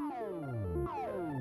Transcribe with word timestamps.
Oh. 0.00 1.33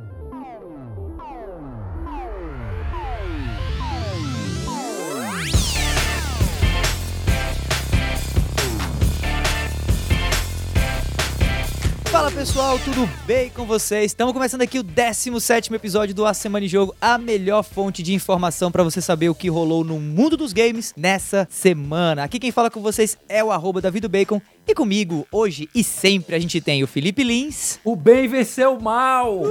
Fala 12.13 12.29
pessoal, 12.29 12.78
tudo 12.78 13.10
bem 13.25 13.50
com 13.50 13.65
vocês? 13.65 14.12
Estamos 14.12 14.34
começando 14.34 14.61
aqui 14.61 14.77
o 14.77 14.84
17 14.84 15.73
episódio 15.73 16.14
do 16.14 16.28
A 16.28 16.34
Semana 16.36 16.64
em 16.64 16.70
Jogo, 16.70 16.96
a 17.02 17.18
melhor 17.18 17.64
fonte 17.64 18.04
de 18.04 18.14
informação 18.14 18.71
para 18.71 18.84
você 18.84 19.02
saber 19.02 19.29
o 19.29 19.36
que 19.36 19.50
rolou 19.50 19.84
no 19.84 20.00
mundo 20.00 20.38
dos 20.38 20.54
games 20.54 20.93
nessa 20.96 21.47
semana. 21.50 22.23
Aqui 22.23 22.38
quem 22.38 22.52
fala 22.52 22.70
com 22.70 22.84
vocês 22.84 23.18
é 23.28 23.43
o 23.43 23.52
arroba 23.52 23.82
Bacon 24.07 24.39
e 24.68 24.75
comigo 24.75 25.25
hoje 25.32 25.68
e 25.73 25.84
sempre 25.84 26.36
a 26.36 26.39
gente 26.39 26.61
tem 26.61 26.84
o 26.84 26.88
Felipe 26.88 27.23
Lins. 27.23 27.79
O 27.84 27.96
bem 27.96 28.27
venceu 28.27 28.77
o 28.77 28.82
mal! 28.82 29.41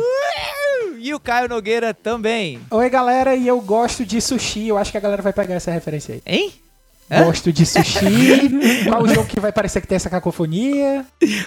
E 1.01 1.13
o 1.13 1.19
Caio 1.19 1.49
Nogueira 1.49 1.93
também. 1.93 2.61
Oi 2.71 2.89
galera, 2.89 3.35
e 3.35 3.45
eu 3.45 3.61
gosto 3.61 4.07
de 4.07 4.21
sushi, 4.21 4.69
eu 4.69 4.79
acho 4.79 4.93
que 4.93 4.99
a 4.99 5.01
galera 5.01 5.21
vai 5.21 5.33
pegar 5.33 5.57
essa 5.57 5.73
referência 5.73 6.15
aí. 6.15 6.23
Hein? 6.25 6.53
Hã? 7.13 7.25
Gosto 7.25 7.53
de 7.53 7.67
sushi. 7.67 8.49
Qual 8.89 9.03
o 9.03 9.09
jogo 9.09 9.27
que 9.27 9.39
vai 9.39 9.53
parecer 9.53 9.83
que 9.83 9.87
tem 9.87 9.97
essa 9.97 10.09
cacofonia? 10.09 11.05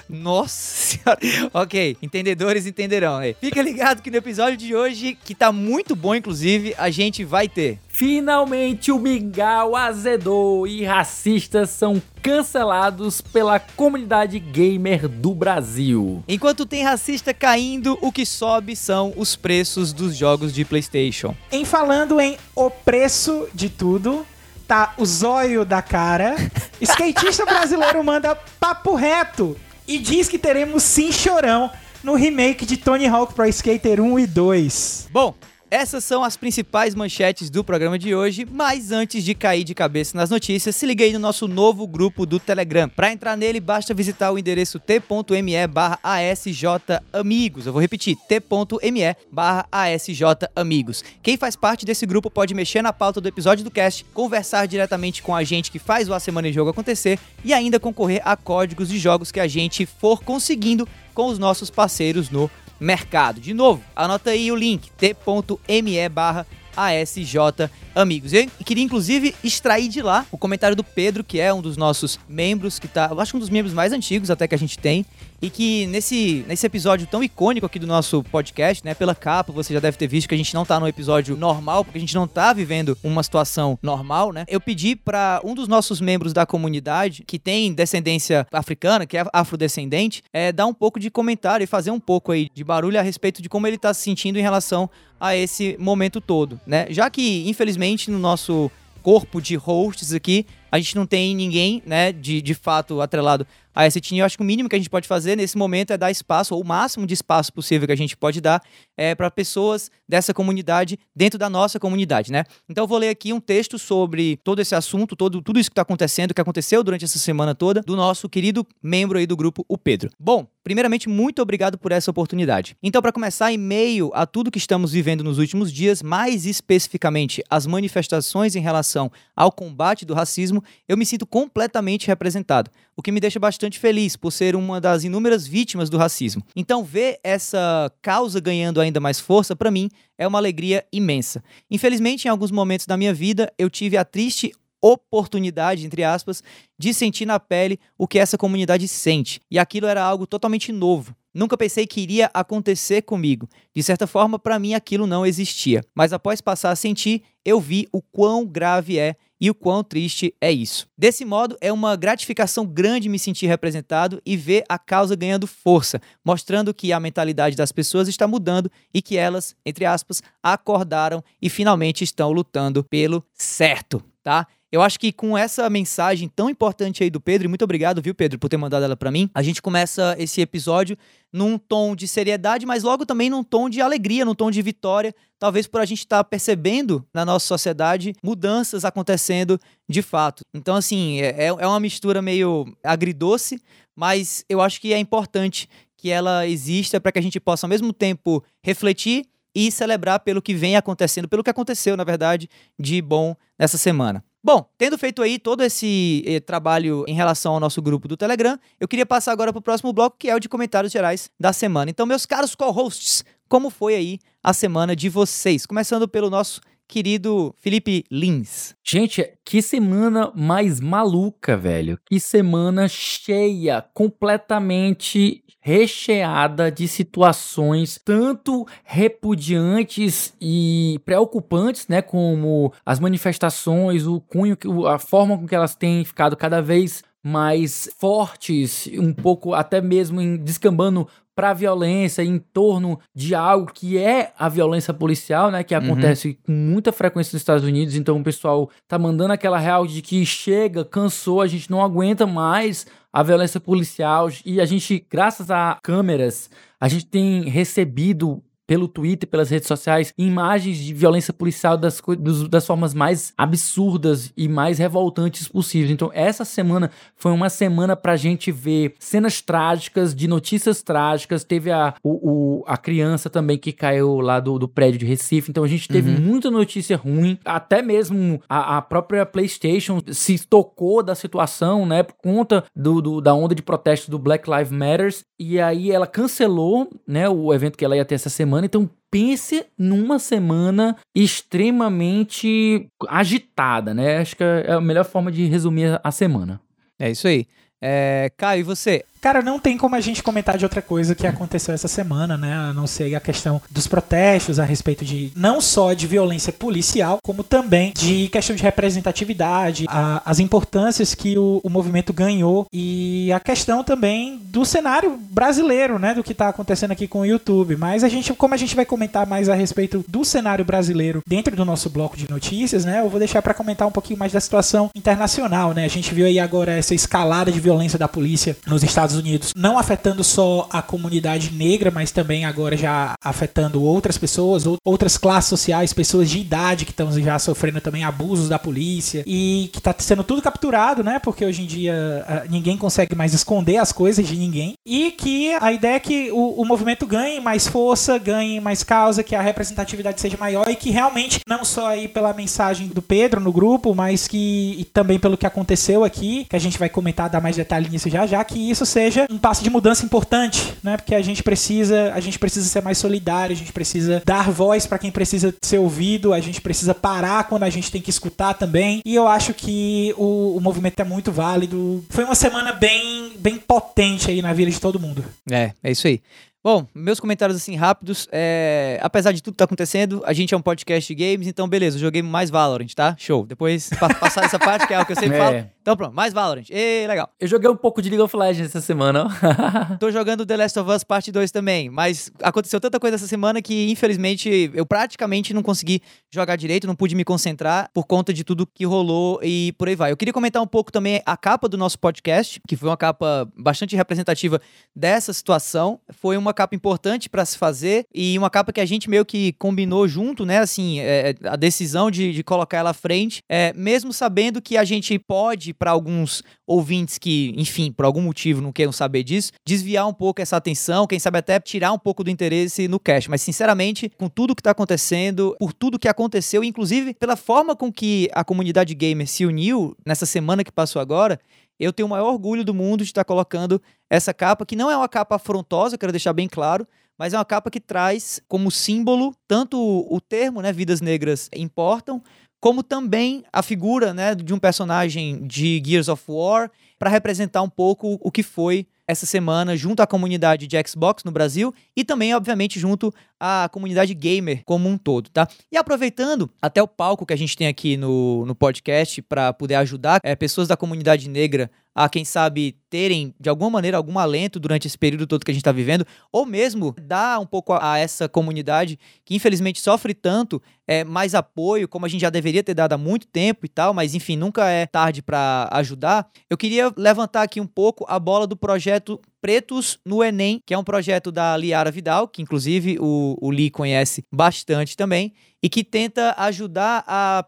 Nossa 0.08 0.98
senhora. 0.98 1.20
Ok, 1.52 1.98
entendedores 2.04 2.68
entenderão. 2.68 3.18
aí. 3.18 3.36
Fica 3.42 3.64
ligado 3.64 4.04
que 4.04 4.12
no 4.12 4.18
episódio 4.18 4.58
de 4.58 4.76
hoje, 4.76 5.18
que 5.26 5.34
tá 5.34 5.52
muito 5.52 5.96
bom 5.96 6.14
inclusive, 6.14 6.76
a 6.78 6.92
gente 6.92 7.24
vai 7.24 7.50
ter 7.50 7.80
Finalmente 7.96 8.92
o 8.92 9.00
mingau 9.00 9.74
azedou 9.74 10.68
e 10.68 10.84
racistas 10.84 11.70
são 11.70 12.02
cancelados 12.22 13.22
pela 13.22 13.58
comunidade 13.58 14.38
gamer 14.38 15.08
do 15.08 15.34
Brasil. 15.34 16.22
Enquanto 16.28 16.66
tem 16.66 16.84
racista 16.84 17.34
caindo, 17.34 17.98
o 18.02 18.12
que 18.12 18.26
sobe 18.26 18.76
são 18.76 19.14
os 19.16 19.38
preços 19.38 19.94
dos 19.94 20.14
jogos 20.14 20.54
de 20.54 20.66
PlayStation. 20.66 21.34
Em 21.50 21.64
falando 21.64 22.20
em 22.20 22.38
o 22.54 22.70
preço 22.70 23.48
de 23.54 23.70
tudo, 23.70 24.26
tá 24.68 24.94
o 24.98 25.06
zóio 25.06 25.66
da 25.66 25.82
cara. 25.82 26.36
Skatista 26.82 27.46
brasileiro 27.46 28.04
manda 28.04 28.36
papo 28.60 28.96
reto 28.96 29.58
e 29.88 29.98
diz 29.98 30.28
que 30.28 30.38
teremos 30.38 30.84
sim 30.84 31.12
chorão 31.12 31.70
no 32.04 32.16
remake 32.16 32.66
de 32.66 32.78
Tony 32.78 33.08
Hawk 33.08 33.34
Pro 33.34 33.48
Skater 33.48 34.02
1 34.02 34.20
e 34.20 34.28
2. 34.28 35.08
Bom, 35.12 35.36
essas 35.70 36.04
são 36.04 36.24
as 36.24 36.38
principais 36.38 36.94
manchetes 36.94 37.50
do 37.50 37.64
programa 37.64 37.98
de 37.98 38.14
hoje, 38.14 38.46
mas 38.50 38.92
antes 38.92 39.24
de 39.24 39.34
cair 39.34 39.64
de 39.64 39.74
cabeça 39.74 40.16
nas 40.18 40.30
notícias, 40.30 40.76
se 40.76 40.86
liga 40.86 41.04
aí 41.04 41.12
no 41.12 41.20
nosso 41.20 41.48
novo 41.48 41.88
grupo 41.88 42.26
do 42.26 42.40
Telegram. 42.40 42.88
Para 42.88 43.12
entrar 43.12 43.36
nele, 43.36 43.60
basta 43.60 43.94
visitar 43.94 44.32
o 44.32 44.38
endereço 44.38 44.80
t.me 44.80 45.68
barra 45.68 46.00
asjamigos. 46.04 47.66
Eu 47.66 47.74
vou 47.74 47.82
repetir, 47.82 48.16
t.me 48.28 49.16
barra 49.32 49.68
asjamigos. 49.72 51.04
Quem 51.24 51.36
faz 51.36 51.56
parte 51.56 51.86
desse 51.86 52.06
grupo 52.06 52.30
pode 52.30 52.54
mexer 52.54 52.82
na 52.82 52.94
pauta 52.94 53.20
do 53.20 53.28
episódio 53.28 53.64
do 53.64 53.72
cast, 53.72 54.06
conversar 54.14 54.68
diretamente 54.68 55.24
com 55.24 55.36
a 55.36 55.44
gente 55.44 55.72
que 55.72 55.80
faz 55.80 56.08
o 56.08 56.14
A 56.14 56.20
Semana 56.20 56.48
em 56.48 56.54
Jogo 56.54 56.70
acontecer 56.70 57.20
e 57.44 57.54
ainda 57.54 57.80
concorrer 57.80 58.22
a 58.24 58.38
códigos 58.38 58.90
de 58.90 59.00
jogos 59.00 59.32
que 59.32 59.40
a 59.40 59.48
gente 59.48 59.86
for 59.86 60.24
conseguindo 60.24 60.88
com 61.14 61.28
os 61.28 61.40
nossos 61.40 61.70
parceiros 61.70 62.30
no 62.30 62.52
mercado. 62.80 63.40
De 63.40 63.54
novo, 63.54 63.84
anota 63.96 64.32
aí 64.32 64.52
o 64.52 64.56
link 64.56 64.90
t.me 64.92 66.10
barra 66.10 66.46
ASJ 66.76 67.70
Amigos. 67.94 68.34
Eu 68.34 68.50
queria 68.66 68.84
inclusive 68.84 69.34
extrair 69.44 69.88
de 69.88 70.02
lá 70.02 70.26
o 70.32 70.38
comentário 70.38 70.76
do 70.76 70.84
Pedro, 70.84 71.24
que 71.24 71.40
é 71.40 71.54
um 71.54 71.62
dos 71.62 71.78
nossos 71.78 72.20
membros, 72.28 72.78
que 72.78 72.88
tá, 72.88 73.08
eu 73.10 73.20
acho 73.22 73.38
um 73.38 73.40
dos 73.40 73.50
membros 73.50 73.74
mais 73.74 73.94
antigos 73.94 74.30
até 74.30 74.48
que 74.48 74.56
a 74.56 74.58
gente 74.58 74.78
tem, 74.78 75.06
e 75.42 75.50
que 75.50 75.86
nesse, 75.88 76.46
nesse 76.48 76.66
episódio 76.66 77.08
tão 77.08 77.24
icônico 77.24 77.66
aqui 77.66 77.80
do 77.80 77.88
nosso 77.88 78.24
podcast, 78.24 78.84
né, 78.84 78.94
pela 78.94 79.14
capa, 79.14 79.52
você 79.52 79.74
já 79.74 79.80
deve 79.80 79.98
ter 79.98 80.08
visto 80.08 80.28
que 80.28 80.36
a 80.36 80.38
gente 80.38 80.54
não 80.54 80.66
tá 80.66 80.80
no 80.80 80.88
episódio 80.88 81.36
normal, 81.36 81.84
porque 81.84 81.98
a 81.98 82.02
gente 82.02 82.16
não 82.16 82.28
tá 82.28 82.54
vivendo 82.54 82.98
uma 83.04 83.22
situação 83.22 83.78
normal, 83.82 84.32
né? 84.32 84.46
Eu 84.48 84.62
pedi 84.62 84.96
para 84.96 85.42
um 85.44 85.54
dos 85.54 85.68
nossos 85.68 86.00
membros 86.00 86.34
da 86.34 86.46
comunidade, 86.46 87.24
que 87.26 87.38
tem 87.38 87.74
descendência 87.74 88.48
africana, 88.52 89.06
que 89.06 89.18
é 89.18 89.26
afrodescendente, 89.34 90.24
é, 90.34 90.52
dar 90.52 90.66
um 90.66 90.74
pouco 90.74 91.00
de 91.00 91.10
comentário 91.10 91.64
e 91.64 91.68
fazer 91.68 91.92
um 91.92 92.00
pouco 92.00 92.32
aí 92.32 92.50
de 92.54 92.64
barulho 92.64 93.00
a 93.00 93.04
respeito 93.04 93.42
de 93.42 93.50
como 93.50 93.68
ele 93.68 93.78
tá 93.78 93.94
se 93.94 94.02
sentindo 94.02 94.40
em 94.40 94.42
relação 94.42 94.90
a 95.20 95.36
esse 95.36 95.76
momento 95.80 96.20
todo, 96.20 96.60
né? 96.66 96.88
Já 96.90 97.10
que, 97.10 97.48
infelizmente, 97.48 98.12
no 98.12 98.20
nosso 98.20 98.72
corpo 99.02 99.40
de 99.40 99.56
hosts 99.56 100.14
aqui, 100.14 100.48
a 100.72 100.80
gente 100.80 100.96
não 100.96 101.06
tem 101.06 101.36
ninguém, 101.36 101.82
né, 101.86 102.12
de, 102.12 102.42
de 102.42 102.54
fato 102.56 103.00
atrelado 103.02 103.46
a 103.76 103.86
essa 103.86 103.98
etnia. 103.98 104.22
Eu 104.22 104.26
acho 104.26 104.38
que 104.38 104.44
o 104.44 104.46
mínimo 104.46 104.70
que 104.70 104.76
a 104.76 104.80
gente 104.80 104.90
pode 104.90 105.08
fazer 105.08 105.36
nesse 105.36 105.58
momento 105.58 105.92
é 105.92 105.98
dar 105.98 106.10
espaço, 106.10 106.56
ou 106.56 106.62
o 106.62 106.66
máximo 106.66 107.06
de 107.06 107.14
espaço 107.14 107.52
possível 107.52 107.86
que 107.86 107.94
a 107.94 107.98
gente 107.98 108.16
pode 108.16 108.40
dar 108.40 108.64
é, 108.96 109.14
para 109.14 109.30
pessoas 109.30 109.92
dessa 110.08 110.34
comunidade 110.34 111.00
dentro 111.16 111.38
da 111.40 111.50
nossa 111.50 111.80
comunidade, 111.80 112.32
né? 112.32 112.44
Então 112.70 112.84
eu 112.84 112.88
vou 112.88 112.98
ler 112.98 113.10
aqui 113.10 113.34
um 113.34 113.40
texto 113.40 113.78
sobre 113.80 114.38
todo 114.44 114.60
esse 114.60 114.76
assunto, 114.76 115.16
todo, 115.16 115.42
tudo 115.42 115.60
isso 115.60 115.70
que 115.70 115.74
está 115.74 115.82
acontecendo, 115.82 116.34
que 116.34 116.42
aconteceu 116.42 116.84
durante 116.84 117.06
essa 117.06 117.20
semana 117.20 117.56
toda, 117.56 117.82
do 117.82 117.96
nosso 117.96 118.30
querido 118.30 118.66
membro 118.82 119.18
aí 119.18 119.26
do 119.26 119.36
grupo, 119.36 119.66
o 119.68 119.78
Pedro. 119.78 120.10
Bom, 120.20 120.48
primeiramente, 120.64 121.08
muito 121.08 121.42
obrigado 121.42 121.78
por 121.78 121.92
essa 121.92 122.10
oportunidade. 122.10 122.76
Então, 122.82 123.02
para 123.02 123.12
começar, 123.12 123.52
em 123.52 123.58
meio 123.58 124.12
a 124.14 124.26
tudo 124.26 124.52
que 124.52 124.58
estamos 124.58 124.92
vivendo 124.92 125.24
nos 125.24 125.38
últimos 125.38 125.72
dias, 125.72 126.02
mais 126.02 126.46
especificamente 126.46 127.44
as 127.50 127.66
manifestações 127.68 128.56
em 128.56 128.62
relação 128.62 129.12
ao 129.36 129.52
combate 129.52 130.06
do 130.06 130.14
racismo, 130.14 130.64
eu 130.88 130.98
me 130.98 131.06
sinto 131.06 131.26
completamente 131.26 132.08
representado, 132.08 132.72
o 132.96 133.02
que 133.02 133.12
me 133.12 133.20
deixa 133.20 133.40
bastante 133.40 133.78
feliz 133.78 134.16
por 134.16 134.32
ser 134.32 134.56
uma 134.56 134.82
das 134.82 135.04
inúmeras 135.04 135.46
vítimas 135.46 135.90
do 135.90 135.98
racismo. 135.98 136.44
Então, 136.56 136.84
ver 136.84 137.20
essa 137.24 137.92
causa 138.02 138.40
ganhando 138.40 138.82
ainda 138.82 139.00
mais 139.00 139.20
força, 139.20 139.56
para 139.56 139.70
mim, 139.70 139.90
é 140.18 140.28
uma 140.28 140.38
alegria 140.38 140.86
imensa. 140.92 141.44
Infelizmente, 141.70 142.26
em 142.26 142.30
alguns 142.30 142.52
momentos 142.52 142.86
da 142.86 142.98
minha 142.98 143.14
vida, 143.14 143.52
eu 143.58 143.70
tive 143.70 143.98
a 143.98 144.06
triste 144.06 144.52
oportunidade, 144.82 145.86
entre 145.86 146.04
aspas, 146.04 146.44
de 146.78 146.94
sentir 146.94 147.26
na 147.26 147.40
pele 147.40 147.80
o 147.98 148.08
que 148.08 148.20
essa 148.20 148.38
comunidade 148.38 148.88
sente. 148.88 149.42
E 149.50 149.58
aquilo 149.58 149.88
era 149.88 150.04
algo 150.04 150.28
totalmente 150.28 150.72
novo. 150.72 151.16
Nunca 151.34 151.58
pensei 151.58 151.86
que 151.88 152.00
iria 152.00 152.30
acontecer 152.34 153.02
comigo. 153.02 153.50
De 153.76 153.84
certa 153.84 154.08
forma, 154.08 154.38
para 154.38 154.60
mim 154.60 154.74
aquilo 154.74 155.08
não 155.08 155.26
existia. 155.26 155.84
Mas 155.94 156.14
após 156.14 156.40
passar 156.40 156.72
a 156.72 156.76
sentir, 156.76 157.24
eu 157.44 157.60
vi 157.60 157.88
o 157.92 158.02
quão 158.02 158.46
grave 158.46 158.98
é 159.00 159.16
e 159.46 159.50
o 159.52 159.54
quão 159.54 159.84
triste 159.84 160.34
é 160.42 160.52
isso. 160.52 160.88
Desse 160.98 161.24
modo, 161.24 161.56
é 161.62 161.72
uma 161.72 161.96
gratificação 161.96 162.66
grande 162.66 163.08
me 163.08 163.20
sentir 163.20 163.46
representado 163.46 164.20
e 164.26 164.36
ver 164.36 164.64
a 164.68 164.80
causa 164.80 165.16
ganhando 165.16 165.46
força, 165.46 166.02
mostrando 166.26 166.74
que 166.74 166.92
a 166.92 167.00
mentalidade 167.00 167.56
das 167.56 167.72
pessoas 167.72 168.08
está 168.08 168.28
mudando 168.28 168.72
e 168.92 169.04
que 169.04 169.18
elas, 169.18 169.56
entre 169.64 169.86
aspas, 169.86 170.24
acordaram 170.42 171.24
e 171.40 171.48
finalmente 171.48 172.04
estão 172.04 172.32
lutando 172.32 172.84
pelo 172.84 173.24
certo, 173.36 174.04
tá? 174.26 174.48
Eu 174.72 174.82
acho 174.82 175.00
que 175.00 175.14
com 175.14 175.38
essa 175.38 175.70
mensagem 175.70 176.28
tão 176.28 176.50
importante 176.50 177.04
aí 177.04 177.12
do 177.12 177.22
Pedro, 177.22 177.46
e 177.46 177.48
muito 177.48 177.62
obrigado, 177.64 178.02
viu, 178.02 178.16
Pedro, 178.16 178.40
por 178.40 178.50
ter 178.50 178.58
mandado 178.58 178.84
ela 178.84 178.98
para 178.98 179.12
mim, 179.12 179.30
a 179.36 179.44
gente 179.44 179.62
começa 179.62 180.16
esse 180.18 180.42
episódio 180.42 180.98
num 181.32 181.60
tom 181.60 181.96
de 181.96 182.08
seriedade, 182.08 182.66
mas 182.66 182.82
logo 182.82 183.06
também 183.06 183.30
num 183.30 183.44
tom 183.44 183.70
de 183.70 183.82
alegria, 183.82 184.26
num 184.26 184.34
tom 184.34 184.50
de 184.50 184.60
vitória, 184.64 185.14
talvez 185.38 185.68
por 185.68 185.80
a 185.80 185.86
gente 185.86 186.00
estar 186.00 186.18
tá 186.18 186.24
percebendo 186.24 187.06
na 187.14 187.24
nossa 187.24 187.46
sociedade 187.46 188.16
mudanças 188.24 188.84
acontecendo 188.84 189.60
de 189.88 190.02
fato. 190.02 190.42
Então, 190.54 190.76
assim, 190.76 191.22
é, 191.22 191.46
é 191.46 191.68
uma 191.68 191.80
mistura 191.80 192.20
meio 192.20 192.66
agridoce, 192.84 193.62
mas 193.96 194.44
eu 194.50 194.60
acho 194.60 194.82
que 194.82 194.92
é 194.92 194.98
importante 194.98 195.70
que 195.96 196.10
ela 196.10 196.48
exista 196.48 197.00
para 197.00 197.12
que 197.12 197.20
a 197.20 197.22
gente 197.22 197.40
possa, 197.40 197.68
ao 197.68 197.70
mesmo 197.70 197.94
tempo, 197.94 198.44
refletir 198.64 199.24
e 199.56 199.72
celebrar 199.72 200.20
pelo 200.20 200.42
que 200.42 200.54
vem 200.54 200.76
acontecendo, 200.76 201.30
pelo 201.30 201.44
que 201.44 201.50
aconteceu, 201.50 201.96
na 201.96 202.04
verdade, 202.04 202.50
de 202.78 203.02
bom 203.02 203.36
nessa 203.58 203.78
semana. 203.78 204.24
Bom, 204.44 204.70
tendo 204.78 204.96
feito 204.96 205.24
aí 205.24 205.40
todo 205.40 205.64
esse 205.64 206.24
eh, 206.28 206.40
trabalho 206.40 207.04
em 207.08 207.16
relação 207.16 207.54
ao 207.54 207.60
nosso 207.60 207.82
grupo 207.82 208.08
do 208.08 208.16
Telegram, 208.16 208.60
eu 208.80 208.88
queria 208.88 209.06
passar 209.06 209.32
agora 209.32 209.52
para 209.52 209.60
o 209.60 209.64
próximo 209.64 209.92
bloco, 209.92 210.18
que 210.20 210.30
é 210.30 210.36
o 210.36 210.40
de 210.40 210.48
comentários 210.48 210.94
gerais 210.94 211.32
da 211.40 211.52
semana. 211.52 211.90
Então, 211.90 212.06
meus 212.06 212.28
caros 212.28 212.54
co-hosts, 212.54 213.24
como 213.50 213.72
foi 213.72 213.96
aí 213.96 214.20
a 214.44 214.54
semana 214.54 214.96
de 214.96 215.10
vocês? 215.10 215.66
Começando 215.66 216.08
pelo 216.08 216.30
nosso 216.30 216.62
querido 216.88 217.56
Felipe 217.58 218.06
Lins. 218.12 218.76
Gente, 218.84 219.28
que 219.44 219.62
semana 219.62 220.32
mais 220.36 220.80
maluca, 220.80 221.58
velho. 221.58 221.98
Que 222.06 222.20
semana 222.20 222.88
cheia, 222.88 223.84
completamente 223.94 225.44
recheada 225.66 226.72
de 226.72 226.88
situações 226.88 228.00
tanto 228.06 228.68
repudiantes 228.84 230.32
e 230.40 231.02
preocupantes, 231.04 231.88
né, 231.88 232.04
como 232.04 232.72
as 232.86 233.00
manifestações, 233.00 234.06
o 234.06 234.22
cunho, 234.22 234.56
a 234.86 235.00
forma 235.00 235.36
com 235.36 235.48
que 235.48 235.56
elas 235.56 235.74
têm 235.74 236.06
ficado 236.06 236.38
cada 236.38 236.62
vez 236.62 237.04
mais 237.24 237.90
fortes, 237.98 238.88
um 238.94 239.12
pouco 239.12 239.56
até 239.56 239.82
mesmo 239.82 240.22
em, 240.22 240.38
descambando 240.38 241.08
para 241.36 241.50
a 241.50 241.54
violência 241.54 242.24
em 242.24 242.38
torno 242.38 243.00
de 243.14 243.34
algo 243.34 243.72
que 243.74 243.98
é 243.98 244.32
a 244.38 244.48
violência 244.48 244.94
policial, 244.94 245.50
né, 245.50 245.64
que 245.64 245.76
uhum. 245.76 245.84
acontece 245.84 246.28
uhum. 246.28 246.36
com 246.46 246.52
muita 246.52 246.92
frequência 246.92 247.36
nos 247.36 247.42
Estados 247.42 247.66
Unidos. 247.66 247.96
Então 247.96 248.20
o 248.20 248.24
pessoal 248.24 248.70
tá 248.88 249.00
mandando 249.00 249.34
aquela 249.34 249.58
real 249.58 249.88
de 249.88 250.04
que 250.04 250.24
chega, 250.26 250.86
cansou, 250.86 251.42
a 251.42 251.48
gente 251.48 251.72
não 251.72 251.84
aguenta 251.84 252.28
mais 252.28 252.86
a 253.16 253.24
violência 253.24 253.62
policial 253.62 254.30
e 254.46 254.60
a 254.60 254.66
gente, 254.66 255.08
graças 255.10 255.50
a 255.50 255.80
câmeras, 255.82 256.50
a 256.78 256.90
gente 256.90 257.06
tem 257.06 257.44
recebido 257.44 258.44
pelo 258.68 258.88
Twitter, 258.88 259.30
pelas 259.30 259.50
redes 259.50 259.68
sociais, 259.68 260.14
imagens 260.18 260.78
de 260.78 260.94
violência 260.94 261.34
policial 261.34 261.78
das, 261.78 262.02
das 262.50 262.66
formas 262.66 262.94
mais 262.94 263.34
absurdas 263.38 264.32
e 264.36 264.48
mais 264.48 264.80
revoltantes 264.80 265.48
possíveis. 265.48 265.92
Então, 265.92 266.10
essa 266.14 266.44
semana 266.44 266.90
foi 267.16 267.32
uma 267.32 267.50
semana 267.50 267.96
pra 267.96 268.16
gente 268.16 268.52
ver 268.52 268.96
cenas 269.00 269.42
trágicas, 269.42 270.16
de 270.16 270.28
notícias 270.28 270.82
trágicas. 270.82 271.44
Teve 271.44 271.72
a, 271.72 271.94
o, 272.04 272.60
o 272.60 272.64
a 272.68 272.78
criança 272.78 273.30
também 273.30 273.58
que 273.58 273.72
caiu 273.72 274.20
lá 274.20 274.40
do, 274.40 274.58
do 274.58 274.68
prédio 274.68 275.00
de 275.00 275.06
Recife. 275.06 275.52
Então, 275.52 275.64
a 275.64 275.68
gente 275.68 275.88
teve 275.88 276.12
uhum. 276.12 276.22
muita 276.22 276.50
notícia 276.50 276.98
ruim. 276.98 277.38
Até 277.46 277.82
mesmo 277.82 278.42
a, 278.50 278.78
a, 278.78 278.82
própria 278.82 279.26
PlayStation 279.26 280.02
se 280.12 280.40
tocou 280.46 281.04
da 281.04 281.14
situação, 281.14 281.86
né, 281.86 282.04
por 282.04 282.16
conta 282.16 282.64
do, 282.76 283.02
do, 283.02 283.22
da 283.22 283.34
onda 283.34 283.54
de 283.54 283.62
protesto 283.62 284.10
do 284.10 284.18
Black 284.18 284.50
Lives 284.50 284.72
Matter. 284.72 285.16
E 285.38 285.60
aí 285.60 285.92
ela 285.92 286.08
cancelou, 286.08 286.90
né, 287.08 287.30
o 287.30 287.54
evento 287.54 287.78
que 287.78 287.86
ela 287.86 287.96
ia 287.96 288.06
ter 288.06 288.16
essa 288.16 288.30
semana 288.30 288.55
semana. 288.56 288.66
Então 288.66 288.90
pense 289.12 289.66
numa 289.78 290.20
semana 290.20 290.96
extremamente 291.14 292.88
agitada, 293.08 293.94
né? 293.94 294.18
Acho 294.18 294.36
que 294.36 294.44
é 294.44 294.74
a 294.74 294.82
melhor 294.82 295.06
forma 295.06 295.32
de 295.32 295.46
resumir 295.46 296.00
a 296.04 296.12
semana. 296.12 296.60
É 297.00 297.10
isso 297.12 297.28
aí. 297.28 297.46
É, 297.82 298.32
Caio, 298.38 298.62
e 298.62 298.64
você? 298.64 299.04
Cara, 299.26 299.42
não 299.42 299.58
tem 299.58 299.76
como 299.76 299.96
a 299.96 300.00
gente 300.00 300.22
comentar 300.22 300.56
de 300.56 300.66
outra 300.66 300.84
coisa 300.84 301.16
que 301.16 301.26
aconteceu 301.26 301.74
essa 301.74 301.88
semana, 301.88 302.38
né? 302.38 302.54
A 302.54 302.72
não 302.72 302.86
ser 302.86 303.16
a 303.16 303.20
questão 303.20 303.60
dos 303.72 303.88
protestos 303.88 304.60
a 304.60 304.64
respeito 304.64 305.04
de 305.04 305.32
não 305.36 305.60
só 305.60 305.94
de 305.94 306.06
violência 306.06 306.54
policial, 306.54 307.18
como 307.24 307.44
também 307.44 307.92
de 307.96 308.28
questão 308.28 308.56
de 308.56 308.62
representatividade, 308.62 309.86
a, 309.90 310.22
as 310.24 310.38
importâncias 310.38 311.16
que 311.16 311.40
o, 311.40 311.60
o, 311.64 311.72
movimento 311.72 312.14
ganhou 312.14 312.68
e 312.72 313.32
a 313.32 313.40
questão 313.40 313.84
também 313.84 314.40
do 314.44 314.64
cenário 314.64 315.18
brasileiro, 315.32 315.98
né? 315.98 316.14
Do 316.14 316.24
que 316.24 316.34
está 316.34 316.50
acontecendo 316.50 316.92
aqui 316.92 317.08
com 317.08 317.22
o 317.22 317.26
YouTube. 317.26 317.78
Mas 317.78 318.04
a 318.04 318.08
gente, 318.08 318.32
como 318.36 318.54
a 318.54 318.58
gente 318.58 318.76
vai 318.76 318.86
comentar 318.86 319.26
mais 319.26 319.50
a 319.50 319.56
respeito 319.56 320.06
do 320.08 320.24
cenário 320.24 320.64
brasileiro 320.64 321.24
dentro 321.26 321.56
do 321.56 321.66
nosso 321.66 321.90
bloco 321.90 322.16
de 322.16 322.30
notícias, 322.30 322.86
né? 322.86 323.00
Eu 323.00 323.10
vou 323.10 323.18
deixar 323.18 323.42
para 323.42 323.56
comentar 323.56 323.88
um 323.88 323.92
pouquinho 323.92 324.20
mais 324.20 324.32
da 324.32 324.40
situação 324.40 324.92
internacional, 324.94 325.74
né? 325.74 325.84
A 325.84 325.90
gente 325.90 326.14
viu 326.14 326.28
aí 326.28 326.38
agora 326.40 326.74
essa 326.74 326.94
escalada 326.94 327.52
de 327.52 327.60
violência 327.60 327.98
da 327.98 328.08
polícia 328.08 328.56
nos 328.68 328.84
Estados 328.84 329.15
Estados 329.16 329.20
Unidos, 329.20 329.54
não 329.56 329.78
afetando 329.78 330.24
só 330.24 330.68
a 330.72 330.82
comunidade 330.82 331.52
negra, 331.52 331.92
mas 331.92 332.12
também 332.12 332.46
agora 332.46 332.76
já 332.76 333.16
afetando 333.24 333.82
outras 333.82 334.18
pessoas, 334.18 334.64
outras 334.84 335.18
classes 335.18 335.50
sociais, 335.50 335.94
pessoas 335.94 336.30
de 336.30 336.40
idade 336.40 336.86
que 336.86 336.92
estão 336.92 337.12
já 337.20 337.40
sofrendo 337.40 337.82
também 337.82 338.04
abusos 338.04 338.50
da 338.50 338.60
polícia 338.60 339.24
e 339.26 339.70
que 339.72 339.80
está 339.80 339.94
sendo 339.98 340.24
tudo 340.24 340.42
capturado, 340.42 341.04
né? 341.04 341.20
Porque 341.20 341.46
hoje 341.46 341.64
em 341.64 341.66
dia 341.66 342.26
ah, 342.28 342.44
ninguém 342.50 342.78
consegue 342.78 343.16
mais 343.16 343.34
esconder 343.34 343.78
as 343.78 343.92
coisas 343.92 344.28
de 344.28 344.36
ninguém 344.36 344.74
e 344.86 345.12
que 345.12 345.54
a 345.54 345.72
ideia 345.72 345.96
é 345.96 346.00
que 346.00 346.32
o, 346.32 346.62
o 346.62 346.66
movimento 346.66 347.06
ganhe 347.06 347.40
mais 347.40 347.68
força, 347.68 348.18
ganhe 348.18 348.60
mais 348.60 348.84
causa, 348.84 349.24
que 349.24 349.36
a 349.36 349.42
representatividade 349.42 350.20
seja 350.20 350.38
maior 350.38 350.70
e 350.70 350.76
que 350.76 350.90
realmente 350.90 351.40
não 351.48 351.64
só 351.64 351.88
aí 351.88 352.08
pela 352.08 352.34
mensagem 352.34 352.88
do 352.88 353.02
Pedro 353.02 353.40
no 353.40 353.52
grupo, 353.52 353.94
mas 353.94 354.28
que 354.28 354.88
também 354.94 355.20
pelo 355.20 355.38
que 355.38 355.46
aconteceu 355.46 356.04
aqui, 356.04 356.46
que 356.50 356.56
a 356.56 356.60
gente 356.60 356.78
vai 356.78 356.90
comentar, 356.90 357.30
dar 357.30 357.42
mais 357.42 357.56
detalhes 357.56 357.90
nisso 357.90 358.10
já 358.10 358.26
já, 358.26 358.44
que 358.44 358.70
isso 358.70 358.86
seja 358.96 359.28
um 359.30 359.38
passo 359.38 359.62
de 359.62 359.70
mudança 359.70 360.06
importante, 360.06 360.74
né? 360.82 360.96
Porque 360.96 361.14
a 361.14 361.22
gente 361.22 361.44
precisa, 361.44 362.14
a 362.14 362.22
gente 362.22 362.40
precisa 362.40 362.66
ser 362.66 362.82
mais 362.82 362.98
solidário, 362.98 363.54
a 363.54 363.58
gente 363.58 363.74
precisa 363.74 364.24
dar 364.26 364.50
voz 364.50 364.88
para 364.88 364.98
quem 364.98 365.12
precisa 365.12 365.54
ser 365.62 365.80
ouvido, 365.80 366.32
a 366.32 366.40
gente 366.40 366.62
precisa 366.62 366.96
parar 366.96 367.44
quando 367.50 367.64
a 367.64 367.70
gente 367.70 367.92
tem 367.92 368.02
que 368.02 368.10
escutar 368.10 368.54
também. 368.54 369.02
E 369.06 369.14
eu 369.14 369.28
acho 369.28 369.54
que 369.54 370.16
o, 370.18 370.56
o 370.56 370.62
movimento 370.62 370.98
é 371.02 371.04
muito 371.04 371.30
válido. 371.30 372.06
Foi 372.10 372.24
uma 372.24 372.36
semana 372.36 372.72
bem, 372.72 373.34
bem 373.38 373.58
potente 373.58 374.32
aí 374.32 374.42
na 374.42 374.54
vida 374.54 374.72
de 374.72 374.80
todo 374.80 374.98
mundo. 374.98 375.26
É, 375.52 375.74
é 375.84 375.92
isso 375.92 376.08
aí. 376.08 376.22
Bom, 376.66 376.88
meus 376.96 377.20
comentários 377.20 377.56
assim 377.56 377.76
rápidos. 377.76 378.28
É... 378.32 378.98
Apesar 379.04 379.32
de 379.32 379.44
tudo 379.44 379.54
que 379.54 379.60
tá 379.60 379.66
acontecendo, 379.66 380.24
a 380.26 380.34
gente 380.34 380.52
é 380.52 380.58
um 380.58 380.62
podcast 380.64 381.16
de 381.16 381.24
games, 381.24 381.48
então 381.48 381.68
beleza, 381.68 381.98
eu 381.98 382.02
joguei 382.02 382.24
mais 382.24 382.50
Valorant, 382.50 382.92
tá? 382.96 383.16
Show. 383.20 383.46
Depois 383.46 383.92
passar 384.20 384.46
essa 384.46 384.58
parte, 384.58 384.88
que 384.88 384.94
é 384.94 384.96
algo 384.96 385.06
que 385.06 385.12
eu 385.12 385.16
sempre 385.16 385.38
é. 385.38 385.40
falo. 385.40 385.70
Então 385.80 385.96
pronto, 385.96 386.16
mais 386.16 386.34
Valorant. 386.34 386.66
Ê, 386.72 387.06
legal. 387.08 387.30
Eu 387.40 387.48
joguei 387.48 387.70
um 387.70 387.76
pouco 387.76 388.02
de 388.02 388.10
League 388.10 388.24
of 388.24 388.36
Legends 388.36 388.72
essa 388.72 388.82
semana. 388.82 389.28
Tô 390.02 390.10
jogando 390.10 390.44
The 390.44 390.58
Last 390.58 390.80
of 390.80 390.90
Us 390.90 391.04
Parte 391.04 391.32
2 391.32 391.52
também, 391.52 391.88
mas 391.88 392.32
aconteceu 392.42 392.82
tanta 392.82 393.00
coisa 393.00 393.14
essa 393.14 393.28
semana 393.28 393.62
que 393.62 393.92
infelizmente 393.92 394.72
eu 394.74 394.88
praticamente 394.88 395.54
não 395.54 395.62
consegui 395.62 396.02
jogar 396.34 396.56
direito, 396.56 396.88
não 396.88 396.96
pude 396.96 397.14
me 397.14 397.24
concentrar 397.24 397.92
por 397.94 398.08
conta 398.08 398.34
de 398.34 398.44
tudo 398.44 398.66
que 398.66 398.88
rolou 398.88 399.40
e 399.44 399.72
por 399.78 399.88
aí 399.88 399.96
vai. 399.96 400.12
Eu 400.12 400.18
queria 400.18 400.34
comentar 400.34 400.64
um 400.64 400.68
pouco 400.68 400.92
também 400.92 401.22
a 401.28 401.38
capa 401.38 401.70
do 401.70 401.78
nosso 401.78 402.00
podcast, 402.00 402.60
que 402.68 402.76
foi 402.76 402.90
uma 402.90 402.98
capa 402.98 403.48
bastante 403.56 403.96
representativa 403.96 404.60
dessa 404.96 405.32
situação. 405.32 406.00
Foi 406.10 406.36
uma 406.36 406.55
capa 406.56 406.76
importante 406.76 407.30
para 407.30 407.46
se 407.46 407.58
fazer 407.58 408.06
e 408.14 408.38
uma 408.38 408.50
capa 408.50 408.74
que 408.74 408.82
a 408.82 408.86
gente 408.86 409.10
meio 409.10 409.26
que 409.26 409.54
combinou 409.54 410.08
junto, 410.08 410.46
né? 410.46 410.60
Assim, 410.60 411.00
é, 411.00 411.36
a 411.44 411.56
decisão 411.56 412.10
de, 412.10 412.32
de 412.32 412.44
colocar 412.44 412.78
ela 412.78 412.90
à 412.90 412.94
frente, 412.94 413.42
é, 413.50 413.74
mesmo 413.74 414.12
sabendo 414.12 414.62
que 414.62 414.78
a 414.78 414.84
gente 414.84 415.18
pode 415.20 415.74
para 415.74 415.92
alguns 415.92 416.42
ouvintes 416.66 417.18
que, 417.18 417.54
enfim, 417.58 417.92
por 417.92 418.06
algum 418.06 418.22
motivo 418.22 418.62
não 418.62 418.72
queiram 418.72 418.92
saber 418.92 419.24
disso, 419.24 419.52
desviar 419.66 420.08
um 420.08 420.14
pouco 420.14 420.42
essa 420.42 420.58
atenção, 420.58 421.06
quem 421.06 421.20
sabe 421.20 421.38
até 421.38 421.60
tirar 421.60 421.92
um 421.92 422.00
pouco 422.00 422.24
do 422.24 422.30
interesse 422.30 422.88
no 422.88 423.00
cash. 423.00 423.28
Mas, 423.28 423.42
sinceramente, 423.42 424.12
com 424.18 424.28
tudo 424.28 424.56
que 424.56 424.62
está 424.62 424.72
acontecendo, 424.72 425.56
por 425.60 425.74
tudo 425.74 426.00
que 426.00 426.08
aconteceu, 426.08 426.64
inclusive 426.64 427.14
pela 427.14 427.36
forma 427.36 427.76
com 427.76 427.92
que 427.92 428.30
a 428.34 428.44
comunidade 428.44 428.96
gamer 428.96 429.28
se 429.28 429.46
uniu 429.46 429.96
nessa 430.06 430.26
semana 430.26 430.64
que 430.64 430.72
passou 430.72 431.02
agora, 431.02 431.40
eu 431.80 431.94
tenho 431.94 432.08
o 432.08 432.10
maior 432.10 432.32
orgulho 432.32 432.64
do 432.64 432.74
mundo 432.74 433.04
de 433.04 433.10
estar 433.10 433.24
colocando 433.24 433.82
essa 434.10 434.34
capa, 434.34 434.66
que 434.66 434.76
não 434.76 434.90
é 434.90 434.96
uma 434.96 435.10
capa 435.10 435.36
afrontosa, 435.36 435.98
quero 435.98 436.12
deixar 436.12 436.34
bem 436.34 436.48
claro, 436.48 436.88
mas 437.18 437.34
é 437.34 437.38
uma 437.38 437.46
capa 437.46 437.72
que 437.72 437.80
traz 437.80 438.42
como 438.48 438.72
símbolo 438.72 439.34
tanto 439.48 439.78
o 439.80 440.20
termo, 440.20 440.62
né, 440.62 440.72
vidas 440.72 441.02
negras 441.02 441.50
importam, 441.56 442.22
como 442.60 442.82
também 442.82 443.44
a 443.54 443.62
figura 443.62 444.14
né, 444.14 444.34
de 444.34 444.54
um 444.54 444.60
personagem 444.60 445.46
de 445.46 445.82
Gears 445.86 446.08
of 446.08 446.24
War 446.28 446.72
para 446.98 447.10
representar 447.10 447.62
um 447.62 447.70
pouco 447.70 448.18
o 448.22 448.32
que 448.32 448.42
foi 448.42 448.88
essa 449.08 449.26
semana 449.26 449.78
junto 449.78 450.02
à 450.02 450.08
comunidade 450.08 450.68
de 450.68 450.78
Xbox 450.88 451.24
no 451.24 451.32
Brasil 451.32 451.74
e 451.96 452.04
também, 452.04 452.34
obviamente, 452.34 452.80
junto 452.80 453.14
à 453.40 453.70
comunidade 453.72 454.14
gamer 454.14 454.62
como 454.66 454.88
um 454.90 454.98
todo, 454.98 455.30
tá? 455.30 455.48
E 455.72 455.78
aproveitando 455.78 456.50
até 456.62 456.82
o 456.82 456.88
palco 456.88 457.26
que 457.26 457.34
a 457.34 457.38
gente 457.38 457.56
tem 457.56 457.68
aqui 457.68 457.98
no, 457.98 458.46
no 458.46 458.56
podcast 458.56 459.22
para 459.22 459.54
poder 459.54 459.76
ajudar 459.76 460.20
é, 460.24 460.36
pessoas 460.36 460.68
da 460.68 460.78
comunidade 460.78 461.30
negra 461.30 461.70
a, 461.96 462.10
quem 462.10 462.26
sabe, 462.26 462.78
terem, 462.90 463.34
de 463.40 463.50
alguma 463.50 463.70
maneira, 463.70 463.96
algum 463.96 464.20
alento 464.20 464.60
durante 464.60 464.86
esse 464.86 464.98
período 464.98 465.26
todo 465.26 465.46
que 465.46 465.52
a 465.52 465.54
gente 465.54 465.62
está 465.62 465.72
vivendo, 465.72 466.06
ou 466.30 466.46
mesmo 466.46 466.94
dar 467.02 467.40
um 467.40 467.46
pouco 467.46 467.72
a, 467.72 467.94
a, 467.94 467.98
essa 467.98 468.28
comunidade 468.28 469.00
que, 469.24 469.34
infelizmente, 469.34 469.80
sofre 469.80 470.14
tanto, 470.14 470.62
é, 470.86 471.06
mais 471.06 471.34
apoio, 471.34 471.88
como 471.88 472.06
a 472.06 472.10
gente 472.10 472.22
já 472.22 472.30
deveria 472.30 472.62
ter 472.62 472.74
dado 472.74 472.92
há 472.92 472.98
muito 472.98 473.26
tempo 473.28 473.66
e 473.66 473.70
tal, 473.70 473.94
mas, 473.94 474.14
enfim, 474.14 474.36
nunca 474.36 474.70
é 474.70 474.86
tarde 474.86 475.22
para 475.22 475.70
ajudar. 475.72 476.30
Eu 476.50 476.58
queria 476.58 476.94
levantar 476.98 477.44
aqui 477.44 477.62
um 477.62 477.68
pouco 477.68 478.06
a 478.10 478.20
bola 478.20 478.46
do 478.46 478.58
projeto 478.58 479.22
Pretos 479.42 480.00
no 480.06 480.24
Enem, 480.24 480.62
que 480.66 480.74
é 480.74 480.78
um 480.78 480.84
projeto 480.84 481.32
da 481.32 481.56
Liara 481.56 481.92
Vidal, 481.92 482.28
que 482.28 482.42
inclusive 482.42 482.98
o, 483.00 483.38
o 483.40 483.52
Li 483.52 483.70
conhece 483.70 484.24
bastante 484.34 484.96
também, 484.96 485.34
e 485.62 485.70
que 485.70 485.84
tenta 485.84 486.34
ajudar 486.38 487.04
a 487.08 487.46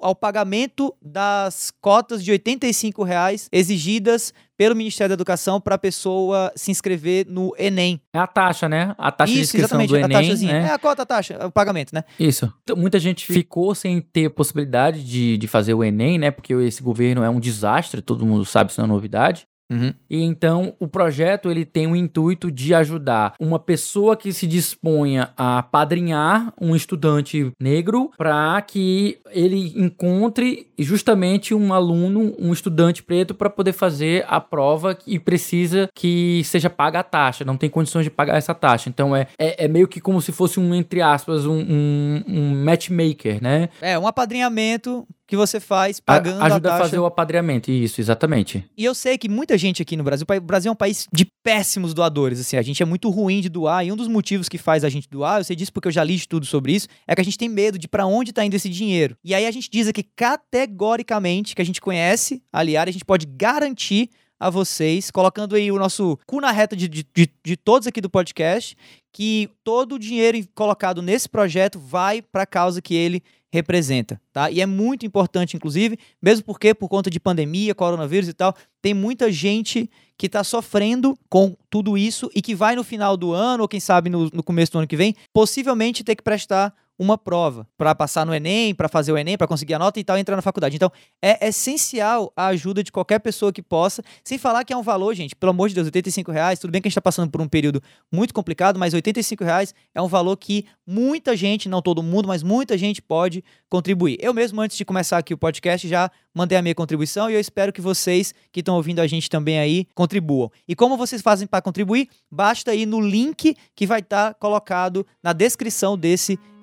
ao 0.00 0.14
pagamento 0.14 0.94
das 1.02 1.72
cotas 1.80 2.24
de 2.24 2.30
85 2.30 3.02
reais 3.02 3.48
exigidas 3.50 4.32
pelo 4.56 4.76
Ministério 4.76 5.08
da 5.08 5.14
Educação 5.14 5.60
para 5.60 5.74
a 5.74 5.78
pessoa 5.78 6.52
se 6.54 6.70
inscrever 6.70 7.26
no 7.28 7.52
Enem. 7.58 8.00
É 8.12 8.18
a 8.18 8.26
taxa, 8.26 8.68
né? 8.68 8.94
A 8.96 9.10
taxa 9.10 9.32
Isso, 9.32 9.38
de 9.56 9.62
inscrição 9.62 9.80
exatamente, 9.80 9.90
do 9.90 9.96
Enem. 9.96 10.16
A 10.16 10.20
taxazinha. 10.20 10.52
Né? 10.52 10.68
É 10.68 10.70
a 10.70 10.78
cota, 10.78 11.02
a 11.02 11.06
taxa, 11.06 11.46
o 11.46 11.50
pagamento, 11.50 11.92
né? 11.92 12.04
Isso. 12.20 12.52
Então, 12.62 12.76
muita 12.76 13.00
gente 13.00 13.26
ficou 13.26 13.74
sem 13.74 14.00
ter 14.00 14.30
possibilidade 14.30 15.02
de, 15.02 15.36
de 15.36 15.48
fazer 15.48 15.74
o 15.74 15.82
Enem, 15.82 16.18
né? 16.18 16.30
Porque 16.30 16.54
esse 16.54 16.80
governo 16.80 17.24
é 17.24 17.28
um 17.28 17.40
desastre, 17.40 18.00
todo 18.00 18.24
mundo 18.24 18.44
sabe, 18.44 18.70
isso 18.70 18.80
não 18.80 18.86
é 18.86 18.88
novidade. 18.88 19.44
Uhum. 19.70 19.94
E 20.10 20.22
então 20.22 20.74
o 20.78 20.86
projeto 20.86 21.50
ele 21.50 21.64
tem 21.64 21.86
o 21.86 21.96
intuito 21.96 22.50
de 22.50 22.74
ajudar 22.74 23.34
uma 23.40 23.58
pessoa 23.58 24.16
que 24.16 24.32
se 24.32 24.46
disponha 24.46 25.30
a 25.36 25.62
padrinhar 25.62 26.52
um 26.60 26.76
estudante 26.76 27.50
negro 27.60 28.10
para 28.16 28.60
que 28.62 29.18
ele 29.30 29.72
encontre 29.76 30.68
justamente 30.78 31.54
um 31.54 31.72
aluno, 31.72 32.34
um 32.38 32.52
estudante 32.52 33.02
preto 33.02 33.34
para 33.34 33.48
poder 33.48 33.72
fazer 33.72 34.24
a 34.28 34.40
prova 34.40 34.96
e 35.06 35.18
precisa 35.18 35.88
que 35.94 36.42
seja 36.44 36.68
paga 36.68 37.00
a 37.00 37.04
taxa, 37.04 37.44
não 37.44 37.56
tem 37.56 37.70
condições 37.70 38.04
de 38.04 38.10
pagar 38.10 38.36
essa 38.36 38.54
taxa. 38.54 38.88
Então 38.88 39.16
é, 39.16 39.26
é, 39.38 39.64
é 39.64 39.68
meio 39.68 39.88
que 39.88 40.00
como 40.00 40.20
se 40.20 40.32
fosse 40.32 40.60
um, 40.60 40.74
entre 40.74 41.00
aspas, 41.00 41.46
um, 41.46 41.58
um, 41.58 42.24
um 42.28 42.64
matchmaker, 42.64 43.42
né? 43.42 43.68
É, 43.80 43.98
um 43.98 44.06
apadrinhamento 44.06 45.06
que 45.26 45.36
você 45.36 45.58
faz 45.60 46.00
pagando 46.00 46.40
a, 46.42 46.46
ajuda 46.46 46.72
a, 46.72 46.76
a 46.76 46.78
fazer 46.78 46.98
o 46.98 47.06
apadreamento, 47.06 47.70
isso, 47.70 48.00
exatamente. 48.00 48.64
E 48.76 48.84
eu 48.84 48.94
sei 48.94 49.16
que 49.16 49.28
muita 49.28 49.56
gente 49.56 49.80
aqui 49.82 49.96
no 49.96 50.04
Brasil, 50.04 50.26
o 50.28 50.40
Brasil 50.40 50.68
é 50.68 50.72
um 50.72 50.76
país 50.76 51.06
de 51.12 51.26
péssimos 51.42 51.94
doadores, 51.94 52.40
assim, 52.40 52.56
a 52.56 52.62
gente 52.62 52.82
é 52.82 52.86
muito 52.86 53.08
ruim 53.10 53.40
de 53.40 53.48
doar, 53.48 53.84
e 53.84 53.92
um 53.92 53.96
dos 53.96 54.08
motivos 54.08 54.48
que 54.48 54.58
faz 54.58 54.84
a 54.84 54.88
gente 54.88 55.08
doar, 55.08 55.40
eu 55.40 55.44
sei 55.44 55.56
disso 55.56 55.72
porque 55.72 55.88
eu 55.88 55.92
já 55.92 56.04
li 56.04 56.14
tudo 56.26 56.46
sobre 56.46 56.72
isso, 56.72 56.88
é 57.06 57.14
que 57.14 57.20
a 57.20 57.24
gente 57.24 57.36
tem 57.36 57.48
medo 57.48 57.78
de 57.78 57.88
para 57.88 58.06
onde 58.06 58.32
tá 58.32 58.44
indo 58.44 58.54
esse 58.54 58.68
dinheiro. 58.68 59.16
E 59.24 59.34
aí 59.34 59.46
a 59.46 59.50
gente 59.50 59.68
diz 59.70 59.88
aqui 59.88 60.02
categoricamente 60.02 61.54
que 61.54 61.62
a 61.62 61.64
gente 61.64 61.80
conhece 61.80 62.42
a 62.52 62.62
Liara, 62.62 62.88
a 62.88 62.92
gente 62.92 63.04
pode 63.04 63.26
garantir 63.26 64.10
a 64.38 64.50
vocês, 64.50 65.10
colocando 65.10 65.54
aí 65.54 65.70
o 65.70 65.78
nosso 65.78 66.18
cu 66.26 66.40
na 66.40 66.50
reta 66.50 66.76
de, 66.76 66.88
de, 66.88 67.06
de, 67.42 67.56
todos 67.56 67.86
aqui 67.86 68.00
do 68.00 68.10
podcast, 68.10 68.76
que 69.12 69.48
todo 69.62 69.94
o 69.94 69.98
dinheiro 69.98 70.38
colocado 70.54 71.00
nesse 71.00 71.28
projeto 71.28 71.78
vai 71.78 72.20
para 72.20 72.42
a 72.42 72.46
causa 72.46 72.82
que 72.82 72.94
ele 72.94 73.22
representa, 73.52 74.20
tá? 74.32 74.50
E 74.50 74.60
é 74.60 74.66
muito 74.66 75.06
importante, 75.06 75.56
inclusive, 75.56 75.96
mesmo 76.20 76.44
porque 76.44 76.74
por 76.74 76.88
conta 76.88 77.08
de 77.08 77.20
pandemia, 77.20 77.72
coronavírus 77.72 78.28
e 78.28 78.32
tal, 78.32 78.52
tem 78.82 78.92
muita 78.92 79.30
gente 79.30 79.88
que 80.18 80.26
está 80.26 80.42
sofrendo 80.42 81.16
com 81.28 81.56
tudo 81.70 81.96
isso 81.96 82.28
e 82.34 82.42
que 82.42 82.52
vai 82.52 82.74
no 82.74 82.82
final 82.82 83.16
do 83.16 83.32
ano, 83.32 83.62
ou 83.62 83.68
quem 83.68 83.78
sabe 83.78 84.10
no, 84.10 84.28
no 84.32 84.42
começo 84.42 84.72
do 84.72 84.78
ano 84.78 84.88
que 84.88 84.96
vem, 84.96 85.14
possivelmente 85.32 86.02
ter 86.02 86.16
que 86.16 86.22
prestar 86.22 86.74
uma 86.98 87.18
prova 87.18 87.66
para 87.76 87.94
passar 87.94 88.24
no 88.24 88.34
Enem, 88.34 88.74
para 88.74 88.88
fazer 88.88 89.12
o 89.12 89.18
Enem, 89.18 89.36
para 89.36 89.46
conseguir 89.46 89.74
a 89.74 89.78
nota 89.78 89.98
e 89.98 90.04
tal, 90.04 90.16
e 90.16 90.20
entrar 90.20 90.36
na 90.36 90.42
faculdade. 90.42 90.76
Então, 90.76 90.90
é 91.20 91.48
essencial 91.48 92.32
a 92.36 92.46
ajuda 92.46 92.82
de 92.82 92.92
qualquer 92.92 93.18
pessoa 93.18 93.52
que 93.52 93.62
possa, 93.62 94.02
sem 94.22 94.38
falar 94.38 94.64
que 94.64 94.72
é 94.72 94.76
um 94.76 94.82
valor, 94.82 95.14
gente, 95.14 95.34
pelo 95.34 95.50
amor 95.50 95.68
de 95.68 95.74
Deus, 95.74 95.86
85 95.86 96.30
reais, 96.30 96.58
tudo 96.58 96.70
bem 96.70 96.80
que 96.80 96.88
a 96.88 96.90
gente 96.90 96.92
está 96.92 97.02
passando 97.02 97.30
por 97.30 97.40
um 97.40 97.48
período 97.48 97.82
muito 98.12 98.32
complicado, 98.32 98.78
mas 98.78 98.94
85 98.94 99.42
reais 99.44 99.74
é 99.94 100.00
um 100.00 100.08
valor 100.08 100.36
que 100.36 100.66
muita 100.86 101.36
gente, 101.36 101.68
não 101.68 101.82
todo 101.82 102.02
mundo, 102.02 102.28
mas 102.28 102.42
muita 102.42 102.76
gente 102.78 103.02
pode 103.02 103.42
contribuir. 103.68 104.16
Eu 104.20 104.32
mesmo, 104.32 104.60
antes 104.60 104.76
de 104.76 104.84
começar 104.84 105.18
aqui 105.18 105.34
o 105.34 105.38
podcast, 105.38 105.88
já 105.88 106.10
mandei 106.34 106.58
a 106.58 106.62
minha 106.62 106.74
contribuição 106.74 107.30
e 107.30 107.34
eu 107.34 107.40
espero 107.40 107.72
que 107.72 107.80
vocês 107.80 108.34
que 108.52 108.60
estão 108.60 108.76
ouvindo 108.76 109.00
a 109.00 109.06
gente 109.06 109.30
também 109.30 109.58
aí 109.58 109.86
contribuam. 109.94 110.50
E 110.66 110.74
como 110.74 110.96
vocês 110.96 111.22
fazem 111.22 111.46
para 111.46 111.62
contribuir? 111.62 112.08
Basta 112.30 112.74
ir 112.74 112.86
no 112.86 113.00
link 113.00 113.56
que 113.74 113.86
vai 113.86 114.00
estar 114.00 114.28
tá 114.28 114.34
colocado 114.34 115.06
na 115.22 115.32
descrição 115.32 115.96
desse 115.96 116.32
episódio, 116.32 116.53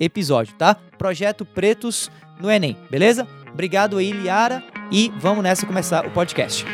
tá? 0.54 0.76
Projeto 0.98 1.46
Pretos 1.46 2.10
no 2.40 2.50
Enem, 2.50 2.78
beleza? 2.90 3.28
Obrigado 3.52 3.98
aí, 3.98 4.12
Liara, 4.12 4.64
e 4.92 5.12
vamos 5.20 5.44
nessa 5.44 5.66
começar 5.66 6.06
o 6.06 6.12
podcast. 6.12 6.66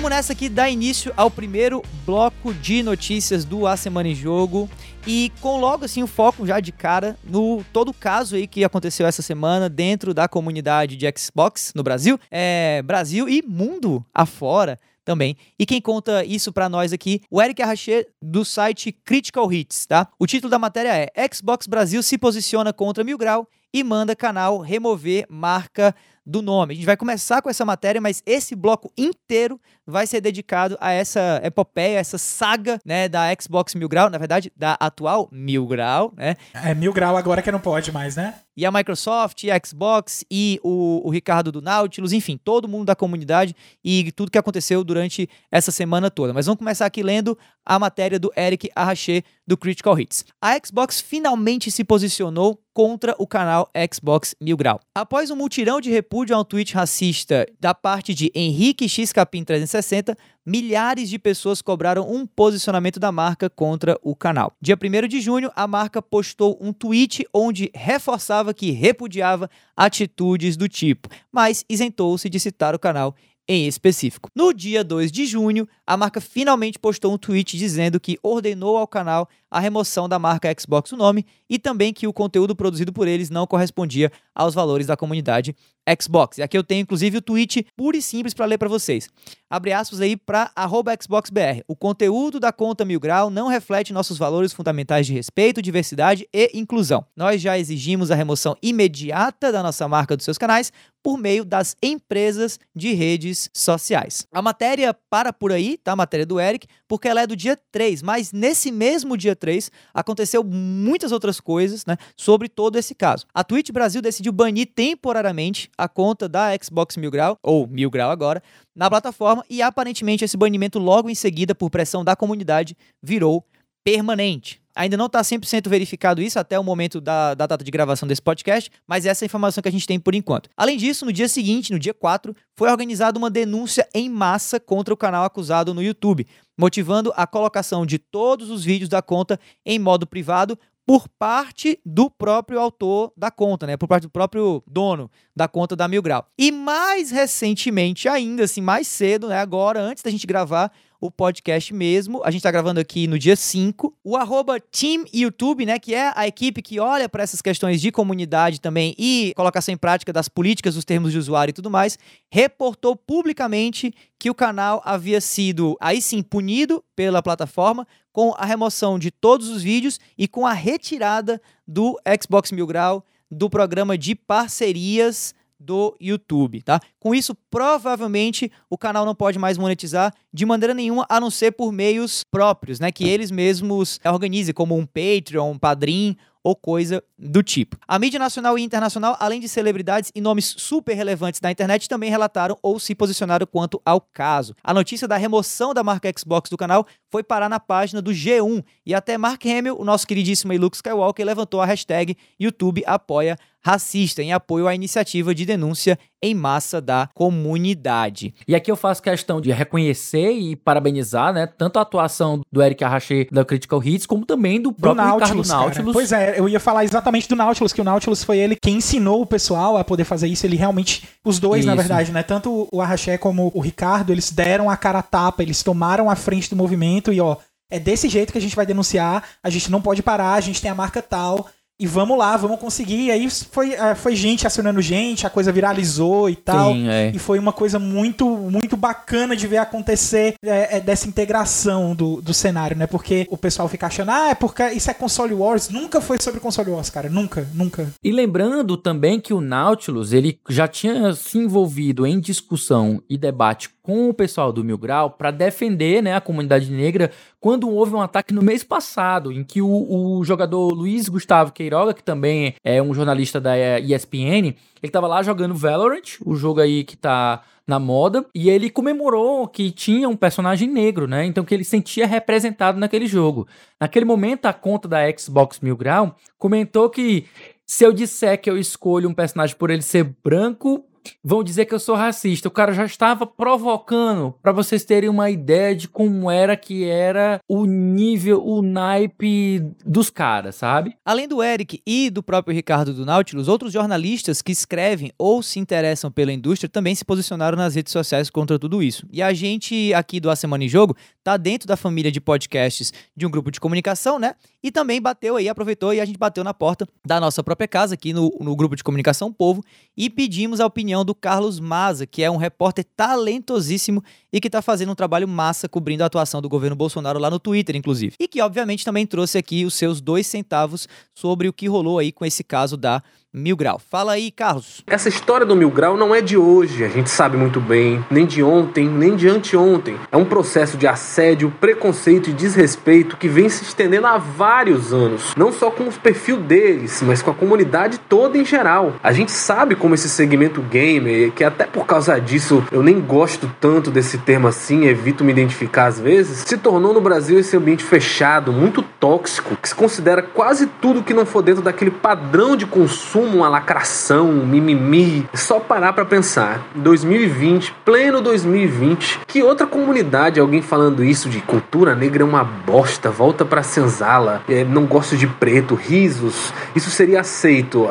Vamos 0.00 0.16
nessa 0.16 0.32
aqui 0.32 0.48
dar 0.48 0.70
início 0.70 1.12
ao 1.14 1.30
primeiro 1.30 1.82
bloco 2.06 2.54
de 2.54 2.82
notícias 2.82 3.44
do 3.44 3.66
A 3.66 3.76
Semana 3.76 4.08
em 4.08 4.14
Jogo 4.14 4.66
e 5.06 5.30
com 5.42 5.60
logo 5.60 5.84
assim 5.84 6.02
o 6.02 6.06
foco 6.06 6.46
já 6.46 6.58
de 6.58 6.72
cara 6.72 7.18
no 7.22 7.62
todo 7.70 7.90
o 7.90 7.94
caso 7.94 8.34
aí 8.34 8.46
que 8.46 8.64
aconteceu 8.64 9.06
essa 9.06 9.20
semana 9.20 9.68
dentro 9.68 10.14
da 10.14 10.26
comunidade 10.26 10.96
de 10.96 11.06
Xbox 11.14 11.72
no 11.76 11.82
Brasil, 11.82 12.18
é, 12.30 12.80
Brasil 12.82 13.28
e 13.28 13.42
mundo 13.42 14.02
afora 14.14 14.80
também. 15.04 15.36
E 15.58 15.66
quem 15.66 15.82
conta 15.82 16.24
isso 16.24 16.50
para 16.50 16.66
nós 16.66 16.94
aqui, 16.94 17.20
o 17.30 17.40
Eric 17.42 17.60
Arraché 17.60 18.06
do 18.22 18.42
site 18.42 18.92
Critical 18.92 19.52
Hits, 19.52 19.84
tá? 19.84 20.08
O 20.18 20.26
título 20.26 20.50
da 20.50 20.58
matéria 20.58 21.12
é 21.14 21.28
Xbox 21.30 21.66
Brasil 21.66 22.02
se 22.02 22.16
posiciona 22.16 22.72
contra 22.72 23.04
Mil 23.04 23.18
Grau 23.18 23.46
e 23.70 23.84
manda 23.84 24.16
canal 24.16 24.60
remover 24.60 25.26
marca 25.28 25.94
do 26.30 26.40
nome. 26.40 26.72
A 26.72 26.76
gente 26.76 26.86
vai 26.86 26.96
começar 26.96 27.42
com 27.42 27.50
essa 27.50 27.64
matéria, 27.64 28.00
mas 28.00 28.22
esse 28.24 28.54
bloco 28.54 28.92
inteiro 28.96 29.60
vai 29.86 30.06
ser 30.06 30.20
dedicado 30.20 30.78
a 30.80 30.92
essa 30.92 31.40
epopeia, 31.42 31.98
essa 31.98 32.16
saga, 32.16 32.78
né, 32.84 33.08
da 33.08 33.24
Xbox 33.40 33.74
Mil 33.74 33.88
Grau, 33.88 34.08
na 34.08 34.18
verdade, 34.18 34.52
da 34.56 34.74
atual 34.74 35.28
Mil 35.32 35.66
Grau, 35.66 36.12
né? 36.16 36.36
É 36.54 36.74
Mil 36.74 36.92
Grau 36.92 37.16
agora 37.16 37.42
que 37.42 37.50
não 37.50 37.58
pode 37.58 37.90
mais, 37.90 38.14
né? 38.16 38.34
E 38.56 38.66
a 38.66 38.72
Microsoft, 38.72 39.44
e 39.44 39.50
a 39.50 39.60
Xbox 39.64 40.24
e 40.30 40.60
o, 40.62 41.06
o 41.06 41.10
Ricardo 41.10 41.52
do 41.52 41.62
Nautilus, 41.62 42.12
enfim, 42.12 42.36
todo 42.36 42.68
mundo 42.68 42.86
da 42.86 42.96
comunidade 42.96 43.54
e 43.84 44.12
tudo 44.12 44.30
que 44.30 44.38
aconteceu 44.38 44.82
durante 44.84 45.28
essa 45.50 45.70
semana 45.70 46.10
toda. 46.10 46.32
Mas 46.32 46.46
vamos 46.46 46.58
começar 46.58 46.86
aqui 46.86 47.02
lendo 47.02 47.38
a 47.64 47.78
matéria 47.78 48.18
do 48.18 48.32
Eric 48.36 48.70
Arraché 48.74 49.22
do 49.46 49.56
Critical 49.56 49.98
Hits. 49.98 50.24
A 50.40 50.58
Xbox 50.64 51.00
finalmente 51.00 51.70
se 51.70 51.84
posicionou 51.84 52.60
contra 52.72 53.14
o 53.18 53.26
canal 53.26 53.70
Xbox 53.92 54.34
Mil 54.40 54.56
Grau. 54.56 54.80
Após 54.94 55.30
um 55.30 55.36
mutirão 55.36 55.80
de 55.80 55.90
repúdio 55.90 56.34
a 56.34 56.40
um 56.40 56.44
tweet 56.44 56.74
racista 56.74 57.46
da 57.58 57.74
parte 57.74 58.14
de 58.14 58.30
Henrique 58.34 58.88
X 58.88 59.12
Capim 59.12 59.44
360, 59.44 60.16
milhares 60.44 61.08
de 61.08 61.18
pessoas 61.18 61.62
cobraram 61.62 62.10
um 62.10 62.26
posicionamento 62.26 62.98
da 62.98 63.12
marca 63.12 63.48
contra 63.48 63.98
o 64.02 64.16
canal. 64.16 64.52
Dia 64.60 64.76
1 64.76 65.08
de 65.08 65.20
junho, 65.20 65.50
a 65.54 65.66
marca 65.66 66.00
postou 66.00 66.58
um 66.60 66.72
tweet 66.72 67.26
onde 67.32 67.70
reforçava 67.74 68.54
que 68.54 68.70
repudiava 68.70 69.50
atitudes 69.76 70.56
do 70.56 70.68
tipo, 70.68 71.08
mas 71.30 71.64
isentou-se 71.68 72.28
de 72.28 72.40
citar 72.40 72.74
o 72.74 72.78
canal 72.78 73.14
em 73.48 73.66
específico. 73.66 74.30
No 74.32 74.52
dia 74.54 74.84
2 74.84 75.10
de 75.10 75.26
junho, 75.26 75.68
a 75.84 75.96
marca 75.96 76.20
finalmente 76.20 76.78
postou 76.78 77.12
um 77.12 77.18
tweet 77.18 77.58
dizendo 77.58 77.98
que 77.98 78.16
ordenou 78.22 78.76
ao 78.76 78.86
canal 78.86 79.28
a 79.50 79.58
remoção 79.58 80.08
da 80.08 80.18
marca 80.18 80.54
Xbox 80.58 80.92
o 80.92 80.96
nome 80.96 81.26
e 81.48 81.58
também 81.58 81.92
que 81.92 82.06
o 82.06 82.12
conteúdo 82.12 82.54
produzido 82.54 82.92
por 82.92 83.08
eles 83.08 83.30
não 83.30 83.46
correspondia 83.46 84.12
aos 84.34 84.54
valores 84.54 84.86
da 84.86 84.96
comunidade 84.96 85.54
Xbox. 86.00 86.38
E 86.38 86.42
aqui 86.42 86.56
eu 86.56 86.62
tenho 86.62 86.82
inclusive 86.82 87.18
o 87.18 87.22
tweet 87.22 87.66
puro 87.76 87.96
e 87.96 88.02
simples 88.02 88.34
para 88.34 88.46
ler 88.46 88.58
para 88.58 88.68
vocês. 88.68 89.08
Abre 89.48 89.72
aspas 89.72 90.00
aí 90.00 90.16
para 90.16 90.52
XboxBR. 91.00 91.64
O 91.66 91.74
conteúdo 91.74 92.38
da 92.38 92.52
conta 92.52 92.84
Mil 92.84 93.00
Grau 93.00 93.30
não 93.30 93.48
reflete 93.48 93.92
nossos 93.92 94.16
valores 94.16 94.52
fundamentais 94.52 95.06
de 95.06 95.12
respeito, 95.12 95.60
diversidade 95.60 96.28
e 96.32 96.50
inclusão. 96.54 97.04
Nós 97.16 97.40
já 97.40 97.58
exigimos 97.58 98.10
a 98.10 98.14
remoção 98.14 98.56
imediata 98.62 99.50
da 99.50 99.62
nossa 99.62 99.88
marca 99.88 100.16
dos 100.16 100.24
seus 100.24 100.38
canais 100.38 100.72
por 101.02 101.16
meio 101.16 101.44
das 101.44 101.76
empresas 101.82 102.58
de 102.76 102.92
redes 102.92 103.50
sociais. 103.54 104.26
A 104.30 104.42
matéria 104.42 104.94
para 105.08 105.32
por 105.32 105.50
aí, 105.50 105.78
tá? 105.78 105.92
A 105.92 105.96
matéria 105.96 106.26
do 106.26 106.38
Eric, 106.38 106.66
porque 106.86 107.08
ela 107.08 107.22
é 107.22 107.26
do 107.26 107.34
dia 107.34 107.58
3, 107.72 108.02
mas 108.02 108.32
nesse 108.32 108.70
mesmo 108.70 109.16
dia 109.16 109.34
3 109.40 109.72
aconteceu 109.92 110.44
muitas 110.44 111.10
outras 111.10 111.40
coisas, 111.40 111.84
né, 111.86 111.96
sobre 112.16 112.48
todo 112.48 112.76
esse 112.76 112.94
caso. 112.94 113.26
A 113.34 113.42
Twitch 113.42 113.70
Brasil 113.70 114.00
decidiu 114.00 114.32
banir 114.32 114.70
temporariamente 114.74 115.70
a 115.76 115.88
conta 115.88 116.28
da 116.28 116.50
Xbox 116.62 116.96
Mil 116.96 117.10
Grau, 117.10 117.36
ou 117.42 117.66
Mil 117.66 117.90
Grau 117.90 118.10
agora, 118.10 118.42
na 118.76 118.88
plataforma 118.88 119.44
e 119.50 119.60
aparentemente 119.62 120.24
esse 120.24 120.36
banimento 120.36 120.78
logo 120.78 121.10
em 121.10 121.14
seguida 121.14 121.54
por 121.54 121.70
pressão 121.70 122.04
da 122.04 122.14
comunidade 122.14 122.76
virou 123.02 123.44
permanente. 123.82 124.60
Ainda 124.74 124.96
não 124.96 125.06
está 125.06 125.20
100% 125.20 125.68
verificado 125.68 126.22
isso 126.22 126.38
até 126.38 126.58
o 126.58 126.62
momento 126.62 127.00
da, 127.00 127.34
da, 127.34 127.46
data 127.46 127.64
de 127.64 127.70
gravação 127.70 128.06
desse 128.06 128.22
podcast, 128.22 128.70
mas 128.86 129.04
essa 129.04 129.24
é 129.24 129.26
a 129.26 129.28
informação 129.28 129.60
que 129.60 129.68
a 129.68 129.72
gente 129.72 129.86
tem 129.86 129.98
por 129.98 130.14
enquanto. 130.14 130.48
Além 130.56 130.76
disso, 130.76 131.04
no 131.04 131.12
dia 131.12 131.28
seguinte, 131.28 131.72
no 131.72 131.78
dia 131.78 131.92
4, 131.92 132.34
foi 132.56 132.70
organizada 132.70 133.18
uma 133.18 133.28
denúncia 133.28 133.88
em 133.92 134.08
massa 134.08 134.60
contra 134.60 134.94
o 134.94 134.96
canal 134.96 135.24
acusado 135.24 135.74
no 135.74 135.82
YouTube, 135.82 136.26
motivando 136.60 137.10
a 137.16 137.26
colocação 137.26 137.86
de 137.86 137.98
todos 137.98 138.50
os 138.50 138.62
vídeos 138.62 138.90
da 138.90 139.00
conta 139.00 139.40
em 139.64 139.78
modo 139.78 140.06
privado 140.06 140.58
por 140.86 141.08
parte 141.08 141.80
do 141.86 142.10
próprio 142.10 142.60
autor 142.60 143.12
da 143.16 143.30
conta, 143.30 143.66
né? 143.66 143.78
Por 143.78 143.88
parte 143.88 144.02
do 144.02 144.10
próprio 144.10 144.62
dono 144.66 145.10
da 145.34 145.48
conta 145.48 145.74
da 145.74 145.88
Mil 145.88 146.02
Grau. 146.02 146.26
E 146.36 146.52
mais 146.52 147.10
recentemente, 147.10 148.08
ainda 148.08 148.44
assim, 148.44 148.60
mais 148.60 148.86
cedo, 148.88 149.28
né? 149.28 149.38
Agora, 149.38 149.80
antes 149.80 150.02
da 150.02 150.10
gente 150.10 150.26
gravar, 150.26 150.70
o 151.00 151.10
podcast 151.10 151.72
mesmo. 151.72 152.20
A 152.22 152.30
gente 152.30 152.40
está 152.40 152.50
gravando 152.50 152.78
aqui 152.78 153.06
no 153.06 153.18
dia 153.18 153.34
5. 153.34 153.96
O 154.04 154.16
arroba 154.16 154.60
Team 154.60 155.04
YouTube, 155.12 155.64
né, 155.64 155.78
que 155.78 155.94
é 155.94 156.12
a 156.14 156.26
equipe 156.26 156.60
que 156.60 156.78
olha 156.78 157.08
para 157.08 157.22
essas 157.22 157.40
questões 157.40 157.80
de 157.80 157.90
comunidade 157.90 158.60
também 158.60 158.94
e 158.98 159.32
colocação 159.34 159.72
em 159.72 159.78
prática 159.78 160.12
das 160.12 160.28
políticas, 160.28 160.74
dos 160.74 160.84
termos 160.84 161.12
de 161.12 161.18
usuário 161.18 161.50
e 161.50 161.54
tudo 161.54 161.70
mais, 161.70 161.98
reportou 162.30 162.94
publicamente 162.94 163.94
que 164.18 164.28
o 164.28 164.34
canal 164.34 164.82
havia 164.84 165.20
sido, 165.20 165.76
aí 165.80 166.02
sim, 166.02 166.22
punido 166.22 166.84
pela 166.94 167.22
plataforma 167.22 167.86
com 168.12 168.34
a 168.36 168.44
remoção 168.44 168.98
de 168.98 169.10
todos 169.10 169.48
os 169.48 169.62
vídeos 169.62 169.98
e 170.18 170.28
com 170.28 170.46
a 170.46 170.52
retirada 170.52 171.40
do 171.66 171.98
Xbox 172.20 172.52
Mil 172.52 172.66
Grau 172.66 173.04
do 173.30 173.48
programa 173.48 173.96
de 173.96 174.14
parcerias 174.14 175.34
do 175.60 175.94
YouTube, 176.00 176.62
tá? 176.62 176.80
Com 176.98 177.14
isso, 177.14 177.36
provavelmente 177.50 178.50
o 178.70 178.78
canal 178.78 179.04
não 179.04 179.14
pode 179.14 179.38
mais 179.38 179.58
monetizar 179.58 180.12
de 180.32 180.46
maneira 180.46 180.72
nenhuma, 180.72 181.04
a 181.08 181.20
não 181.20 181.30
ser 181.30 181.52
por 181.52 181.70
meios 181.70 182.24
próprios, 182.24 182.80
né? 182.80 182.90
Que 182.90 183.06
eles 183.06 183.30
mesmos 183.30 184.00
organizem, 184.04 184.54
como 184.54 184.76
um 184.76 184.86
Patreon, 184.86 185.50
um 185.50 185.58
Padrim 185.58 186.16
ou 186.42 186.56
coisa 186.56 187.02
do 187.18 187.42
tipo. 187.42 187.76
A 187.86 187.98
mídia 187.98 188.18
nacional 188.18 188.58
e 188.58 188.62
internacional, 188.62 189.16
além 189.20 189.40
de 189.40 189.48
celebridades 189.48 190.10
e 190.14 190.20
nomes 190.20 190.54
super 190.56 190.94
relevantes 190.94 191.40
da 191.40 191.50
internet, 191.50 191.88
também 191.88 192.10
relataram 192.10 192.56
ou 192.62 192.80
se 192.80 192.94
posicionaram 192.94 193.46
quanto 193.46 193.80
ao 193.84 194.00
caso. 194.00 194.54
A 194.62 194.72
notícia 194.72 195.06
da 195.06 195.16
remoção 195.16 195.74
da 195.74 195.84
marca 195.84 196.10
Xbox 196.18 196.48
do 196.48 196.56
canal 196.56 196.86
foi 197.10 197.22
parar 197.22 197.48
na 197.48 197.60
página 197.60 198.00
do 198.00 198.10
G1 198.10 198.64
e 198.86 198.94
até 198.94 199.18
Mark 199.18 199.44
Hamill, 199.44 199.78
o 199.78 199.84
nosso 199.84 200.06
queridíssimo 200.06 200.56
Luke 200.56 200.76
Skywalker, 200.76 201.24
levantou 201.24 201.60
a 201.60 201.66
hashtag 201.66 202.16
YouTube 202.38 202.82
apoia 202.86 203.36
racista 203.62 204.22
em 204.22 204.32
apoio 204.32 204.66
à 204.66 204.74
iniciativa 204.74 205.34
de 205.34 205.44
denúncia 205.44 205.98
em 206.22 206.34
massa 206.34 206.80
da 206.80 207.08
comunidade. 207.14 208.34
E 208.46 208.54
aqui 208.54 208.70
eu 208.70 208.76
faço 208.76 209.02
questão 209.02 209.40
de 209.40 209.50
reconhecer 209.50 210.32
e 210.32 210.54
parabenizar, 210.54 211.32
né, 211.32 211.46
tanto 211.46 211.78
a 211.78 211.82
atuação 211.82 212.42
do 212.52 212.62
Eric 212.62 212.84
Arraché 212.84 213.26
da 213.30 213.44
Critical 213.44 213.82
Hits, 213.82 214.06
como 214.06 214.26
também 214.26 214.60
do 214.60 214.72
próprio 214.72 215.02
do 215.02 215.08
Nautilus, 215.08 215.48
Ricardo 215.48 215.64
Nautilus. 215.64 215.92
Pois 215.92 216.12
é, 216.12 216.38
eu 216.38 216.48
ia 216.48 216.60
falar 216.60 216.84
exatamente 216.84 217.28
do 217.28 217.36
Nautilus, 217.36 217.72
que 217.72 217.80
o 217.80 217.84
Nautilus 217.84 218.22
foi 218.22 218.38
ele 218.38 218.56
quem 218.56 218.76
ensinou 218.76 219.22
o 219.22 219.26
pessoal 219.26 219.76
a 219.76 219.84
poder 219.84 220.04
fazer 220.04 220.28
isso, 220.28 220.46
ele 220.46 220.56
realmente, 220.56 221.08
os 221.24 221.38
dois, 221.38 221.60
isso. 221.60 221.68
na 221.68 221.74
verdade, 221.74 222.12
né, 222.12 222.22
tanto 222.22 222.68
o 222.70 222.80
Arraché 222.80 223.16
como 223.16 223.50
o 223.54 223.60
Ricardo, 223.60 224.12
eles 224.12 224.30
deram 224.30 224.68
a 224.68 224.76
cara 224.76 224.98
a 224.98 225.02
tapa, 225.02 225.42
eles 225.42 225.62
tomaram 225.62 226.10
a 226.10 226.16
frente 226.16 226.50
do 226.50 226.56
movimento 226.56 227.12
e, 227.12 227.20
ó, 227.20 227.36
é 227.70 227.78
desse 227.78 228.08
jeito 228.08 228.32
que 228.32 228.38
a 228.38 228.40
gente 228.40 228.56
vai 228.56 228.66
denunciar, 228.66 229.24
a 229.42 229.48
gente 229.48 229.70
não 229.70 229.80
pode 229.80 230.02
parar, 230.02 230.34
a 230.34 230.40
gente 230.40 230.60
tem 230.60 230.70
a 230.70 230.74
marca 230.74 231.00
tal, 231.00 231.46
e 231.80 231.86
vamos 231.86 232.18
lá, 232.18 232.36
vamos 232.36 232.60
conseguir. 232.60 233.06
E 233.06 233.10
aí 233.10 233.30
foi, 233.30 233.72
é, 233.72 233.94
foi 233.94 234.14
gente 234.14 234.46
acionando 234.46 234.82
gente, 234.82 235.26
a 235.26 235.30
coisa 235.30 235.50
viralizou 235.50 236.28
e 236.28 236.36
tal. 236.36 236.74
Sim, 236.74 236.88
é. 236.90 237.10
E 237.14 237.18
foi 237.18 237.38
uma 237.38 237.54
coisa 237.54 237.78
muito, 237.78 238.28
muito 238.28 238.76
bacana 238.76 239.34
de 239.34 239.46
ver 239.46 239.56
acontecer 239.56 240.34
é, 240.44 240.76
é, 240.76 240.80
dessa 240.80 241.08
integração 241.08 241.94
do, 241.94 242.20
do 242.20 242.34
cenário, 242.34 242.76
né? 242.76 242.86
Porque 242.86 243.26
o 243.30 243.38
pessoal 243.38 243.66
fica 243.66 243.86
achando, 243.86 244.10
ah, 244.10 244.28
é 244.28 244.34
porque 244.34 244.62
isso 244.72 244.90
é 244.90 244.94
console 244.94 245.32
wars. 245.32 245.70
Nunca 245.70 246.02
foi 246.02 246.20
sobre 246.20 246.38
console 246.38 246.70
wars, 246.70 246.90
cara. 246.90 247.08
Nunca, 247.08 247.48
nunca. 247.54 247.88
E 248.04 248.12
lembrando 248.12 248.76
também 248.76 249.18
que 249.18 249.32
o 249.32 249.40
Nautilus, 249.40 250.12
ele 250.12 250.38
já 250.50 250.68
tinha 250.68 251.14
se 251.14 251.38
envolvido 251.38 252.06
em 252.06 252.20
discussão 252.20 253.02
e 253.08 253.16
debate 253.16 253.70
com 253.82 254.08
o 254.08 254.14
pessoal 254.14 254.52
do 254.52 254.64
Mil 254.64 254.78
Grau 254.78 255.10
para 255.10 255.30
defender 255.30 256.02
né, 256.02 256.14
a 256.14 256.20
comunidade 256.20 256.70
negra 256.70 257.10
quando 257.40 257.68
houve 257.68 257.94
um 257.94 258.00
ataque 258.00 258.34
no 258.34 258.42
mês 258.42 258.62
passado, 258.62 259.32
em 259.32 259.42
que 259.42 259.62
o, 259.62 259.68
o 259.68 260.24
jogador 260.24 260.72
Luiz 260.72 261.08
Gustavo 261.08 261.52
Queiroga, 261.52 261.94
que 261.94 262.02
também 262.02 262.54
é 262.62 262.82
um 262.82 262.92
jornalista 262.92 263.40
da 263.40 263.80
ESPN, 263.80 264.46
ele 264.46 264.56
estava 264.82 265.06
lá 265.06 265.22
jogando 265.22 265.54
Valorant, 265.54 266.18
o 266.24 266.34
jogo 266.34 266.60
aí 266.60 266.84
que 266.84 266.96
tá 266.96 267.42
na 267.66 267.78
moda, 267.78 268.26
e 268.34 268.50
ele 268.50 268.68
comemorou 268.68 269.46
que 269.46 269.70
tinha 269.70 270.08
um 270.08 270.16
personagem 270.16 270.68
negro, 270.68 271.06
né? 271.06 271.24
Então 271.24 271.44
que 271.44 271.54
ele 271.54 271.62
sentia 271.62 272.06
representado 272.06 272.80
naquele 272.80 273.06
jogo. 273.06 273.46
Naquele 273.80 274.04
momento, 274.04 274.46
a 274.46 274.52
conta 274.52 274.88
da 274.88 274.98
Xbox 275.16 275.60
Mil 275.60 275.76
Grau 275.76 276.16
comentou 276.36 276.90
que 276.90 277.26
se 277.64 277.84
eu 277.84 277.92
disser 277.92 278.40
que 278.40 278.50
eu 278.50 278.58
escolho 278.58 279.08
um 279.08 279.14
personagem 279.14 279.54
por 279.54 279.70
ele 279.70 279.82
ser 279.82 280.02
branco, 280.24 280.84
vão 281.22 281.42
dizer 281.42 281.66
que 281.66 281.74
eu 281.74 281.78
sou 281.78 281.94
racista. 281.94 282.48
O 282.48 282.50
cara 282.50 282.72
já 282.72 282.84
estava 282.84 283.26
provocando 283.26 284.34
para 284.42 284.52
vocês 284.52 284.84
terem 284.84 285.08
uma 285.08 285.30
ideia 285.30 285.74
de 285.74 285.88
como 285.88 286.30
era 286.30 286.56
que 286.56 286.84
era 286.84 287.40
o 287.48 287.64
nível, 287.64 288.44
o 288.44 288.62
naipe 288.62 289.60
dos 289.84 290.10
caras, 290.10 290.56
sabe? 290.56 290.96
Além 291.04 291.26
do 291.26 291.42
Eric 291.42 291.82
e 291.86 292.10
do 292.10 292.22
próprio 292.22 292.54
Ricardo 292.54 292.92
do 292.92 293.04
Nautilus, 293.04 293.48
outros 293.48 293.72
jornalistas 293.72 294.42
que 294.42 294.52
escrevem 294.52 295.12
ou 295.18 295.42
se 295.42 295.58
interessam 295.58 296.10
pela 296.10 296.32
indústria 296.32 296.68
também 296.68 296.94
se 296.94 297.04
posicionaram 297.04 297.56
nas 297.56 297.74
redes 297.74 297.92
sociais 297.92 298.30
contra 298.30 298.58
tudo 298.58 298.82
isso. 298.82 299.06
E 299.10 299.22
a 299.22 299.32
gente 299.32 299.92
aqui 299.94 300.20
do 300.20 300.30
A 300.30 300.36
Semana 300.36 300.64
em 300.64 300.68
Jogo 300.68 300.96
tá 301.22 301.36
dentro 301.36 301.66
da 301.66 301.76
família 301.76 302.12
de 302.12 302.20
podcasts 302.20 302.92
de 303.16 303.26
um 303.26 303.30
grupo 303.30 303.50
de 303.50 303.60
comunicação, 303.60 304.18
né? 304.18 304.34
E 304.62 304.70
também 304.70 305.00
bateu 305.00 305.36
aí, 305.36 305.48
aproveitou 305.48 305.92
e 305.94 306.00
a 306.00 306.04
gente 306.04 306.18
bateu 306.18 306.44
na 306.44 306.52
porta 306.52 306.86
da 307.04 307.18
nossa 307.18 307.42
própria 307.42 307.66
casa 307.66 307.94
aqui 307.94 308.12
no, 308.12 308.30
no 308.40 308.54
grupo 308.54 308.76
de 308.76 308.84
comunicação 308.84 309.32
Povo 309.32 309.64
e 309.96 310.10
pedimos 310.10 310.60
a 310.60 310.66
opinião 310.66 310.89
opinião 310.90 311.04
do 311.04 311.14
Carlos 311.14 311.60
Maza, 311.60 312.04
que 312.04 312.22
é 312.22 312.30
um 312.30 312.36
repórter 312.36 312.84
talentosíssimo 312.96 314.02
e 314.32 314.40
que 314.40 314.48
está 314.48 314.62
fazendo 314.62 314.92
um 314.92 314.94
trabalho 314.94 315.26
massa 315.26 315.68
cobrindo 315.68 316.02
a 316.02 316.06
atuação 316.06 316.40
do 316.40 316.48
governo 316.48 316.76
Bolsonaro 316.76 317.18
lá 317.18 317.30
no 317.30 317.38
Twitter, 317.38 317.76
inclusive. 317.76 318.14
E 318.18 318.28
que, 318.28 318.40
obviamente, 318.40 318.84
também 318.84 319.06
trouxe 319.06 319.38
aqui 319.38 319.64
os 319.64 319.74
seus 319.74 320.00
dois 320.00 320.26
centavos 320.26 320.88
sobre 321.14 321.48
o 321.48 321.52
que 321.52 321.68
rolou 321.68 321.98
aí 321.98 322.12
com 322.12 322.24
esse 322.24 322.44
caso 322.44 322.76
da 322.76 323.02
Mil 323.32 323.56
Grau. 323.56 323.78
Fala 323.78 324.12
aí, 324.12 324.32
Carlos. 324.32 324.82
Essa 324.88 325.08
história 325.08 325.46
do 325.46 325.54
Mil 325.54 325.70
Grau 325.70 325.96
não 325.96 326.12
é 326.12 326.20
de 326.20 326.36
hoje, 326.36 326.82
a 326.84 326.88
gente 326.88 327.08
sabe 327.08 327.36
muito 327.36 327.60
bem, 327.60 328.04
nem 328.10 328.26
de 328.26 328.42
ontem, 328.42 328.88
nem 328.88 329.14
de 329.14 329.28
anteontem. 329.28 329.96
É 330.10 330.16
um 330.16 330.24
processo 330.24 330.76
de 330.76 330.88
assédio, 330.88 331.48
preconceito 331.60 332.28
e 332.28 332.32
desrespeito 332.32 333.16
que 333.16 333.28
vem 333.28 333.48
se 333.48 333.62
estendendo 333.62 334.08
há 334.08 334.18
vários 334.18 334.92
anos. 334.92 335.32
Não 335.36 335.52
só 335.52 335.70
com 335.70 335.84
o 335.84 335.92
perfil 335.92 336.38
deles, 336.38 337.00
mas 337.06 337.22
com 337.22 337.30
a 337.30 337.34
comunidade 337.34 337.98
toda 337.98 338.36
em 338.36 338.44
geral. 338.44 338.96
A 339.00 339.12
gente 339.12 339.30
sabe 339.30 339.76
como 339.76 339.94
esse 339.94 340.08
segmento 340.08 340.60
gamer, 340.62 341.30
que 341.30 341.44
até 341.44 341.66
por 341.66 341.86
causa 341.86 342.18
disso 342.20 342.64
eu 342.72 342.82
nem 342.82 343.00
gosto 343.00 343.48
tanto 343.60 343.92
desse 343.92 344.18
termo 344.20 344.48
assim, 344.48 344.86
evito 344.86 345.24
me 345.24 345.32
identificar 345.32 345.86
às 345.86 345.98
vezes, 345.98 346.44
se 346.46 346.56
tornou 346.56 346.92
no 346.92 347.00
Brasil 347.00 347.38
esse 347.38 347.56
ambiente 347.56 347.82
fechado, 347.82 348.52
muito 348.52 348.82
tóxico, 348.82 349.56
que 349.56 349.68
se 349.68 349.74
considera 349.74 350.22
quase 350.22 350.66
tudo 350.66 351.02
que 351.02 351.14
não 351.14 351.26
for 351.26 351.42
dentro 351.42 351.62
daquele 351.62 351.90
padrão 351.90 352.56
de 352.56 352.66
consumo 352.66 353.38
uma 353.38 353.48
lacração, 353.48 354.28
um 354.28 354.46
mimimi. 354.46 355.28
Só 355.34 355.58
parar 355.58 355.92
para 355.92 356.04
pensar. 356.04 356.66
2020, 356.74 357.74
pleno 357.84 358.20
2020, 358.20 359.20
que 359.26 359.42
outra 359.42 359.66
comunidade, 359.66 360.40
alguém 360.40 360.62
falando 360.62 361.02
isso 361.04 361.28
de 361.28 361.40
cultura 361.40 361.94
negra 361.94 362.22
é 362.22 362.26
uma 362.26 362.44
bosta, 362.44 363.10
volta 363.10 363.44
pra 363.44 363.62
senzala, 363.62 364.42
é, 364.48 364.64
não 364.64 364.84
gosto 364.84 365.16
de 365.16 365.26
preto, 365.26 365.74
risos, 365.74 366.52
isso 366.74 366.90
seria 366.90 367.20
aceito. 367.20 367.88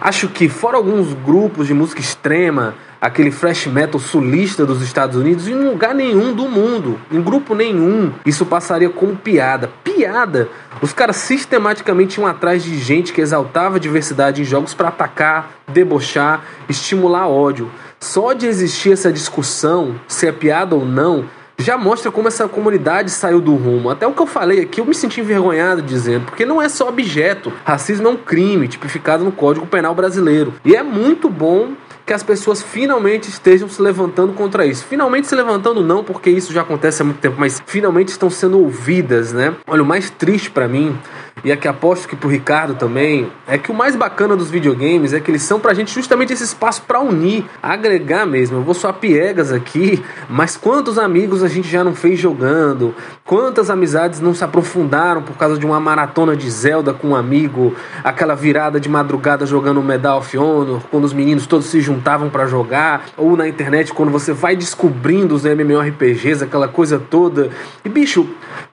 Acho 0.00 0.28
que, 0.28 0.48
fora 0.48 0.76
alguns 0.76 1.12
grupos 1.12 1.66
de 1.66 1.74
música 1.74 2.00
extrema, 2.00 2.74
aquele 3.02 3.32
thrash 3.32 3.66
metal 3.66 3.98
sulista 3.98 4.64
dos 4.64 4.80
Estados 4.80 5.16
Unidos 5.16 5.48
em 5.48 5.54
lugar 5.54 5.92
nenhum 5.92 6.32
do 6.32 6.48
mundo, 6.48 7.00
em 7.10 7.20
grupo 7.20 7.52
nenhum. 7.52 8.12
Isso 8.24 8.46
passaria 8.46 8.88
como 8.88 9.16
piada. 9.16 9.68
Piada! 9.82 10.48
Os 10.80 10.92
caras 10.92 11.16
sistematicamente 11.16 12.20
iam 12.20 12.28
atrás 12.28 12.62
de 12.62 12.78
gente 12.78 13.12
que 13.12 13.20
exaltava 13.20 13.76
a 13.76 13.80
diversidade 13.80 14.40
em 14.40 14.44
jogos 14.44 14.72
para 14.72 14.88
atacar, 14.88 15.50
debochar, 15.66 16.44
estimular 16.68 17.26
ódio. 17.26 17.68
Só 17.98 18.32
de 18.32 18.46
existir 18.46 18.92
essa 18.92 19.12
discussão, 19.12 19.96
se 20.06 20.28
é 20.28 20.32
piada 20.32 20.76
ou 20.76 20.84
não, 20.84 21.24
já 21.58 21.78
mostra 21.78 22.10
como 22.10 22.28
essa 22.28 22.48
comunidade 22.48 23.10
saiu 23.10 23.40
do 23.40 23.54
rumo. 23.54 23.90
Até 23.90 24.06
o 24.06 24.12
que 24.12 24.20
eu 24.20 24.26
falei 24.26 24.60
aqui, 24.60 24.80
eu 24.80 24.84
me 24.84 24.94
senti 24.94 25.20
envergonhado 25.20 25.82
dizendo, 25.82 26.26
porque 26.26 26.44
não 26.44 26.60
é 26.60 26.68
só 26.68 26.88
objeto. 26.88 27.52
Racismo 27.64 28.08
é 28.08 28.10
um 28.10 28.16
crime 28.16 28.66
tipificado 28.68 29.24
no 29.24 29.32
Código 29.32 29.66
Penal 29.66 29.94
brasileiro. 29.94 30.54
E 30.64 30.74
é 30.74 30.82
muito 30.82 31.28
bom 31.28 31.72
que 32.04 32.12
as 32.12 32.22
pessoas 32.22 32.62
finalmente 32.62 33.28
estejam 33.28 33.68
se 33.68 33.80
levantando 33.80 34.32
contra 34.32 34.66
isso. 34.66 34.84
Finalmente 34.84 35.26
se 35.26 35.34
levantando 35.34 35.82
não, 35.82 36.02
porque 36.02 36.30
isso 36.30 36.52
já 36.52 36.62
acontece 36.62 37.02
há 37.02 37.04
muito 37.04 37.18
tempo, 37.18 37.36
mas 37.38 37.62
finalmente 37.66 38.08
estão 38.08 38.28
sendo 38.28 38.58
ouvidas, 38.58 39.32
né? 39.32 39.54
Olha, 39.66 39.82
o 39.82 39.86
mais 39.86 40.10
triste 40.10 40.50
para 40.50 40.66
mim 40.68 40.98
e 41.44 41.50
aqui 41.50 41.66
aposto 41.66 42.08
que 42.08 42.14
pro 42.14 42.28
Ricardo 42.28 42.74
também, 42.74 43.30
é 43.46 43.58
que 43.58 43.70
o 43.70 43.74
mais 43.74 43.96
bacana 43.96 44.36
dos 44.36 44.50
videogames 44.50 45.12
é 45.12 45.20
que 45.20 45.30
eles 45.30 45.42
são 45.42 45.58
pra 45.58 45.74
gente 45.74 45.92
justamente 45.92 46.32
esse 46.32 46.44
espaço 46.44 46.82
para 46.82 47.00
unir, 47.00 47.44
agregar 47.62 48.26
mesmo. 48.26 48.58
Eu 48.58 48.62
vou 48.62 48.74
só 48.74 48.92
piegas 48.92 49.52
aqui, 49.52 50.02
mas 50.28 50.56
quantos 50.56 50.98
amigos 50.98 51.42
a 51.42 51.48
gente 51.48 51.68
já 51.68 51.82
não 51.82 51.94
fez 51.94 52.18
jogando? 52.18 52.94
Quantas 53.24 53.70
amizades 53.70 54.20
não 54.20 54.34
se 54.34 54.44
aprofundaram 54.44 55.22
por 55.22 55.36
causa 55.36 55.58
de 55.58 55.66
uma 55.66 55.80
maratona 55.80 56.36
de 56.36 56.48
Zelda 56.50 56.92
com 56.92 57.08
um 57.08 57.16
amigo, 57.16 57.74
aquela 58.04 58.34
virada 58.34 58.78
de 58.78 58.88
madrugada 58.88 59.44
jogando 59.46 59.82
Medal 59.82 60.18
of 60.18 60.38
Honor, 60.38 60.80
quando 60.90 61.04
os 61.04 61.12
meninos 61.12 61.46
todos 61.46 61.66
se 61.66 61.80
juntavam 61.80 62.30
para 62.30 62.46
jogar, 62.46 63.06
ou 63.16 63.36
na 63.36 63.48
internet 63.48 63.92
quando 63.92 64.10
você 64.10 64.32
vai 64.32 64.54
descobrindo 64.54 65.34
os 65.34 65.44
MMORPGs, 65.44 66.44
aquela 66.44 66.68
coisa 66.68 66.98
toda. 66.98 67.50
E 67.84 67.88
bicho, 67.88 68.28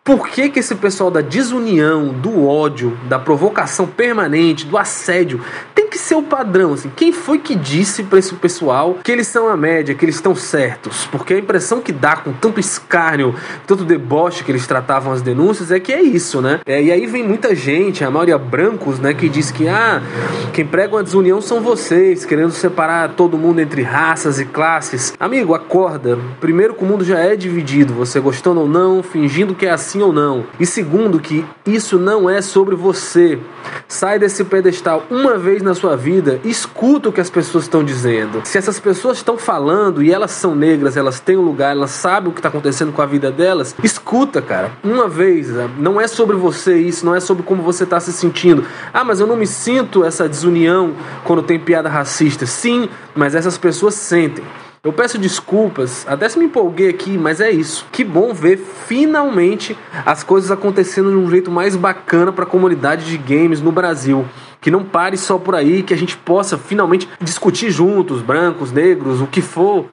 por 0.10 0.28
que 0.28 0.50
que 0.50 0.58
esse 0.58 0.74
pessoal 0.74 1.12
da 1.12 1.22
desunião, 1.22 2.08
do 2.08 2.48
ódio, 2.48 2.98
da 3.08 3.20
provocação 3.20 3.86
permanente, 3.86 4.66
do 4.66 4.76
assédio, 4.76 5.40
tem 5.76 5.88
que 5.88 6.00
ser 6.00 6.16
o 6.16 6.24
padrão? 6.24 6.74
Assim? 6.74 6.92
Quem 6.96 7.14
foi 7.14 7.38
que 7.38 7.54
disse 7.54 8.02
para 8.02 8.18
esse 8.18 8.34
pessoal 8.34 8.98
que 9.04 9.12
eles 9.12 9.28
são 9.28 9.48
a 9.48 9.56
média, 9.56 9.94
que 9.94 10.04
eles 10.04 10.16
estão 10.16 10.34
certos? 10.34 11.06
Porque 11.12 11.36
a 11.36 11.38
impressão 11.38 11.80
que 11.80 11.92
dá 11.92 12.16
com 12.16 12.34
tanto 12.34 12.60
escárnio, 12.60 13.36
tanto 13.68 13.86
deboche 13.86 14.44
que 14.44 14.52
eles 14.52 14.66
tratavam 14.66 15.14
as 15.14 15.22
denúncias 15.22 15.70
é 15.70 15.80
que 15.80 15.94
é 15.94 16.02
isso, 16.02 16.42
né? 16.42 16.60
É, 16.66 16.82
e 16.82 16.92
aí 16.92 17.06
vem 17.06 17.24
muita 17.24 17.54
gente, 17.54 18.04
a 18.04 18.10
maioria 18.10 18.40
brancos, 18.40 18.98
né, 18.98 19.14
que 19.14 19.30
diz 19.30 19.52
que 19.52 19.68
ah, 19.68 20.02
quem 20.54 20.66
prega 20.66 20.96
uma 20.96 21.04
desunião 21.04 21.40
são 21.40 21.62
vocês, 21.62 22.26
querendo 22.26 22.50
separar 22.50 23.10
todo 23.10 23.38
mundo 23.38 23.62
entre 23.62 23.84
raças 23.84 24.40
e 24.40 24.46
classes. 24.46 25.14
Amigo, 25.20 25.54
acorda. 25.54 26.18
Primeiro 26.42 26.74
que 26.74 26.84
o 26.84 26.88
mundo 26.88 27.06
já 27.06 27.20
é 27.20 27.36
dividido, 27.36 27.94
você 27.94 28.20
gostando 28.20 28.62
ou 28.62 28.68
não, 28.68 29.04
fingindo 29.04 29.54
que 29.54 29.68
é 29.68 29.70
assim 29.70 29.99
sim 30.00 30.02
ou 30.02 30.14
não. 30.14 30.46
E 30.60 30.66
segundo, 30.66 31.20
que 31.20 31.46
isso 31.66 31.98
não 31.98 32.30
é 32.30 32.42
sobre 32.42 32.76
você. 32.76 33.38
Sai 33.88 34.18
desse 34.18 34.44
pedestal 34.46 35.04
uma 35.10 35.38
vez 35.38 35.62
na 35.62 35.76
sua 35.76 35.98
vida, 35.98 36.40
escuta 36.46 37.10
o 37.10 37.12
que 37.12 37.20
as 37.20 37.30
pessoas 37.30 37.66
estão 37.66 37.84
dizendo. 37.84 38.42
Se 38.46 38.58
essas 38.58 38.80
pessoas 38.80 39.18
estão 39.18 39.38
falando 39.38 40.02
e 40.02 40.12
elas 40.12 40.32
são 40.32 40.56
negras, 40.56 40.96
elas 40.96 41.20
têm 41.20 41.38
um 41.38 41.42
lugar, 41.42 41.72
elas 41.72 41.92
sabem 41.92 42.30
o 42.30 42.34
que 42.34 42.40
está 42.40 42.50
acontecendo 42.50 42.94
com 42.94 43.02
a 43.02 43.06
vida 43.06 43.32
delas, 43.32 43.76
escuta, 43.84 44.42
cara. 44.42 44.72
Uma 44.84 45.08
vez, 45.08 45.50
não 45.78 46.00
é 46.00 46.08
sobre 46.08 46.36
você 46.36 46.78
isso, 46.78 47.06
não 47.06 47.14
é 47.14 47.20
sobre 47.20 47.44
como 47.44 47.62
você 47.62 47.84
está 47.84 48.00
se 48.00 48.14
sentindo. 48.14 48.64
Ah, 48.94 49.04
mas 49.04 49.20
eu 49.20 49.28
não 49.28 49.36
me 49.36 49.48
sinto 49.48 50.06
essa 50.06 50.30
desunião 50.30 50.94
quando 51.26 51.44
tem 51.44 51.60
piada 51.60 51.90
racista. 51.90 52.46
Sim, 52.46 52.88
mas 53.14 53.36
essas 53.36 53.58
pessoas 53.58 53.96
sentem. 53.96 54.44
Eu 54.82 54.94
peço 54.94 55.18
desculpas, 55.18 56.08
até 56.08 56.30
se 56.30 56.40
me 56.40 56.46
empolguei 56.46 56.90
aqui, 56.90 57.18
mas 57.18 57.42
é 57.42 57.52
isso. 57.52 57.86
Que 57.92 58.02
bom 58.02 58.34
ver 58.34 58.58
finalmente 58.58 59.78
as 60.06 60.24
coisas 60.24 60.52
acontecendo 60.52 61.12
de 61.12 61.18
um 61.18 61.30
jeito 61.30 61.52
mais 61.52 61.76
bacana 61.76 62.32
para 62.32 62.46
a 62.46 62.48
comunidade 62.48 63.06
de 63.06 63.18
games 63.18 63.60
no 63.60 63.74
Brasil. 63.74 64.26
Que 64.62 64.72
não 64.72 64.86
pare 64.86 65.18
só 65.18 65.38
por 65.38 65.54
aí, 65.54 65.84
que 65.84 65.94
a 65.94 65.98
gente 65.98 66.16
possa 66.16 66.58
finalmente 66.58 67.10
discutir 67.20 67.70
juntos, 67.72 68.22
brancos, 68.22 68.72
negros, 68.72 69.20
o 69.20 69.28
que 69.28 69.42
for. 69.42 69.90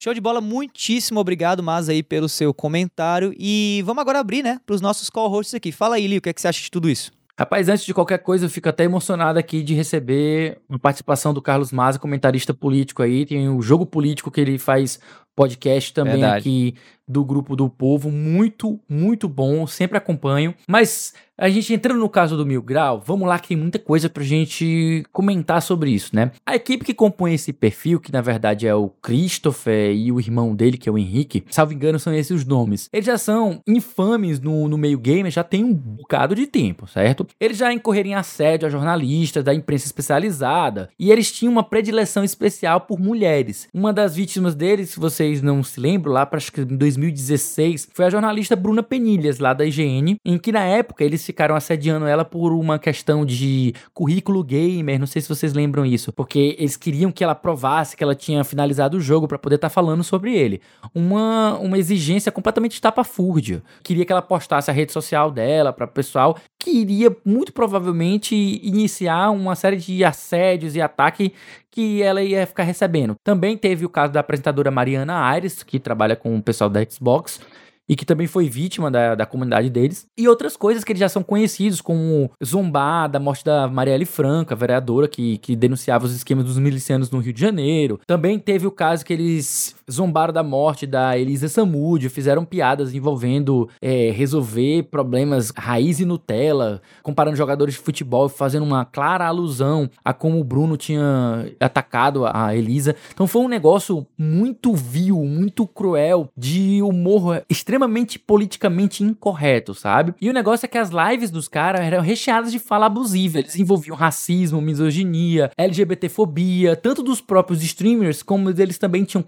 Show 0.00 0.12
de 0.12 0.20
bola, 0.20 0.42
muitíssimo 0.42 1.18
obrigado, 1.18 1.62
Mas, 1.62 1.88
aí, 1.88 2.02
pelo 2.02 2.28
seu 2.28 2.52
comentário. 2.52 3.34
E 3.36 3.82
vamos 3.84 4.02
agora 4.02 4.20
abrir, 4.20 4.42
né, 4.42 4.60
para 4.66 4.74
os 4.74 4.82
nossos 4.82 5.08
co-hosts 5.08 5.54
aqui. 5.54 5.72
Fala 5.72 5.96
aí, 5.96 6.06
Lio, 6.06 6.18
o 6.18 6.20
que, 6.20 6.28
é 6.28 6.32
que 6.34 6.40
você 6.40 6.48
acha 6.48 6.62
de 6.62 6.70
tudo 6.70 6.88
isso? 6.88 7.10
Rapaz, 7.38 7.68
antes 7.68 7.84
de 7.84 7.94
qualquer 7.94 8.18
coisa, 8.18 8.46
eu 8.46 8.50
fico 8.50 8.68
até 8.68 8.82
emocionado 8.82 9.38
aqui 9.38 9.62
de 9.62 9.72
receber 9.72 10.60
uma 10.68 10.76
participação 10.76 11.32
do 11.32 11.40
Carlos 11.40 11.70
Maza, 11.70 11.96
comentarista 11.96 12.52
político 12.52 13.00
aí. 13.00 13.24
Tem 13.24 13.48
o 13.48 13.62
jogo 13.62 13.86
político 13.86 14.28
que 14.28 14.40
ele 14.40 14.58
faz 14.58 14.98
podcast 15.38 15.94
também 15.94 16.14
Verdade. 16.14 16.38
aqui 16.40 16.74
do 17.06 17.24
grupo 17.24 17.54
do 17.56 17.70
povo, 17.70 18.10
muito, 18.10 18.78
muito 18.88 19.28
bom, 19.28 19.66
sempre 19.66 19.96
acompanho. 19.96 20.52
Mas 20.68 21.14
a 21.38 21.48
gente 21.48 21.72
entrando 21.72 22.00
no 22.00 22.08
caso 22.08 22.36
do 22.36 22.44
Mil 22.44 22.60
Grau, 22.60 23.00
vamos 23.04 23.26
lá 23.28 23.38
que 23.38 23.48
tem 23.48 23.56
muita 23.56 23.78
coisa 23.78 24.10
pra 24.10 24.24
gente 24.24 25.04
comentar 25.12 25.62
sobre 25.62 25.90
isso, 25.90 26.14
né? 26.14 26.32
A 26.44 26.56
equipe 26.56 26.84
que 26.84 26.92
compõe 26.92 27.32
esse 27.32 27.52
perfil, 27.52 28.00
que 28.00 28.12
na 28.12 28.20
verdade 28.20 28.66
é 28.66 28.74
o 28.74 28.88
Christopher 29.00 29.94
e 29.94 30.10
o 30.10 30.18
irmão 30.18 30.54
dele, 30.54 30.76
que 30.76 30.88
é 30.88 30.92
o 30.92 30.98
Henrique, 30.98 31.44
salvo 31.48 31.72
engano 31.72 31.98
são 31.98 32.12
esses 32.12 32.28
os 32.32 32.44
nomes. 32.44 32.90
Eles 32.92 33.06
já 33.06 33.16
são 33.16 33.62
infames 33.66 34.40
no, 34.40 34.68
no 34.68 34.76
meio 34.76 34.98
gamer, 34.98 35.30
já 35.30 35.44
tem 35.44 35.62
um 35.64 35.72
bocado 35.72 36.34
de 36.34 36.46
tempo, 36.46 36.88
certo? 36.88 37.26
Eles 37.40 37.56
já 37.56 37.72
incorreram 37.72 38.10
em 38.10 38.14
assédio 38.14 38.66
a 38.66 38.70
jornalistas 38.70 39.44
da 39.44 39.54
imprensa 39.54 39.86
especializada 39.86 40.90
e 40.98 41.12
eles 41.12 41.30
tinham 41.30 41.52
uma 41.52 41.62
predileção 41.62 42.24
especial 42.24 42.80
por 42.80 42.98
mulheres. 42.98 43.68
Uma 43.72 43.92
das 43.92 44.16
vítimas 44.16 44.56
deles, 44.56 44.90
se 44.90 44.98
vocês 45.28 45.42
não 45.42 45.62
se 45.62 45.78
lembram, 45.78 46.12
lá 46.12 46.24
para 46.24 46.38
acho 46.38 46.50
que 46.50 46.60
em 46.62 46.76
2016, 46.76 47.88
foi 47.92 48.06
a 48.06 48.10
jornalista 48.10 48.56
Bruna 48.56 48.82
Penilhas, 48.82 49.38
lá 49.38 49.52
da 49.52 49.64
IGN, 49.64 50.16
em 50.24 50.38
que 50.38 50.50
na 50.50 50.64
época 50.64 51.04
eles 51.04 51.24
ficaram 51.24 51.54
assediando 51.54 52.06
ela 52.06 52.24
por 52.24 52.52
uma 52.52 52.78
questão 52.78 53.26
de 53.26 53.74
currículo 53.92 54.42
gamer, 54.42 54.98
não 54.98 55.06
sei 55.06 55.20
se 55.20 55.28
vocês 55.28 55.52
lembram 55.52 55.84
isso, 55.84 56.12
porque 56.12 56.56
eles 56.58 56.76
queriam 56.76 57.12
que 57.12 57.22
ela 57.22 57.34
provasse 57.34 57.96
que 57.96 58.02
ela 58.02 58.14
tinha 58.14 58.42
finalizado 58.42 58.96
o 58.96 59.00
jogo 59.00 59.28
para 59.28 59.38
poder 59.38 59.56
estar 59.56 59.68
falando 59.68 60.02
sobre 60.02 60.34
ele. 60.34 60.60
Uma, 60.94 61.58
uma 61.58 61.76
exigência 61.76 62.32
completamente 62.32 62.72
estapafúrdia. 62.72 63.62
Queria 63.82 64.04
que 64.04 64.12
ela 64.12 64.22
postasse 64.22 64.70
a 64.70 64.74
rede 64.74 64.92
social 64.92 65.30
dela 65.30 65.72
para 65.72 65.84
o 65.84 65.88
pessoal, 65.88 66.38
que 66.58 66.70
iria 66.70 67.14
muito 67.24 67.52
provavelmente 67.52 68.34
iniciar 68.34 69.30
uma 69.30 69.54
série 69.54 69.76
de 69.76 70.04
assédios 70.04 70.74
e 70.74 70.80
ataque 70.80 71.32
que 71.70 72.02
ela 72.02 72.22
ia 72.22 72.46
ficar 72.46 72.64
recebendo. 72.64 73.14
Também 73.22 73.56
teve 73.56 73.84
o 73.84 73.88
caso 73.88 74.12
da 74.12 74.20
apresentadora 74.20 74.70
Mariana 74.70 75.24
Aires, 75.24 75.62
que 75.62 75.78
trabalha 75.78 76.16
com 76.16 76.36
o 76.36 76.42
pessoal 76.42 76.68
da 76.68 76.84
Xbox, 76.84 77.40
e 77.88 77.96
que 77.96 78.04
também 78.04 78.26
foi 78.26 78.48
vítima 78.48 78.90
da, 78.90 79.14
da 79.14 79.24
comunidade 79.24 79.70
deles. 79.70 80.06
E 80.16 80.28
outras 80.28 80.56
coisas 80.56 80.84
que 80.84 80.92
eles 80.92 81.00
já 81.00 81.08
são 81.08 81.22
conhecidos, 81.22 81.80
como 81.80 82.30
zombar 82.44 83.08
da 83.08 83.18
morte 83.18 83.44
da 83.44 83.66
Marielle 83.66 84.04
Franca, 84.04 84.54
vereadora 84.54 85.08
que, 85.08 85.38
que 85.38 85.56
denunciava 85.56 86.04
os 86.04 86.14
esquemas 86.14 86.44
dos 86.44 86.58
milicianos 86.58 87.10
no 87.10 87.20
Rio 87.20 87.32
de 87.32 87.40
Janeiro. 87.40 87.98
Também 88.06 88.38
teve 88.38 88.66
o 88.66 88.70
caso 88.70 89.04
que 89.04 89.12
eles 89.12 89.74
zombaram 89.90 90.32
da 90.32 90.42
morte 90.42 90.86
da 90.86 91.16
Elisa 91.18 91.48
Samúdio, 91.48 92.10
fizeram 92.10 92.44
piadas 92.44 92.94
envolvendo 92.94 93.68
é, 93.80 94.10
resolver 94.10 94.84
problemas 94.84 95.52
raiz 95.56 96.00
e 96.00 96.04
Nutella, 96.04 96.80
comparando 97.02 97.36
jogadores 97.36 97.74
de 97.74 97.80
futebol, 97.80 98.28
fazendo 98.28 98.64
uma 98.64 98.84
clara 98.84 99.26
alusão 99.26 99.88
a 100.04 100.12
como 100.12 100.40
o 100.40 100.44
Bruno 100.44 100.76
tinha 100.76 101.50
atacado 101.60 102.24
a 102.26 102.54
Elisa. 102.54 102.94
Então 103.12 103.26
foi 103.26 103.42
um 103.42 103.48
negócio 103.48 104.06
muito 104.16 104.74
vil, 104.74 105.24
muito 105.24 105.66
cruel, 105.66 106.28
de 106.36 106.82
humor 106.82 107.44
extremamente 107.48 108.18
politicamente 108.18 109.02
incorreto, 109.02 109.74
sabe? 109.74 110.14
E 110.20 110.28
o 110.28 110.32
negócio 110.32 110.66
é 110.66 110.68
que 110.68 110.78
as 110.78 110.90
lives 110.90 111.30
dos 111.30 111.48
caras 111.48 111.82
eram 111.82 112.02
recheadas 112.02 112.52
de 112.52 112.58
fala 112.58 112.86
abusiva. 112.86 113.38
Eles 113.38 113.56
envolviam 113.56 113.96
racismo, 113.96 114.60
misoginia, 114.60 115.50
LGBTfobia, 115.56 116.76
tanto 116.76 117.02
dos 117.02 117.20
próprios 117.20 117.62
streamers, 117.62 118.22
como 118.22 118.50
eles 118.50 118.78
também 118.78 119.04
tinham 119.04 119.22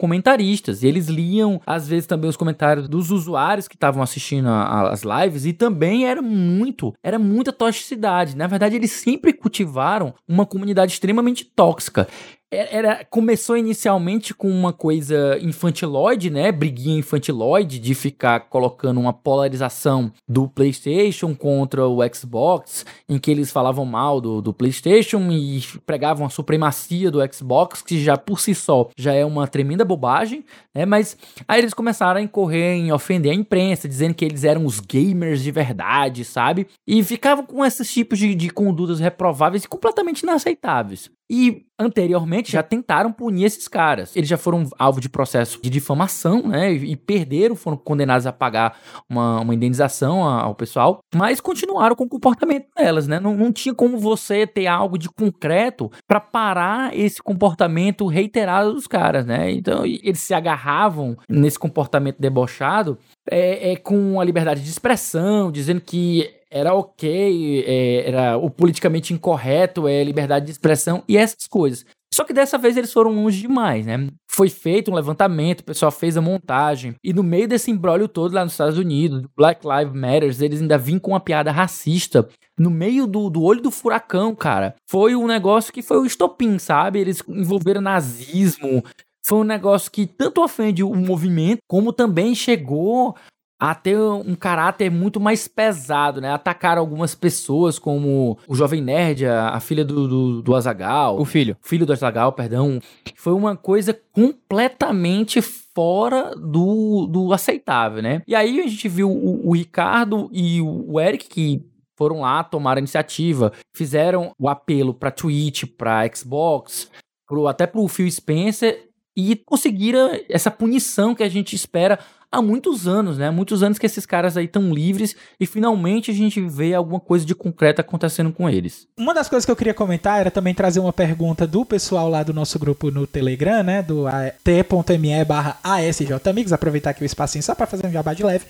comentaristas. 0.51 0.83
E 0.83 0.87
eles 0.87 1.07
liam, 1.07 1.61
às 1.67 1.87
vezes, 1.87 2.07
também 2.07 2.29
os 2.29 2.37
comentários 2.37 2.89
dos 2.89 3.11
usuários 3.11 3.69
que 3.69 3.77
estavam 3.77 4.03
assistindo 4.03 4.49
as 4.49 5.03
lives. 5.03 5.47
E 5.47 5.53
também 5.53 6.07
era 6.07 6.21
muito, 6.21 6.93
era 7.03 7.19
muita 7.19 7.53
toxicidade. 7.53 8.37
Na 8.37 8.47
verdade, 8.47 8.77
eles 8.77 8.93
sempre 8.93 9.33
cultivaram 9.33 10.15
uma 10.27 10.47
comunidade 10.47 10.93
extremamente 10.93 11.45
tóxica. 11.45 12.09
É- 12.53 12.77
Era, 12.77 13.05
começou 13.05 13.57
inicialmente 13.57 14.35
com 14.35 14.49
uma 14.51 14.73
coisa 14.73 15.39
infantiloide, 15.41 16.31
né? 16.31 16.51
Briguinha 16.51 16.99
infantiloide 16.99 17.79
de 17.79 17.95
ficar 17.95 18.41
colocando 18.49 18.99
uma 18.99 19.13
polarização 19.13 20.13
do 20.29 20.49
PlayStation 20.49 21.33
contra 21.35 21.87
o 21.87 21.99
Xbox, 22.13 22.85
em 23.09 23.19
que 23.19 23.31
eles 23.31 23.53
falavam 23.53 23.85
mal 23.85 24.21
do, 24.21 24.43
do 24.43 24.53
PlayStation 24.53 25.31
e 25.31 25.63
pregavam 25.87 26.27
a 26.27 26.31
supremacia 26.31 27.09
do 27.09 27.21
Xbox, 27.33 27.83
que 27.83 28.03
já 28.03 28.17
por 28.17 28.41
si 28.41 28.53
só 28.53 28.89
já 28.97 29.13
é 29.13 29.25
uma 29.25 29.47
tremenda 29.47 29.85
bobagem, 29.85 30.45
né? 30.75 30.85
Mas 30.85 31.17
aí 31.47 31.61
eles 31.61 31.73
começaram 31.75 32.19
a 32.19 32.23
incorrer 32.23 32.75
em 32.75 32.91
ofender 32.93 33.31
a 33.31 33.35
imprensa, 33.35 33.89
dizendo 33.89 34.15
que 34.15 34.25
eles 34.25 34.43
eram 34.43 34.67
os 34.67 34.81
gamers 34.81 35.41
de 35.43 35.53
verdade, 35.53 36.25
sabe? 36.25 36.67
E 36.85 37.03
ficavam 37.05 37.47
com 37.47 37.65
esses 37.65 37.93
tipos 37.93 38.19
de, 38.19 38.35
de 38.35 38.51
condutas 38.51 38.99
reprováveis 38.99 39.63
e 39.63 39.69
completamente 39.69 40.23
inaceitáveis. 40.23 41.09
E 41.33 41.65
anteriormente 41.79 42.51
já 42.51 42.61
tentaram 42.63 43.13
punir 43.13 43.45
esses 43.45 43.69
caras. 43.69 44.15
Eles 44.17 44.29
já 44.29 44.37
foram 44.37 44.69
alvo 44.77 45.01
de 45.01 45.09
processo 45.09 45.63
de 45.63 45.71
difamação, 45.71 46.43
né? 46.43 46.73
E, 46.73 46.97
perderam, 46.97 47.55
foram 47.55 47.77
condenados 47.77 48.27
a 48.27 48.33
pagar 48.33 48.77
uma, 49.09 49.41
uma 49.41 49.55
indenização 49.55 50.25
ao 50.25 50.55
pessoal, 50.57 50.99
mas 51.15 51.41
continuaram 51.41 51.95
com 51.95 52.05
o 52.05 52.09
comportamento 52.09 52.67
delas, 52.77 53.07
né? 53.07 53.21
Não, 53.21 53.35
não 53.35 53.53
tinha 53.53 53.75
como 53.75 53.97
você 53.97 54.45
ter 54.45 54.67
algo 54.67 54.99
de 54.99 55.09
concreto 55.09 55.91
para 56.07 56.21
parar 56.21 56.97
esse 56.99 57.23
comportamento 57.23 58.07
reiterado 58.07 58.75
dos 58.75 58.89
caras, 58.89 59.25
né? 59.25 59.53
Então 59.53 59.87
eles 59.87 60.21
se 60.21 60.35
agarravam 60.35 61.17
nesse 61.29 61.59
comportamento 61.59 62.19
debochado 62.19 62.99
é, 63.31 63.73
é, 63.73 63.77
com 63.77 64.21
a 64.21 64.25
liberdade 64.25 64.63
de 64.63 64.69
expressão, 64.69 65.53
dizendo 65.53 65.81
que 65.81 66.29
era 66.51 66.75
ok, 66.75 67.65
é, 67.65 68.09
era 68.09 68.37
o 68.37 68.51
politicamente 68.51 69.15
incorreto, 69.15 69.87
é 69.87 70.03
liberdade 70.03 70.47
de 70.47 70.51
expressão 70.51 71.05
e 71.09 71.17
essas 71.17 71.47
coisas. 71.47 71.85
Só 72.13 72.25
que 72.25 72.33
dessa 72.33 72.59
vez 72.59 72.77
eles 72.77 72.93
foram 72.93 73.15
longe 73.15 73.41
demais, 73.41 73.87
né? 73.87 74.09
Foi 74.29 74.49
feito 74.49 74.91
um 74.91 74.95
levantamento, 74.95 75.61
o 75.61 75.65
pessoal 75.65 75.93
fez 75.93 76.17
a 76.17 76.21
montagem, 76.21 76.97
e 77.05 77.13
no 77.13 77.23
meio 77.23 77.47
desse 77.47 77.71
embrólio 77.71 78.09
todo 78.09 78.35
lá 78.35 78.43
nos 78.43 78.55
Estados 78.55 78.77
Unidos, 78.77 79.23
do 79.23 79.31
Black 79.37 79.65
Lives 79.65 79.95
Matter, 79.95 80.25
eles 80.43 80.61
ainda 80.61 80.77
vinham 80.77 80.99
com 80.99 81.13
uma 81.13 81.21
piada 81.21 81.53
racista 81.53 82.29
no 82.59 82.69
meio 82.69 83.07
do, 83.07 83.31
do 83.31 83.43
olho 83.43 83.63
do 83.63 83.71
furacão, 83.71 84.35
cara. 84.35 84.75
Foi 84.89 85.15
um 85.15 85.29
negócio 85.29 85.73
que 85.73 85.83
foi 85.83 85.99
o 85.99 86.05
estopim, 86.05 86.59
sabe? 86.59 86.99
Eles 86.99 87.23
envolveram 87.29 87.81
nazismo, 87.81 88.83
foi 89.25 89.39
um 89.39 89.45
negócio 89.45 89.91
que 89.91 90.07
tanto 90.07 90.43
ofende 90.43 90.83
o 90.83 90.95
movimento, 90.95 91.59
como 91.69 91.93
também 91.93 92.35
chegou 92.35 93.15
a 93.63 93.75
ter 93.75 93.99
um 93.99 94.35
caráter 94.35 94.91
muito 94.91 95.21
mais 95.21 95.47
pesado, 95.47 96.19
né? 96.19 96.33
Atacaram 96.33 96.81
algumas 96.81 97.15
pessoas, 97.15 97.79
como 97.79 98.39
o 98.49 98.55
Jovem 98.55 98.81
Nerd, 98.81 99.27
a, 99.27 99.51
a 99.51 99.61
filha 99.61 99.85
do, 99.85 100.09
do, 100.09 100.43
do 100.43 100.55
Azagal, 100.55 101.21
O 101.21 101.27
filho. 101.27 101.55
filho 101.61 101.85
do 101.85 101.93
Azagal, 101.93 102.33
perdão. 102.33 102.81
Foi 103.15 103.35
uma 103.35 103.55
coisa 103.55 103.93
completamente 104.13 105.43
fora 105.43 106.35
do, 106.35 107.07
do 107.07 107.35
aceitável, 107.35 108.03
né? 108.03 108.23
E 108.27 108.35
aí 108.35 108.61
a 108.61 108.67
gente 108.67 108.89
viu 108.89 109.11
o, 109.11 109.49
o 109.49 109.55
Ricardo 109.55 110.31
e 110.33 110.63
o, 110.63 110.99
Eric, 110.99 111.29
que 111.29 111.63
foram 111.99 112.21
lá, 112.23 112.43
tomaram 112.43 112.79
a 112.79 112.81
iniciativa, 112.81 113.53
fizeram 113.77 114.33
o 114.39 114.49
apelo 114.49 114.95
pra 114.95 115.11
Twitch, 115.11 115.65
pra 115.77 116.09
Xbox, 116.11 116.91
pro, 117.29 117.47
até 117.47 117.67
pro 117.67 117.87
Phil 117.89 118.11
Spencer, 118.11 118.89
e 119.29 119.37
conseguiram 119.37 120.11
essa 120.29 120.51
punição 120.51 121.15
que 121.15 121.23
a 121.23 121.29
gente 121.29 121.57
espera 121.57 121.99
há 122.31 122.41
muitos 122.41 122.87
anos, 122.87 123.19
né? 123.19 123.31
Muitos 123.31 123.63
anos 123.63 123.79
que 123.79 123.87
esses 123.87 124.07
caras 124.07 124.37
aí 124.37 124.45
estão 124.45 124.73
livres 124.73 125.17
e 125.39 125.47
finalmente 125.47 126.11
a 126.11 126.15
gente 126.15 126.41
vê 126.41 126.75
alguma 126.75 127.01
coisa 127.01 127.27
de 127.27 127.35
concreto 127.35 127.81
acontecendo 127.81 128.33
com 128.33 128.49
eles. 128.49 128.87
Uma 128.97 129.13
das 129.13 129.29
coisas 129.29 129.45
que 129.45 129.51
eu 129.51 129.57
queria 129.57 129.75
comentar 129.75 130.21
era 130.21 130.31
também 130.31 130.55
trazer 130.55 130.81
uma 130.81 130.93
pergunta 130.93 131.47
do 131.47 131.65
pessoal 131.65 132.09
lá 132.09 132.23
do 132.23 132.33
nosso 132.33 132.59
grupo 132.59 132.91
no 132.91 133.07
Telegram, 133.07 133.63
né? 133.63 133.83
Do 133.83 134.05
t.me 134.45 135.25
barra 135.25 135.59
ASJ 135.65 136.13
Amigos. 136.29 136.53
Aproveitar 136.53 136.91
aqui 136.91 137.03
o 137.03 137.07
espacinho 137.07 137.43
só 137.43 137.55
para 137.55 137.67
fazer 137.67 137.87
um 137.87 137.93
jabá 137.93 138.15
de 138.15 138.23
leve. 138.23 138.45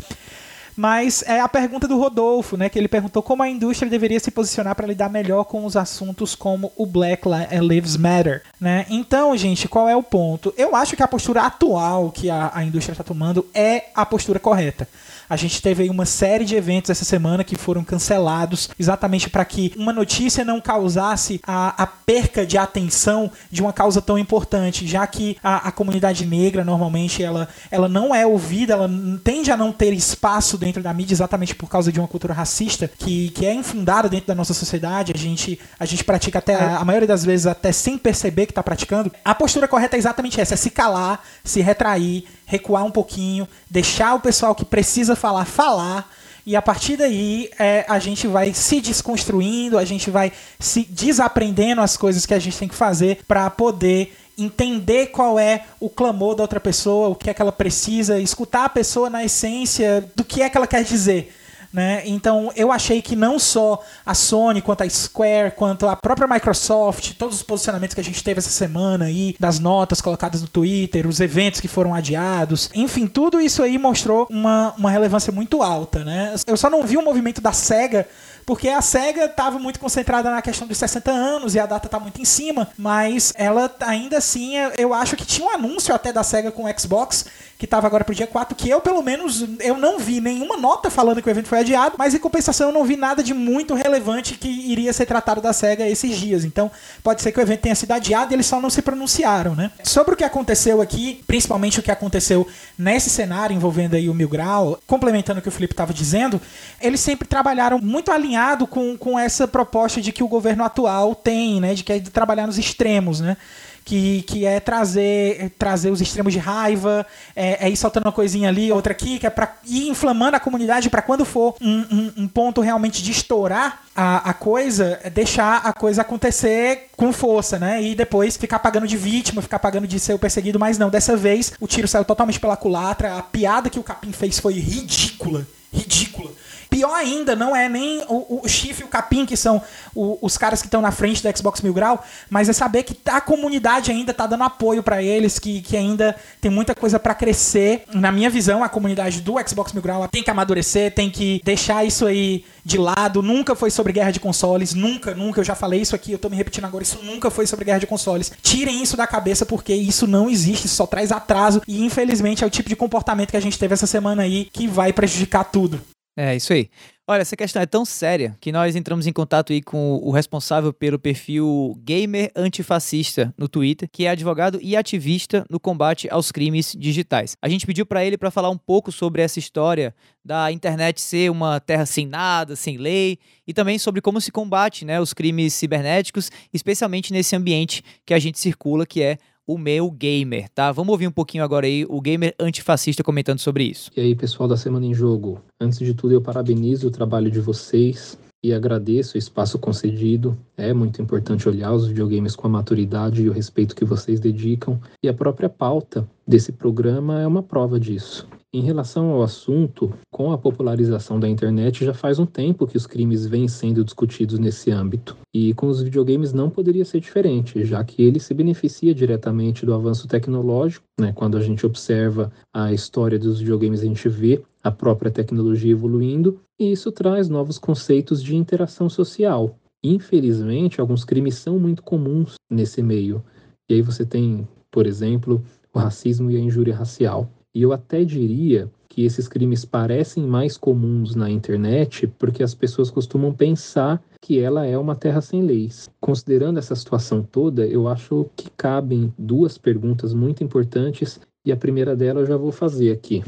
Mas 0.80 1.22
é 1.26 1.38
a 1.38 1.46
pergunta 1.46 1.86
do 1.86 1.98
Rodolfo, 1.98 2.56
né? 2.56 2.70
Que 2.70 2.78
ele 2.78 2.88
perguntou 2.88 3.22
como 3.22 3.42
a 3.42 3.48
indústria 3.50 3.90
deveria 3.90 4.18
se 4.18 4.30
posicionar 4.30 4.74
para 4.74 4.86
lidar 4.86 5.10
melhor 5.10 5.44
com 5.44 5.66
os 5.66 5.76
assuntos 5.76 6.34
como 6.34 6.72
o 6.74 6.86
Black 6.86 7.28
Li- 7.28 7.68
Lives 7.68 7.98
Matter, 7.98 8.42
né? 8.58 8.86
Então, 8.88 9.36
gente, 9.36 9.68
qual 9.68 9.86
é 9.90 9.94
o 9.94 10.02
ponto? 10.02 10.54
Eu 10.56 10.74
acho 10.74 10.96
que 10.96 11.02
a 11.02 11.08
postura 11.08 11.42
atual 11.42 12.10
que 12.10 12.30
a, 12.30 12.50
a 12.54 12.64
indústria 12.64 12.94
está 12.94 13.04
tomando 13.04 13.46
é 13.52 13.88
a 13.94 14.06
postura 14.06 14.38
correta. 14.38 14.88
A 15.30 15.36
gente 15.36 15.62
teve 15.62 15.84
aí 15.84 15.90
uma 15.90 16.04
série 16.04 16.44
de 16.44 16.56
eventos 16.56 16.90
essa 16.90 17.04
semana 17.04 17.44
que 17.44 17.56
foram 17.56 17.84
cancelados 17.84 18.68
exatamente 18.76 19.30
para 19.30 19.44
que 19.44 19.72
uma 19.76 19.92
notícia 19.92 20.44
não 20.44 20.60
causasse 20.60 21.40
a, 21.46 21.80
a 21.80 21.86
perca 21.86 22.44
de 22.44 22.58
atenção 22.58 23.30
de 23.48 23.62
uma 23.62 23.72
causa 23.72 24.02
tão 24.02 24.18
importante, 24.18 24.88
já 24.88 25.06
que 25.06 25.36
a, 25.40 25.68
a 25.68 25.72
comunidade 25.72 26.26
negra 26.26 26.64
normalmente 26.64 27.22
ela, 27.22 27.48
ela 27.70 27.88
não 27.88 28.12
é 28.12 28.26
ouvida, 28.26 28.72
ela 28.72 28.90
tende 29.22 29.52
a 29.52 29.56
não 29.56 29.70
ter 29.70 29.92
espaço 29.92 30.58
dentro 30.58 30.82
da 30.82 30.92
mídia 30.92 31.14
exatamente 31.14 31.54
por 31.54 31.68
causa 31.70 31.92
de 31.92 32.00
uma 32.00 32.08
cultura 32.08 32.34
racista 32.34 32.90
que, 32.98 33.30
que 33.30 33.46
é 33.46 33.54
infundada 33.54 34.08
dentro 34.08 34.26
da 34.26 34.34
nossa 34.34 34.52
sociedade. 34.52 35.12
A 35.14 35.18
gente, 35.18 35.60
a 35.78 35.84
gente 35.84 36.02
pratica 36.02 36.40
até, 36.40 36.56
a, 36.56 36.78
a 36.78 36.84
maioria 36.84 37.06
das 37.06 37.24
vezes, 37.24 37.46
até 37.46 37.70
sem 37.70 37.96
perceber 37.96 38.46
que 38.46 38.52
está 38.52 38.64
praticando. 38.64 39.12
A 39.24 39.34
postura 39.34 39.68
correta 39.68 39.96
é 39.96 39.98
exatamente 39.98 40.40
essa: 40.40 40.54
é 40.54 40.56
se 40.56 40.70
calar, 40.70 41.22
se 41.44 41.60
retrair, 41.60 42.24
recuar 42.50 42.84
um 42.84 42.90
pouquinho, 42.90 43.46
deixar 43.70 44.14
o 44.14 44.20
pessoal 44.20 44.56
que 44.56 44.64
precisa 44.64 45.14
falar 45.14 45.44
falar. 45.44 46.10
E 46.44 46.56
a 46.56 46.60
partir 46.60 46.96
daí 46.96 47.48
é, 47.56 47.84
a 47.88 48.00
gente 48.00 48.26
vai 48.26 48.52
se 48.52 48.80
desconstruindo, 48.80 49.78
a 49.78 49.84
gente 49.84 50.10
vai 50.10 50.32
se 50.58 50.84
desaprendendo 50.84 51.80
as 51.80 51.96
coisas 51.96 52.26
que 52.26 52.34
a 52.34 52.40
gente 52.40 52.58
tem 52.58 52.68
que 52.68 52.74
fazer 52.74 53.20
para 53.28 53.48
poder 53.50 54.16
entender 54.36 55.08
qual 55.08 55.38
é 55.38 55.64
o 55.78 55.88
clamor 55.88 56.34
da 56.34 56.42
outra 56.42 56.58
pessoa, 56.58 57.10
o 57.10 57.14
que 57.14 57.30
é 57.30 57.34
que 57.34 57.40
ela 57.40 57.52
precisa, 57.52 58.18
escutar 58.18 58.64
a 58.64 58.68
pessoa 58.68 59.08
na 59.08 59.24
essência 59.24 60.10
do 60.16 60.24
que 60.24 60.42
é 60.42 60.50
que 60.50 60.56
ela 60.56 60.66
quer 60.66 60.82
dizer. 60.82 61.32
Né? 61.72 62.02
Então 62.04 62.50
eu 62.56 62.72
achei 62.72 63.00
que 63.00 63.14
não 63.14 63.38
só 63.38 63.80
a 64.04 64.12
Sony, 64.12 64.60
quanto 64.60 64.82
a 64.82 64.88
Square, 64.88 65.52
quanto 65.52 65.86
a 65.86 65.94
própria 65.94 66.26
Microsoft, 66.26 67.12
todos 67.14 67.36
os 67.36 67.42
posicionamentos 67.44 67.94
que 67.94 68.00
a 68.00 68.04
gente 68.04 68.24
teve 68.24 68.38
essa 68.38 68.50
semana 68.50 69.04
aí, 69.04 69.36
das 69.38 69.60
notas 69.60 70.00
colocadas 70.00 70.42
no 70.42 70.48
Twitter, 70.48 71.06
os 71.06 71.20
eventos 71.20 71.60
que 71.60 71.68
foram 71.68 71.94
adiados, 71.94 72.70
enfim, 72.74 73.06
tudo 73.06 73.40
isso 73.40 73.62
aí 73.62 73.78
mostrou 73.78 74.26
uma, 74.28 74.74
uma 74.76 74.90
relevância 74.90 75.32
muito 75.32 75.62
alta. 75.62 76.04
Né? 76.04 76.34
Eu 76.44 76.56
só 76.56 76.68
não 76.68 76.82
vi 76.82 76.96
o 76.96 77.02
movimento 77.02 77.40
da 77.40 77.52
SEGA 77.52 78.06
porque 78.44 78.68
a 78.68 78.82
SEGA 78.82 79.26
estava 79.26 79.60
muito 79.60 79.78
concentrada 79.78 80.28
na 80.28 80.42
questão 80.42 80.66
dos 80.66 80.76
60 80.76 81.08
anos 81.08 81.54
e 81.54 81.60
a 81.60 81.66
data 81.66 81.86
está 81.86 82.00
muito 82.00 82.20
em 82.20 82.24
cima, 82.24 82.68
mas 82.76 83.32
ela 83.36 83.72
ainda 83.80 84.18
assim, 84.18 84.54
eu 84.76 84.92
acho 84.92 85.14
que 85.14 85.24
tinha 85.24 85.46
um 85.46 85.50
anúncio 85.50 85.94
até 85.94 86.12
da 86.12 86.24
SEGA 86.24 86.50
com 86.50 86.64
o 86.64 86.80
Xbox, 86.80 87.26
que 87.60 87.66
estava 87.66 87.86
agora 87.86 88.02
pro 88.06 88.14
dia 88.14 88.26
4, 88.26 88.56
que 88.56 88.70
eu 88.70 88.80
pelo 88.80 89.02
menos 89.02 89.46
eu 89.60 89.76
não 89.76 89.98
vi 89.98 90.18
nenhuma 90.18 90.56
nota 90.56 90.88
falando 90.88 91.20
que 91.20 91.28
o 91.28 91.30
evento 91.30 91.46
foi 91.46 91.58
adiado, 91.58 91.94
mas 91.98 92.14
em 92.14 92.18
compensação 92.18 92.68
eu 92.68 92.72
não 92.72 92.84
vi 92.84 92.96
nada 92.96 93.22
de 93.22 93.34
muito 93.34 93.74
relevante 93.74 94.38
que 94.38 94.48
iria 94.48 94.90
ser 94.94 95.04
tratado 95.04 95.42
da 95.42 95.52
SEGA 95.52 95.86
esses 95.86 96.16
dias. 96.16 96.46
Então, 96.46 96.70
pode 97.02 97.20
ser 97.20 97.30
que 97.32 97.38
o 97.38 97.42
evento 97.42 97.60
tenha 97.60 97.74
sido 97.74 97.92
adiado 97.92 98.32
e 98.32 98.34
eles 98.34 98.46
só 98.46 98.62
não 98.62 98.70
se 98.70 98.80
pronunciaram, 98.80 99.54
né? 99.54 99.70
Sobre 99.84 100.14
o 100.14 100.16
que 100.16 100.24
aconteceu 100.24 100.80
aqui, 100.80 101.22
principalmente 101.26 101.78
o 101.78 101.82
que 101.82 101.90
aconteceu 101.90 102.48
nesse 102.78 103.10
cenário 103.10 103.54
envolvendo 103.54 103.94
aí 103.94 104.08
o 104.08 104.14
Mil 104.14 104.30
Grau, 104.30 104.80
complementando 104.86 105.40
o 105.40 105.42
que 105.42 105.48
o 105.50 105.52
Felipe 105.52 105.74
estava 105.74 105.92
dizendo, 105.92 106.40
eles 106.80 107.00
sempre 107.00 107.28
trabalharam 107.28 107.78
muito 107.78 108.10
alinhado 108.10 108.66
com, 108.66 108.96
com 108.96 109.18
essa 109.18 109.46
proposta 109.46 110.00
de 110.00 110.12
que 110.12 110.22
o 110.24 110.28
governo 110.28 110.64
atual 110.64 111.14
tem, 111.14 111.60
né? 111.60 111.74
De 111.74 111.84
que 111.84 111.92
é 111.92 111.98
de 111.98 112.08
trabalhar 112.08 112.46
nos 112.46 112.56
extremos, 112.56 113.20
né? 113.20 113.36
Que, 113.84 114.22
que 114.22 114.44
é 114.44 114.60
trazer 114.60 115.52
trazer 115.58 115.90
os 115.90 116.00
extremos 116.00 116.32
de 116.32 116.38
raiva, 116.38 117.06
é, 117.34 117.66
é 117.66 117.70
ir 117.70 117.76
soltando 117.76 118.06
uma 118.06 118.12
coisinha 118.12 118.48
ali, 118.48 118.70
outra 118.70 118.92
aqui, 118.92 119.18
que 119.18 119.26
é 119.26 119.30
para 119.30 119.56
ir 119.66 119.88
inflamando 119.88 120.36
a 120.36 120.40
comunidade 120.40 120.90
para 120.90 121.02
quando 121.02 121.24
for 121.24 121.56
um, 121.60 121.80
um, 121.90 122.12
um, 122.18 122.28
ponto 122.28 122.60
realmente 122.60 123.02
de 123.02 123.10
estourar 123.10 123.82
a, 123.94 124.30
a 124.30 124.34
coisa, 124.34 125.00
é 125.02 125.10
deixar 125.10 125.62
a 125.64 125.72
coisa 125.72 126.02
acontecer 126.02 126.88
com 126.96 127.12
força, 127.12 127.58
né? 127.58 127.82
E 127.82 127.94
depois 127.94 128.36
ficar 128.36 128.58
pagando 128.58 128.86
de 128.86 128.96
vítima, 128.96 129.42
ficar 129.42 129.58
pagando 129.58 129.86
de 129.86 129.98
ser 129.98 130.14
o 130.14 130.18
perseguido, 130.18 130.58
mas 130.58 130.78
não. 130.78 130.90
Dessa 130.90 131.16
vez 131.16 131.52
o 131.60 131.66
tiro 131.66 131.88
saiu 131.88 132.04
totalmente 132.04 132.38
pela 132.38 132.56
culatra, 132.56 133.16
a 133.16 133.22
piada 133.22 133.70
que 133.70 133.78
o 133.78 133.82
Capim 133.82 134.12
fez 134.12 134.38
foi 134.38 134.54
ridícula. 134.54 135.46
Ridícula. 135.72 136.30
Pior 136.70 136.94
ainda, 136.94 137.34
não 137.34 137.54
é 137.54 137.68
nem 137.68 138.04
o, 138.08 138.40
o 138.44 138.48
Chifre 138.48 138.84
e 138.84 138.86
o 138.86 138.88
Capim, 138.88 139.26
que 139.26 139.36
são 139.36 139.60
o, 139.94 140.18
os 140.22 140.38
caras 140.38 140.62
que 140.62 140.68
estão 140.68 140.80
na 140.80 140.92
frente 140.92 141.20
do 141.20 141.36
Xbox 141.36 141.60
Mil 141.60 141.74
Grau, 141.74 142.02
mas 142.30 142.48
é 142.48 142.52
saber 142.52 142.84
que 142.84 142.96
a 143.06 143.20
comunidade 143.20 143.90
ainda 143.90 144.14
tá 144.14 144.24
dando 144.24 144.44
apoio 144.44 144.80
para 144.80 145.02
eles, 145.02 145.38
que, 145.38 145.60
que 145.62 145.76
ainda 145.76 146.14
tem 146.40 146.50
muita 146.50 146.72
coisa 146.74 146.98
para 146.98 147.12
crescer. 147.12 147.82
Na 147.92 148.12
minha 148.12 148.30
visão, 148.30 148.62
a 148.62 148.68
comunidade 148.68 149.20
do 149.20 149.34
Xbox 149.46 149.72
Mil 149.72 149.82
Grau 149.82 150.06
tem 150.08 150.22
que 150.22 150.30
amadurecer, 150.30 150.94
tem 150.94 151.10
que 151.10 151.40
deixar 151.44 151.84
isso 151.84 152.06
aí 152.06 152.44
de 152.64 152.78
lado. 152.78 153.20
Nunca 153.20 153.56
foi 153.56 153.70
sobre 153.70 153.92
guerra 153.92 154.12
de 154.12 154.20
consoles, 154.20 154.72
nunca, 154.72 155.12
nunca. 155.12 155.40
Eu 155.40 155.44
já 155.44 155.56
falei 155.56 155.80
isso 155.80 155.96
aqui, 155.96 156.12
eu 156.12 156.18
tô 156.18 156.28
me 156.28 156.36
repetindo 156.36 156.66
agora. 156.66 156.84
Isso 156.84 157.00
nunca 157.02 157.30
foi 157.30 157.46
sobre 157.46 157.64
guerra 157.64 157.80
de 157.80 157.86
consoles. 157.86 158.30
Tirem 158.42 158.80
isso 158.80 158.96
da 158.96 159.06
cabeça 159.06 159.44
porque 159.44 159.74
isso 159.74 160.06
não 160.06 160.30
existe, 160.30 160.66
isso 160.66 160.76
só 160.76 160.86
traz 160.86 161.10
atraso 161.10 161.60
e 161.66 161.84
infelizmente 161.84 162.44
é 162.44 162.46
o 162.46 162.50
tipo 162.50 162.68
de 162.68 162.76
comportamento 162.76 163.30
que 163.30 163.36
a 163.36 163.42
gente 163.42 163.58
teve 163.58 163.74
essa 163.74 163.86
semana 163.86 164.22
aí 164.22 164.48
que 164.52 164.68
vai 164.68 164.92
prejudicar 164.92 165.44
tudo. 165.44 165.80
É, 166.16 166.34
isso 166.36 166.52
aí. 166.52 166.68
Olha, 167.06 167.22
essa 167.22 167.36
questão 167.36 167.60
é 167.60 167.66
tão 167.66 167.84
séria 167.84 168.36
que 168.40 168.52
nós 168.52 168.76
entramos 168.76 169.04
em 169.04 169.12
contato 169.12 169.52
aí 169.52 169.60
com 169.60 169.96
o 169.96 170.12
responsável 170.12 170.72
pelo 170.72 170.96
perfil 170.96 171.76
Gamer 171.82 172.30
Antifascista 172.36 173.34
no 173.36 173.48
Twitter, 173.48 173.88
que 173.90 174.06
é 174.06 174.10
advogado 174.10 174.60
e 174.62 174.76
ativista 174.76 175.44
no 175.50 175.58
combate 175.58 176.08
aos 176.08 176.30
crimes 176.30 176.72
digitais. 176.78 177.36
A 177.42 177.48
gente 177.48 177.66
pediu 177.66 177.84
para 177.84 178.04
ele 178.04 178.16
para 178.16 178.30
falar 178.30 178.50
um 178.50 178.56
pouco 178.56 178.92
sobre 178.92 179.22
essa 179.22 179.40
história 179.40 179.92
da 180.24 180.52
internet 180.52 181.00
ser 181.00 181.30
uma 181.30 181.58
terra 181.58 181.84
sem 181.84 182.06
nada, 182.06 182.54
sem 182.54 182.76
lei, 182.76 183.18
e 183.44 183.52
também 183.52 183.76
sobre 183.76 184.00
como 184.00 184.20
se 184.20 184.30
combate 184.30 184.84
né, 184.84 185.00
os 185.00 185.12
crimes 185.12 185.54
cibernéticos, 185.54 186.30
especialmente 186.52 187.12
nesse 187.12 187.34
ambiente 187.34 187.82
que 188.06 188.14
a 188.14 188.18
gente 188.20 188.38
circula, 188.38 188.86
que 188.86 189.02
é 189.02 189.18
o 189.52 189.58
meu 189.58 189.90
gamer, 189.90 190.48
tá? 190.50 190.70
Vamos 190.70 190.92
ouvir 190.92 191.08
um 191.08 191.12
pouquinho 191.12 191.42
agora 191.42 191.66
aí 191.66 191.84
o 191.88 192.00
gamer 192.00 192.34
antifascista 192.38 193.02
comentando 193.02 193.40
sobre 193.40 193.64
isso. 193.64 193.90
E 193.96 194.00
aí, 194.00 194.14
pessoal 194.14 194.48
da 194.48 194.56
Semana 194.56 194.86
em 194.86 194.94
Jogo, 194.94 195.42
antes 195.60 195.80
de 195.80 195.92
tudo 195.92 196.14
eu 196.14 196.20
parabenizo 196.20 196.86
o 196.86 196.90
trabalho 196.90 197.28
de 197.30 197.40
vocês 197.40 198.16
e 198.42 198.52
agradeço 198.52 199.16
o 199.16 199.18
espaço 199.18 199.58
concedido. 199.58 200.36
É 200.56 200.72
muito 200.72 201.00
importante 201.00 201.48
olhar 201.48 201.72
os 201.72 201.86
videogames 201.86 202.34
com 202.34 202.46
a 202.46 202.50
maturidade 202.50 203.22
e 203.22 203.28
o 203.28 203.32
respeito 203.32 203.76
que 203.76 203.84
vocês 203.84 204.20
dedicam, 204.20 204.80
e 205.02 205.08
a 205.08 205.14
própria 205.14 205.48
pauta 205.48 206.08
desse 206.26 206.52
programa 206.52 207.20
é 207.20 207.26
uma 207.26 207.42
prova 207.42 207.78
disso. 207.78 208.28
Em 208.52 208.62
relação 208.62 209.10
ao 209.10 209.22
assunto, 209.22 209.92
com 210.10 210.32
a 210.32 210.38
popularização 210.38 211.20
da 211.20 211.28
internet, 211.28 211.84
já 211.84 211.94
faz 211.94 212.18
um 212.18 212.26
tempo 212.26 212.66
que 212.66 212.76
os 212.76 212.84
crimes 212.84 213.24
vêm 213.24 213.46
sendo 213.46 213.84
discutidos 213.84 214.40
nesse 214.40 214.72
âmbito. 214.72 215.16
E 215.32 215.54
com 215.54 215.68
os 215.68 215.80
videogames 215.80 216.32
não 216.32 216.50
poderia 216.50 216.84
ser 216.84 216.98
diferente, 216.98 217.64
já 217.64 217.84
que 217.84 218.02
ele 218.02 218.18
se 218.18 218.34
beneficia 218.34 218.92
diretamente 218.92 219.64
do 219.64 219.72
avanço 219.72 220.08
tecnológico. 220.08 220.84
Né? 221.00 221.12
Quando 221.12 221.36
a 221.36 221.40
gente 221.40 221.64
observa 221.64 222.32
a 222.52 222.72
história 222.72 223.20
dos 223.20 223.38
videogames, 223.38 223.82
a 223.82 223.84
gente 223.84 224.08
vê 224.08 224.42
a 224.64 224.70
própria 224.72 225.12
tecnologia 225.12 225.70
evoluindo, 225.70 226.40
e 226.60 226.70
isso 226.70 226.92
traz 226.92 227.30
novos 227.30 227.58
conceitos 227.58 228.22
de 228.22 228.36
interação 228.36 228.90
social. 228.90 229.58
Infelizmente, 229.82 230.78
alguns 230.78 231.06
crimes 231.06 231.36
são 231.36 231.58
muito 231.58 231.82
comuns 231.82 232.34
nesse 232.50 232.82
meio. 232.82 233.24
E 233.68 233.74
aí 233.74 233.82
você 233.82 234.04
tem, 234.04 234.46
por 234.70 234.86
exemplo, 234.86 235.42
o 235.72 235.78
racismo 235.78 236.30
e 236.30 236.36
a 236.36 236.40
injúria 236.40 236.76
racial. 236.76 237.30
E 237.54 237.62
eu 237.62 237.72
até 237.72 238.04
diria 238.04 238.70
que 238.90 239.04
esses 239.04 239.26
crimes 239.26 239.64
parecem 239.64 240.24
mais 240.26 240.58
comuns 240.58 241.14
na 241.14 241.30
internet 241.30 242.06
porque 242.18 242.42
as 242.42 242.54
pessoas 242.54 242.90
costumam 242.90 243.32
pensar 243.32 244.02
que 244.20 244.38
ela 244.38 244.66
é 244.66 244.76
uma 244.76 244.94
terra 244.94 245.22
sem 245.22 245.42
leis. 245.42 245.88
Considerando 245.98 246.58
essa 246.58 246.74
situação 246.74 247.22
toda, 247.22 247.66
eu 247.66 247.88
acho 247.88 248.28
que 248.36 248.50
cabem 248.50 249.14
duas 249.16 249.56
perguntas 249.56 250.12
muito 250.12 250.44
importantes 250.44 251.20
e 251.46 251.50
a 251.50 251.56
primeira 251.56 251.96
delas 251.96 252.24
eu 252.24 252.34
já 252.34 252.36
vou 252.36 252.52
fazer 252.52 252.92
aqui. 252.92 253.24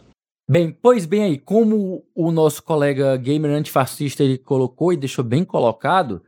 Bem, 0.48 0.74
pois 0.80 1.04
bem 1.04 1.24
aí, 1.24 1.38
como 1.38 2.02
o 2.14 2.30
nosso 2.32 2.62
colega 2.62 3.14
gamer 3.18 3.50
antifascista 3.50 4.22
ele 4.22 4.38
colocou 4.38 4.92
e 4.92 4.96
deixou 4.96 5.24
bem 5.24 5.44
colocado, 5.44 6.22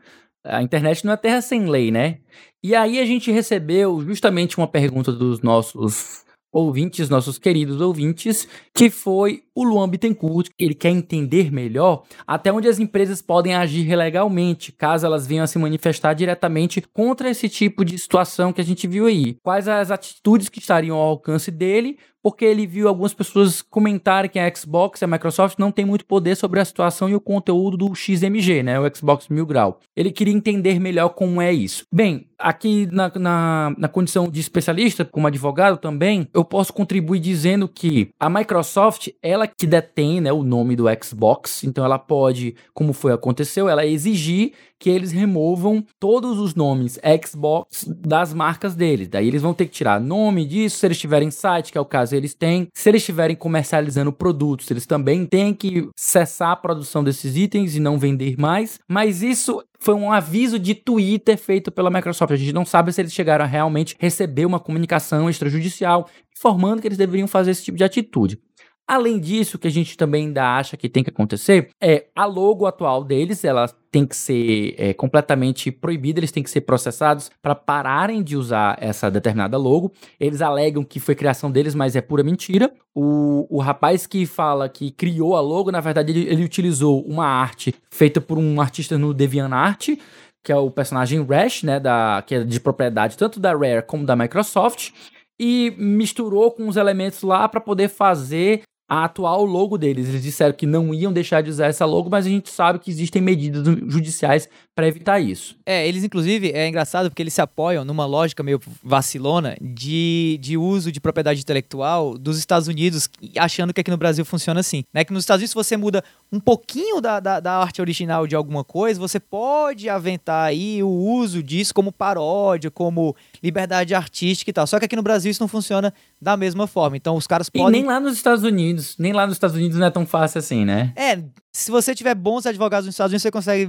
a 0.44 0.62
internet 0.62 1.06
não 1.06 1.14
é 1.14 1.16
terra 1.16 1.40
sem 1.40 1.70
lei, 1.70 1.90
né? 1.90 2.18
E 2.62 2.74
aí 2.74 2.98
a 2.98 3.06
gente 3.06 3.30
recebeu 3.30 4.02
justamente 4.02 4.58
uma 4.58 4.68
pergunta 4.68 5.10
dos 5.10 5.40
nossos 5.40 6.26
ouvintes, 6.52 7.08
nossos 7.08 7.38
queridos 7.38 7.80
ouvintes, 7.80 8.48
que 8.74 8.90
foi 8.90 9.42
o 9.54 9.64
Luan 9.64 9.88
Bittencourt. 9.88 10.48
Ele 10.58 10.74
quer 10.74 10.90
entender 10.90 11.52
melhor 11.52 12.04
até 12.26 12.52
onde 12.52 12.68
as 12.68 12.78
empresas 12.78 13.20
podem 13.20 13.54
agir 13.54 13.94
legalmente, 13.94 14.72
caso 14.72 15.06
elas 15.06 15.26
venham 15.26 15.44
a 15.44 15.46
se 15.46 15.58
manifestar 15.58 16.14
diretamente 16.14 16.80
contra 16.80 17.30
esse 17.30 17.48
tipo 17.48 17.84
de 17.84 17.98
situação 17.98 18.52
que 18.52 18.60
a 18.60 18.64
gente 18.64 18.86
viu 18.86 19.06
aí. 19.06 19.36
Quais 19.42 19.68
as 19.68 19.90
atitudes 19.90 20.48
que 20.48 20.58
estariam 20.58 20.96
ao 20.96 21.08
alcance 21.08 21.50
dele 21.50 21.98
porque 22.22 22.44
ele 22.44 22.66
viu 22.66 22.88
algumas 22.88 23.14
pessoas 23.14 23.62
comentarem 23.62 24.30
que 24.30 24.38
a 24.38 24.54
Xbox 24.54 25.00
e 25.00 25.04
a 25.04 25.08
Microsoft 25.08 25.58
não 25.58 25.70
tem 25.70 25.84
muito 25.84 26.04
poder 26.04 26.36
sobre 26.36 26.60
a 26.60 26.64
situação 26.64 27.08
e 27.08 27.14
o 27.14 27.20
conteúdo 27.20 27.76
do 27.76 27.94
XMG, 27.94 28.62
né? 28.62 28.78
O 28.80 28.96
Xbox 28.96 29.28
Mil 29.28 29.46
Grau. 29.46 29.80
Ele 29.96 30.10
queria 30.10 30.34
entender 30.34 30.78
melhor 30.78 31.10
como 31.10 31.40
é 31.40 31.52
isso. 31.52 31.84
Bem, 31.92 32.28
aqui 32.38 32.86
na, 32.92 33.10
na, 33.16 33.74
na 33.76 33.88
condição 33.88 34.28
de 34.28 34.40
especialista, 34.40 35.04
como 35.04 35.26
advogado 35.26 35.76
também, 35.76 36.28
eu 36.32 36.44
posso 36.44 36.72
contribuir 36.72 37.20
dizendo 37.20 37.68
que 37.68 38.10
a 38.18 38.30
Microsoft, 38.30 39.08
ela 39.22 39.46
que 39.46 39.66
detém 39.66 40.20
né, 40.20 40.32
o 40.32 40.42
nome 40.42 40.76
do 40.76 40.84
Xbox, 41.02 41.64
então 41.64 41.84
ela 41.84 41.98
pode, 41.98 42.54
como 42.72 42.92
foi 42.92 43.12
aconteceu, 43.12 43.68
ela 43.68 43.84
exigir 43.84 44.52
que 44.78 44.88
eles 44.88 45.10
removam 45.10 45.84
todos 45.98 46.38
os 46.38 46.54
nomes 46.54 46.98
Xbox 47.26 47.84
das 47.88 48.32
marcas 48.32 48.76
deles. 48.76 49.08
Daí 49.08 49.26
eles 49.26 49.42
vão 49.42 49.52
ter 49.52 49.66
que 49.66 49.72
tirar 49.72 50.00
nome 50.00 50.46
disso, 50.46 50.78
se 50.78 50.86
eles 50.86 50.98
tiverem 50.98 51.30
site, 51.30 51.72
que 51.72 51.78
é 51.78 51.80
o 51.80 51.84
caso 51.84 52.07
eles 52.12 52.34
têm, 52.34 52.68
se 52.74 52.88
eles 52.88 53.02
estiverem 53.02 53.36
comercializando 53.36 54.12
produtos, 54.12 54.70
eles 54.70 54.86
também 54.86 55.26
têm 55.26 55.54
que 55.54 55.88
cessar 55.96 56.50
a 56.50 56.56
produção 56.56 57.02
desses 57.02 57.36
itens 57.36 57.74
e 57.74 57.80
não 57.80 57.98
vender 57.98 58.36
mais. 58.38 58.78
Mas 58.88 59.22
isso 59.22 59.62
foi 59.80 59.94
um 59.94 60.12
aviso 60.12 60.58
de 60.58 60.74
Twitter 60.74 61.38
feito 61.38 61.70
pela 61.70 61.90
Microsoft. 61.90 62.32
A 62.32 62.36
gente 62.36 62.52
não 62.52 62.64
sabe 62.64 62.92
se 62.92 63.00
eles 63.00 63.12
chegaram 63.12 63.44
a 63.44 63.48
realmente 63.48 63.96
receber 63.98 64.46
uma 64.46 64.60
comunicação 64.60 65.28
extrajudicial 65.30 66.08
informando 66.36 66.80
que 66.80 66.88
eles 66.88 66.98
deveriam 66.98 67.26
fazer 67.26 67.50
esse 67.50 67.64
tipo 67.64 67.76
de 67.76 67.84
atitude. 67.84 68.40
Além 68.88 69.20
disso, 69.20 69.58
o 69.58 69.60
que 69.60 69.68
a 69.68 69.70
gente 69.70 69.98
também 69.98 70.28
ainda 70.28 70.56
acha 70.56 70.74
que 70.74 70.88
tem 70.88 71.04
que 71.04 71.10
acontecer 71.10 71.68
é 71.78 72.06
a 72.16 72.24
logo 72.24 72.64
atual 72.64 73.04
deles, 73.04 73.44
ela 73.44 73.68
tem 73.90 74.06
que 74.06 74.16
ser 74.16 74.74
é, 74.78 74.94
completamente 74.94 75.70
proibida, 75.70 76.18
eles 76.18 76.32
têm 76.32 76.42
que 76.42 76.48
ser 76.48 76.62
processados 76.62 77.30
para 77.42 77.54
pararem 77.54 78.22
de 78.22 78.34
usar 78.34 78.78
essa 78.80 79.10
determinada 79.10 79.58
logo. 79.58 79.92
Eles 80.18 80.40
alegam 80.40 80.82
que 80.82 80.98
foi 80.98 81.14
criação 81.14 81.50
deles, 81.50 81.74
mas 81.74 81.96
é 81.96 82.00
pura 82.00 82.22
mentira. 82.22 82.72
O, 82.94 83.46
o 83.50 83.60
rapaz 83.60 84.06
que 84.06 84.24
fala 84.24 84.70
que 84.70 84.90
criou 84.90 85.36
a 85.36 85.40
logo, 85.42 85.70
na 85.70 85.80
verdade, 85.80 86.10
ele, 86.10 86.26
ele 86.26 86.44
utilizou 86.44 87.02
uma 87.02 87.26
arte 87.26 87.74
feita 87.90 88.22
por 88.22 88.38
um 88.38 88.58
artista 88.58 88.96
no 88.96 89.12
DeviantArt, 89.12 89.98
que 90.42 90.50
é 90.50 90.56
o 90.56 90.70
personagem 90.70 91.22
Rash, 91.22 91.62
né, 91.62 91.78
da, 91.78 92.24
que 92.26 92.36
é 92.36 92.42
de 92.42 92.58
propriedade 92.58 93.18
tanto 93.18 93.38
da 93.38 93.52
Rare 93.52 93.82
como 93.82 94.06
da 94.06 94.16
Microsoft, 94.16 94.92
e 95.38 95.74
misturou 95.76 96.50
com 96.50 96.66
os 96.68 96.76
elementos 96.76 97.22
lá 97.22 97.46
para 97.46 97.60
poder 97.60 97.88
fazer 97.88 98.62
a 98.88 99.04
atual 99.04 99.44
logo 99.44 99.76
deles. 99.76 100.08
Eles 100.08 100.22
disseram 100.22 100.54
que 100.54 100.64
não 100.64 100.94
iam 100.94 101.12
deixar 101.12 101.42
de 101.42 101.50
usar 101.50 101.66
essa 101.66 101.84
logo, 101.84 102.08
mas 102.08 102.24
a 102.24 102.28
gente 102.30 102.48
sabe 102.48 102.78
que 102.78 102.90
existem 102.90 103.20
medidas 103.20 103.62
judiciais 103.86 104.48
para 104.74 104.88
evitar 104.88 105.20
isso. 105.20 105.56
É, 105.66 105.86
eles 105.86 106.04
inclusive 106.04 106.52
é 106.52 106.66
engraçado 106.68 107.10
porque 107.10 107.20
eles 107.20 107.34
se 107.34 107.40
apoiam 107.40 107.84
numa 107.84 108.06
lógica 108.06 108.42
meio 108.42 108.60
vacilona 108.82 109.56
de, 109.60 110.38
de 110.40 110.56
uso 110.56 110.90
de 110.90 111.00
propriedade 111.00 111.40
intelectual 111.40 112.16
dos 112.16 112.38
Estados 112.38 112.68
Unidos, 112.68 113.10
achando 113.36 113.74
que 113.74 113.80
aqui 113.80 113.90
no 113.90 113.96
Brasil 113.96 114.24
funciona 114.24 114.60
assim. 114.60 114.84
Né? 114.94 115.04
Que 115.04 115.12
nos 115.12 115.24
Estados 115.24 115.40
Unidos, 115.40 115.50
se 115.50 115.56
você 115.56 115.76
muda 115.76 116.02
um 116.32 116.40
pouquinho 116.40 117.00
da, 117.00 117.20
da, 117.20 117.40
da 117.40 117.56
arte 117.58 117.80
original 117.80 118.26
de 118.26 118.36
alguma 118.36 118.62
coisa, 118.62 119.00
você 119.00 119.18
pode 119.20 119.88
aventar 119.88 120.46
aí 120.46 120.82
o 120.82 120.88
uso 120.88 121.42
disso 121.42 121.74
como 121.74 121.90
paródia, 121.90 122.70
como 122.70 123.14
liberdade 123.42 123.94
artística 123.94 124.50
e 124.50 124.52
tal. 124.52 124.66
Só 124.66 124.78
que 124.78 124.84
aqui 124.84 124.96
no 124.96 125.02
Brasil 125.02 125.30
isso 125.30 125.42
não 125.42 125.48
funciona 125.48 125.92
da 126.20 126.36
mesma 126.36 126.66
forma. 126.66 126.96
Então 126.96 127.16
os 127.16 127.26
caras 127.26 127.50
podem. 127.50 127.80
E 127.80 127.82
nem 127.82 127.84
lá 127.84 127.98
nos 127.98 128.14
Estados 128.14 128.44
Unidos. 128.44 128.77
Nem 128.98 129.12
lá 129.12 129.26
nos 129.26 129.36
Estados 129.36 129.56
Unidos 129.56 129.78
não 129.78 129.86
é 129.86 129.90
tão 129.90 130.06
fácil 130.06 130.38
assim, 130.38 130.64
né? 130.64 130.92
É, 130.96 131.22
se 131.52 131.70
você 131.70 131.94
tiver 131.94 132.14
bons 132.14 132.46
advogados 132.46 132.86
nos 132.86 132.94
Estados 132.94 133.12
Unidos, 133.12 133.22
você 133.22 133.30
consegue 133.30 133.66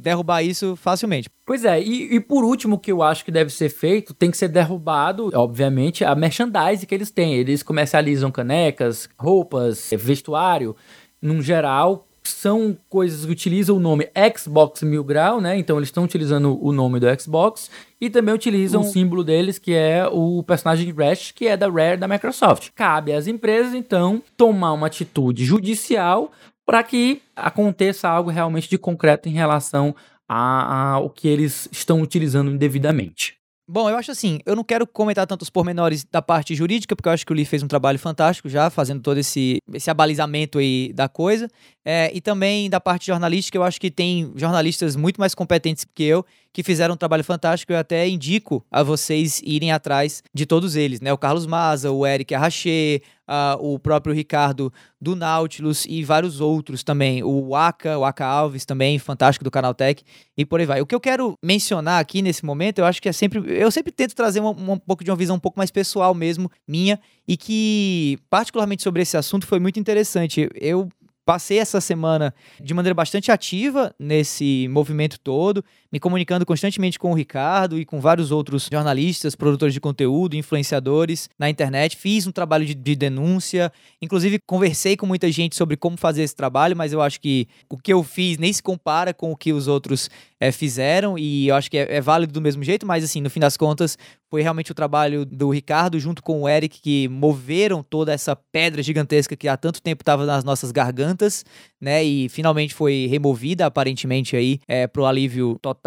derrubar 0.00 0.42
isso 0.42 0.76
facilmente. 0.76 1.28
Pois 1.46 1.64
é, 1.64 1.80
e, 1.80 2.16
e 2.16 2.20
por 2.20 2.44
último, 2.44 2.76
o 2.76 2.78
que 2.78 2.92
eu 2.92 3.02
acho 3.02 3.24
que 3.24 3.30
deve 3.30 3.50
ser 3.50 3.68
feito, 3.68 4.14
tem 4.14 4.30
que 4.30 4.36
ser 4.36 4.48
derrubado, 4.48 5.30
obviamente, 5.34 6.04
a 6.04 6.14
merchandise 6.14 6.86
que 6.86 6.94
eles 6.94 7.10
têm. 7.10 7.34
Eles 7.34 7.62
comercializam 7.62 8.30
canecas, 8.30 9.08
roupas, 9.18 9.90
vestuário, 9.92 10.74
num 11.20 11.42
geral, 11.42 12.07
são 12.28 12.76
coisas 12.88 13.24
que 13.24 13.32
utilizam 13.32 13.76
o 13.76 13.80
nome 13.80 14.08
Xbox 14.36 14.82
Mil 14.82 15.02
Grau, 15.04 15.40
né? 15.40 15.58
Então 15.58 15.76
eles 15.76 15.88
estão 15.88 16.04
utilizando 16.04 16.58
o 16.62 16.72
nome 16.72 17.00
do 17.00 17.06
Xbox 17.20 17.70
e 18.00 18.08
também 18.10 18.34
utilizam 18.34 18.82
o 18.82 18.84
símbolo 18.84 19.24
deles, 19.24 19.58
que 19.58 19.74
é 19.74 20.06
o 20.10 20.42
personagem 20.42 20.92
Rash, 20.92 21.32
que 21.32 21.46
é 21.46 21.56
da 21.56 21.68
Rare 21.68 21.96
da 21.96 22.08
Microsoft. 22.08 22.70
Cabe 22.74 23.12
às 23.12 23.26
empresas, 23.26 23.74
então, 23.74 24.22
tomar 24.36 24.72
uma 24.72 24.86
atitude 24.86 25.44
judicial 25.44 26.30
para 26.66 26.82
que 26.82 27.22
aconteça 27.34 28.08
algo 28.08 28.30
realmente 28.30 28.68
de 28.68 28.76
concreto 28.76 29.28
em 29.28 29.32
relação 29.32 29.94
ao 30.28 31.08
que 31.08 31.26
eles 31.26 31.68
estão 31.72 32.02
utilizando 32.02 32.50
indevidamente. 32.50 33.37
Bom, 33.70 33.90
eu 33.90 33.98
acho 33.98 34.10
assim, 34.10 34.38
eu 34.46 34.56
não 34.56 34.64
quero 34.64 34.86
comentar 34.86 35.26
tantos 35.26 35.50
pormenores 35.50 36.02
da 36.02 36.22
parte 36.22 36.54
jurídica, 36.54 36.96
porque 36.96 37.06
eu 37.06 37.12
acho 37.12 37.26
que 37.26 37.32
o 37.32 37.34
Lee 37.34 37.44
fez 37.44 37.62
um 37.62 37.68
trabalho 37.68 37.98
fantástico 37.98 38.48
já, 38.48 38.70
fazendo 38.70 39.02
todo 39.02 39.18
esse, 39.18 39.58
esse 39.74 39.90
abalizamento 39.90 40.58
aí 40.58 40.90
da 40.94 41.06
coisa. 41.06 41.50
É, 41.84 42.10
e 42.14 42.20
também 42.22 42.70
da 42.70 42.80
parte 42.80 43.06
jornalística, 43.08 43.58
eu 43.58 43.62
acho 43.62 43.78
que 43.78 43.90
tem 43.90 44.32
jornalistas 44.36 44.96
muito 44.96 45.20
mais 45.20 45.34
competentes 45.34 45.84
que 45.94 46.02
eu, 46.02 46.24
que 46.58 46.62
fizeram 46.64 46.94
um 46.94 46.96
trabalho 46.96 47.22
fantástico. 47.22 47.72
Eu 47.72 47.78
até 47.78 48.08
indico 48.08 48.64
a 48.68 48.82
vocês 48.82 49.40
irem 49.44 49.70
atrás 49.70 50.24
de 50.34 50.44
todos 50.44 50.74
eles, 50.74 51.00
né? 51.00 51.12
O 51.12 51.16
Carlos 51.16 51.46
Maza, 51.46 51.92
o 51.92 52.04
Eric 52.04 52.34
Arraché, 52.34 53.00
uh, 53.28 53.64
o 53.64 53.78
próprio 53.78 54.12
Ricardo 54.12 54.72
do 55.00 55.14
Nautilus 55.14 55.86
e 55.88 56.02
vários 56.02 56.40
outros 56.40 56.82
também. 56.82 57.22
O 57.22 57.54
Aka, 57.54 57.96
o 57.96 58.04
Aka 58.04 58.26
Alves 58.26 58.64
também, 58.64 58.98
fantástico 58.98 59.44
do 59.44 59.52
Canal 59.52 59.72
Tech 59.72 60.02
e 60.36 60.44
por 60.44 60.58
aí 60.58 60.66
vai. 60.66 60.80
O 60.80 60.86
que 60.86 60.96
eu 60.96 61.00
quero 61.00 61.38
mencionar 61.40 62.00
aqui 62.00 62.22
nesse 62.22 62.44
momento, 62.44 62.80
eu 62.80 62.86
acho 62.86 63.00
que 63.00 63.08
é 63.08 63.12
sempre. 63.12 63.40
Eu 63.46 63.70
sempre 63.70 63.92
tento 63.92 64.16
trazer 64.16 64.40
um 64.40 64.78
pouco 64.78 65.04
de 65.04 65.12
uma 65.12 65.16
visão 65.16 65.36
um 65.36 65.40
pouco 65.40 65.60
mais 65.60 65.70
pessoal 65.70 66.12
mesmo, 66.12 66.50
minha, 66.66 66.98
e 67.28 67.36
que, 67.36 68.18
particularmente 68.28 68.82
sobre 68.82 69.02
esse 69.02 69.16
assunto, 69.16 69.46
foi 69.46 69.60
muito 69.60 69.78
interessante. 69.78 70.50
Eu 70.56 70.88
passei 71.28 71.58
essa 71.58 71.78
semana 71.78 72.34
de 72.58 72.72
maneira 72.72 72.94
bastante 72.94 73.30
ativa 73.30 73.94
nesse 73.98 74.66
movimento 74.70 75.20
todo, 75.20 75.62
me 75.90 75.98
comunicando 75.98 76.44
constantemente 76.44 76.98
com 76.98 77.10
o 77.10 77.14
Ricardo 77.14 77.78
e 77.78 77.84
com 77.84 78.00
vários 78.00 78.30
outros 78.30 78.68
jornalistas, 78.70 79.34
produtores 79.34 79.72
de 79.72 79.80
conteúdo, 79.80 80.36
influenciadores 80.36 81.28
na 81.38 81.48
internet. 81.48 81.96
Fiz 81.96 82.26
um 82.26 82.32
trabalho 82.32 82.66
de, 82.66 82.74
de 82.74 82.94
denúncia, 82.94 83.72
inclusive 84.00 84.38
conversei 84.46 84.96
com 84.96 85.06
muita 85.06 85.30
gente 85.32 85.56
sobre 85.56 85.76
como 85.76 85.96
fazer 85.96 86.22
esse 86.22 86.36
trabalho, 86.36 86.76
mas 86.76 86.92
eu 86.92 87.00
acho 87.00 87.20
que 87.20 87.48
o 87.70 87.76
que 87.76 87.92
eu 87.92 88.02
fiz 88.02 88.36
nem 88.38 88.52
se 88.52 88.62
compara 88.62 89.14
com 89.14 89.32
o 89.32 89.36
que 89.36 89.52
os 89.52 89.66
outros 89.66 90.10
é, 90.40 90.52
fizeram 90.52 91.18
e 91.18 91.48
eu 91.48 91.54
acho 91.54 91.70
que 91.70 91.78
é, 91.78 91.96
é, 91.96 92.00
válido 92.00 92.32
do 92.32 92.40
mesmo 92.40 92.62
jeito, 92.62 92.86
mas 92.86 93.02
assim, 93.02 93.20
no 93.20 93.30
fim 93.30 93.40
das 93.40 93.56
contas, 93.56 93.98
foi 94.30 94.42
realmente 94.42 94.70
o 94.70 94.74
trabalho 94.74 95.24
do 95.24 95.50
Ricardo 95.50 95.98
junto 95.98 96.22
com 96.22 96.42
o 96.42 96.48
Eric 96.48 96.80
que 96.80 97.08
moveram 97.08 97.82
toda 97.82 98.12
essa 98.12 98.36
pedra 98.36 98.82
gigantesca 98.82 99.36
que 99.36 99.48
há 99.48 99.56
tanto 99.56 99.82
tempo 99.82 100.02
estava 100.02 100.26
nas 100.26 100.44
nossas 100.44 100.70
gargantas, 100.70 101.44
né? 101.80 102.04
E 102.04 102.28
finalmente 102.28 102.74
foi 102.74 103.06
removida, 103.10 103.66
aparentemente, 103.66 104.36
aí, 104.36 104.60
é, 104.68 104.86
pro 104.86 105.06
alívio 105.06 105.58
total. 105.62 105.77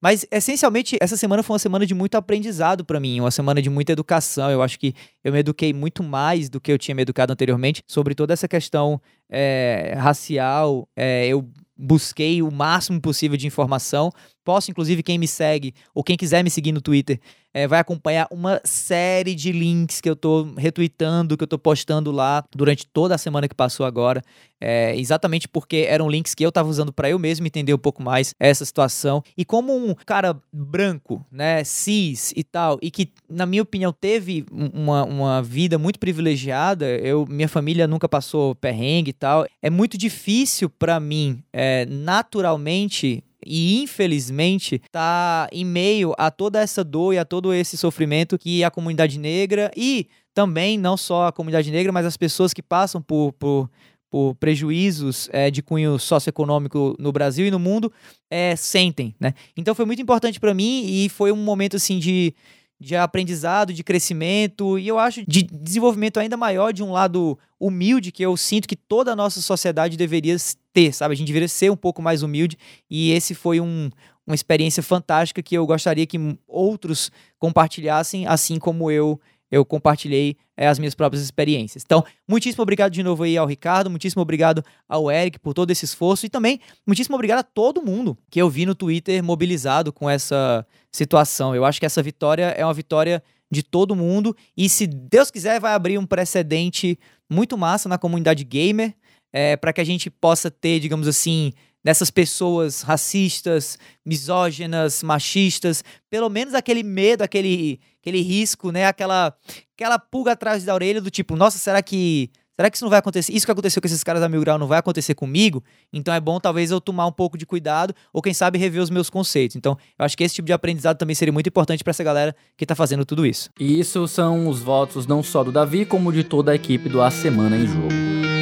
Mas, 0.00 0.26
essencialmente, 0.30 0.96
essa 1.00 1.16
semana 1.16 1.42
foi 1.42 1.54
uma 1.54 1.58
semana 1.58 1.86
de 1.86 1.94
muito 1.94 2.16
aprendizado 2.16 2.84
para 2.84 3.00
mim, 3.00 3.20
uma 3.20 3.30
semana 3.30 3.60
de 3.60 3.70
muita 3.70 3.92
educação. 3.92 4.50
Eu 4.50 4.62
acho 4.62 4.78
que 4.78 4.94
eu 5.22 5.32
me 5.32 5.38
eduquei 5.38 5.72
muito 5.72 6.02
mais 6.02 6.48
do 6.48 6.60
que 6.60 6.72
eu 6.72 6.78
tinha 6.78 6.94
me 6.94 7.02
educado 7.02 7.32
anteriormente 7.32 7.82
sobre 7.86 8.14
toda 8.14 8.32
essa 8.32 8.48
questão 8.48 9.00
é, 9.30 9.94
racial. 9.98 10.88
É, 10.96 11.26
eu 11.26 11.48
busquei 11.76 12.42
o 12.42 12.50
máximo 12.50 13.00
possível 13.00 13.36
de 13.36 13.46
informação. 13.46 14.10
Posso, 14.46 14.70
inclusive, 14.70 15.02
quem 15.02 15.18
me 15.18 15.26
segue 15.26 15.74
ou 15.92 16.04
quem 16.04 16.16
quiser 16.16 16.44
me 16.44 16.50
seguir 16.50 16.70
no 16.70 16.80
Twitter, 16.80 17.18
é, 17.52 17.66
vai 17.66 17.80
acompanhar 17.80 18.28
uma 18.30 18.60
série 18.62 19.34
de 19.34 19.50
links 19.50 20.00
que 20.00 20.08
eu 20.08 20.14
tô 20.14 20.52
retweetando, 20.56 21.36
que 21.36 21.42
eu 21.42 21.48
tô 21.48 21.58
postando 21.58 22.12
lá 22.12 22.44
durante 22.54 22.86
toda 22.86 23.16
a 23.16 23.18
semana 23.18 23.48
que 23.48 23.56
passou 23.56 23.84
agora. 23.84 24.22
É, 24.60 24.94
exatamente 24.96 25.48
porque 25.48 25.86
eram 25.88 26.08
links 26.08 26.32
que 26.32 26.46
eu 26.46 26.52
tava 26.52 26.68
usando 26.68 26.92
para 26.92 27.10
eu 27.10 27.18
mesmo 27.18 27.44
entender 27.44 27.74
um 27.74 27.78
pouco 27.78 28.00
mais 28.00 28.34
essa 28.38 28.64
situação. 28.64 29.20
E 29.36 29.44
como 29.44 29.74
um 29.74 29.94
cara 30.06 30.40
branco, 30.52 31.26
né, 31.32 31.64
cis 31.64 32.32
e 32.36 32.44
tal, 32.44 32.78
e 32.80 32.88
que, 32.88 33.10
na 33.28 33.46
minha 33.46 33.62
opinião, 33.62 33.92
teve 33.92 34.46
uma, 34.52 35.02
uma 35.02 35.42
vida 35.42 35.76
muito 35.76 35.98
privilegiada, 35.98 36.86
eu, 36.86 37.26
minha 37.28 37.48
família 37.48 37.88
nunca 37.88 38.08
passou 38.08 38.54
perrengue 38.54 39.10
e 39.10 39.14
tal, 39.14 39.44
é 39.60 39.70
muito 39.70 39.98
difícil 39.98 40.70
para 40.70 41.00
mim, 41.00 41.42
é, 41.52 41.84
naturalmente, 41.86 43.24
e 43.44 43.80
infelizmente 43.82 44.80
está 44.84 45.48
em 45.52 45.64
meio 45.64 46.14
a 46.18 46.30
toda 46.30 46.60
essa 46.60 46.82
dor 46.82 47.14
e 47.14 47.18
a 47.18 47.24
todo 47.24 47.52
esse 47.52 47.76
sofrimento 47.76 48.38
que 48.38 48.62
a 48.64 48.70
comunidade 48.70 49.18
negra 49.18 49.70
e 49.76 50.08
também 50.34 50.78
não 50.78 50.96
só 50.96 51.28
a 51.28 51.32
comunidade 51.32 51.70
negra, 51.70 51.92
mas 51.92 52.04
as 52.04 52.16
pessoas 52.16 52.52
que 52.52 52.62
passam 52.62 53.00
por, 53.00 53.32
por, 53.32 53.70
por 54.10 54.34
prejuízos 54.34 55.28
é, 55.32 55.50
de 55.50 55.62
cunho 55.62 55.98
socioeconômico 55.98 56.94
no 56.98 57.10
Brasil 57.10 57.46
e 57.46 57.50
no 57.50 57.58
mundo 57.58 57.92
é, 58.30 58.54
sentem, 58.54 59.14
né? 59.18 59.32
Então 59.56 59.74
foi 59.74 59.86
muito 59.86 60.02
importante 60.02 60.38
para 60.38 60.52
mim 60.52 60.84
e 60.86 61.08
foi 61.08 61.32
um 61.32 61.36
momento 61.36 61.76
assim 61.76 61.98
de 61.98 62.34
de 62.78 62.94
aprendizado, 62.94 63.72
de 63.72 63.82
crescimento 63.82 64.78
e 64.78 64.86
eu 64.86 64.98
acho 64.98 65.24
de 65.26 65.42
desenvolvimento 65.42 66.20
ainda 66.20 66.36
maior 66.36 66.72
de 66.72 66.82
um 66.82 66.92
lado 66.92 67.38
humilde 67.58 68.12
que 68.12 68.22
eu 68.22 68.36
sinto 68.36 68.68
que 68.68 68.76
toda 68.76 69.12
a 69.12 69.16
nossa 69.16 69.40
sociedade 69.40 69.96
deveria 69.96 70.36
ter, 70.76 70.92
sabe? 70.92 71.14
A 71.14 71.16
gente 71.16 71.28
deveria 71.28 71.48
ser 71.48 71.72
um 71.72 71.76
pouco 71.76 72.02
mais 72.02 72.22
humilde 72.22 72.58
e 72.90 73.10
esse 73.12 73.34
foi 73.34 73.60
um, 73.60 73.88
uma 74.26 74.34
experiência 74.34 74.82
fantástica 74.82 75.42
que 75.42 75.54
eu 75.54 75.66
gostaria 75.66 76.06
que 76.06 76.18
outros 76.46 77.10
compartilhassem, 77.38 78.26
assim 78.26 78.58
como 78.58 78.90
eu 78.90 79.18
eu 79.48 79.64
compartilhei 79.64 80.36
é, 80.56 80.66
as 80.66 80.76
minhas 80.76 80.92
próprias 80.92 81.22
experiências. 81.22 81.84
Então, 81.86 82.04
muitíssimo 82.28 82.62
obrigado 82.62 82.90
de 82.90 83.00
novo 83.00 83.22
aí 83.22 83.38
ao 83.38 83.46
Ricardo, 83.46 83.88
muitíssimo 83.88 84.20
obrigado 84.20 84.62
ao 84.88 85.08
Eric 85.08 85.38
por 85.38 85.54
todo 85.54 85.70
esse 85.70 85.84
esforço 85.84 86.26
e 86.26 86.28
também 86.28 86.60
muitíssimo 86.84 87.14
obrigado 87.14 87.38
a 87.38 87.44
todo 87.44 87.80
mundo 87.80 88.18
que 88.28 88.42
eu 88.42 88.50
vi 88.50 88.66
no 88.66 88.74
Twitter 88.74 89.22
mobilizado 89.22 89.92
com 89.92 90.10
essa 90.10 90.66
situação. 90.90 91.54
Eu 91.54 91.64
acho 91.64 91.78
que 91.78 91.86
essa 91.86 92.02
vitória 92.02 92.54
é 92.58 92.66
uma 92.66 92.74
vitória 92.74 93.22
de 93.48 93.62
todo 93.62 93.94
mundo 93.94 94.36
e 94.56 94.68
se 94.68 94.84
Deus 94.84 95.30
quiser 95.30 95.60
vai 95.60 95.74
abrir 95.74 95.96
um 95.96 96.04
precedente 96.04 96.98
muito 97.30 97.56
massa 97.56 97.88
na 97.88 97.96
comunidade 97.96 98.42
gamer 98.42 98.94
é, 99.36 99.54
para 99.54 99.70
que 99.70 99.82
a 99.82 99.84
gente 99.84 100.08
possa 100.08 100.50
ter, 100.50 100.80
digamos 100.80 101.06
assim, 101.06 101.52
dessas 101.84 102.10
pessoas 102.10 102.80
racistas, 102.80 103.78
misóginas, 104.02 105.02
machistas, 105.02 105.84
pelo 106.08 106.30
menos 106.30 106.54
aquele 106.54 106.82
medo, 106.82 107.20
aquele, 107.20 107.78
aquele 108.00 108.22
risco, 108.22 108.70
né? 108.70 108.86
Aquela, 108.86 109.36
aquela 109.74 109.98
pulga 109.98 110.32
atrás 110.32 110.64
da 110.64 110.72
orelha 110.72 111.02
do 111.02 111.10
tipo, 111.10 111.36
nossa, 111.36 111.58
será 111.58 111.82
que 111.82 112.30
Será 112.58 112.70
que 112.70 112.78
isso 112.78 112.86
não 112.86 112.90
vai 112.90 113.00
acontecer? 113.00 113.34
Isso 113.34 113.44
que 113.44 113.52
aconteceu 113.52 113.82
com 113.82 113.86
esses 113.86 114.02
caras 114.02 114.22
da 114.22 114.30
Mil 114.30 114.40
Grau 114.40 114.56
não 114.56 114.66
vai 114.66 114.78
acontecer 114.78 115.14
comigo? 115.14 115.62
Então 115.92 116.14
é 116.14 116.18
bom 116.18 116.40
talvez 116.40 116.70
eu 116.70 116.80
tomar 116.80 117.06
um 117.06 117.12
pouco 117.12 117.36
de 117.36 117.44
cuidado 117.44 117.92
ou 118.14 118.22
quem 118.22 118.32
sabe 118.32 118.58
rever 118.58 118.80
os 118.80 118.88
meus 118.88 119.10
conceitos. 119.10 119.56
Então 119.56 119.76
eu 119.98 120.06
acho 120.06 120.16
que 120.16 120.24
esse 120.24 120.36
tipo 120.36 120.46
de 120.46 120.54
aprendizado 120.54 120.96
também 120.96 121.14
seria 121.14 121.34
muito 121.34 121.48
importante 121.50 121.84
para 121.84 121.90
essa 121.90 122.02
galera 122.02 122.34
que 122.56 122.64
tá 122.64 122.74
fazendo 122.74 123.04
tudo 123.04 123.26
isso. 123.26 123.50
E 123.60 123.78
isso 123.78 124.08
são 124.08 124.48
os 124.48 124.62
votos 124.62 125.06
não 125.06 125.22
só 125.22 125.44
do 125.44 125.52
Davi, 125.52 125.84
como 125.84 126.10
de 126.10 126.24
toda 126.24 126.52
a 126.52 126.54
equipe 126.54 126.88
do 126.88 127.02
A 127.02 127.10
Semana 127.10 127.58
em 127.58 127.66
Jogo. 127.66 128.35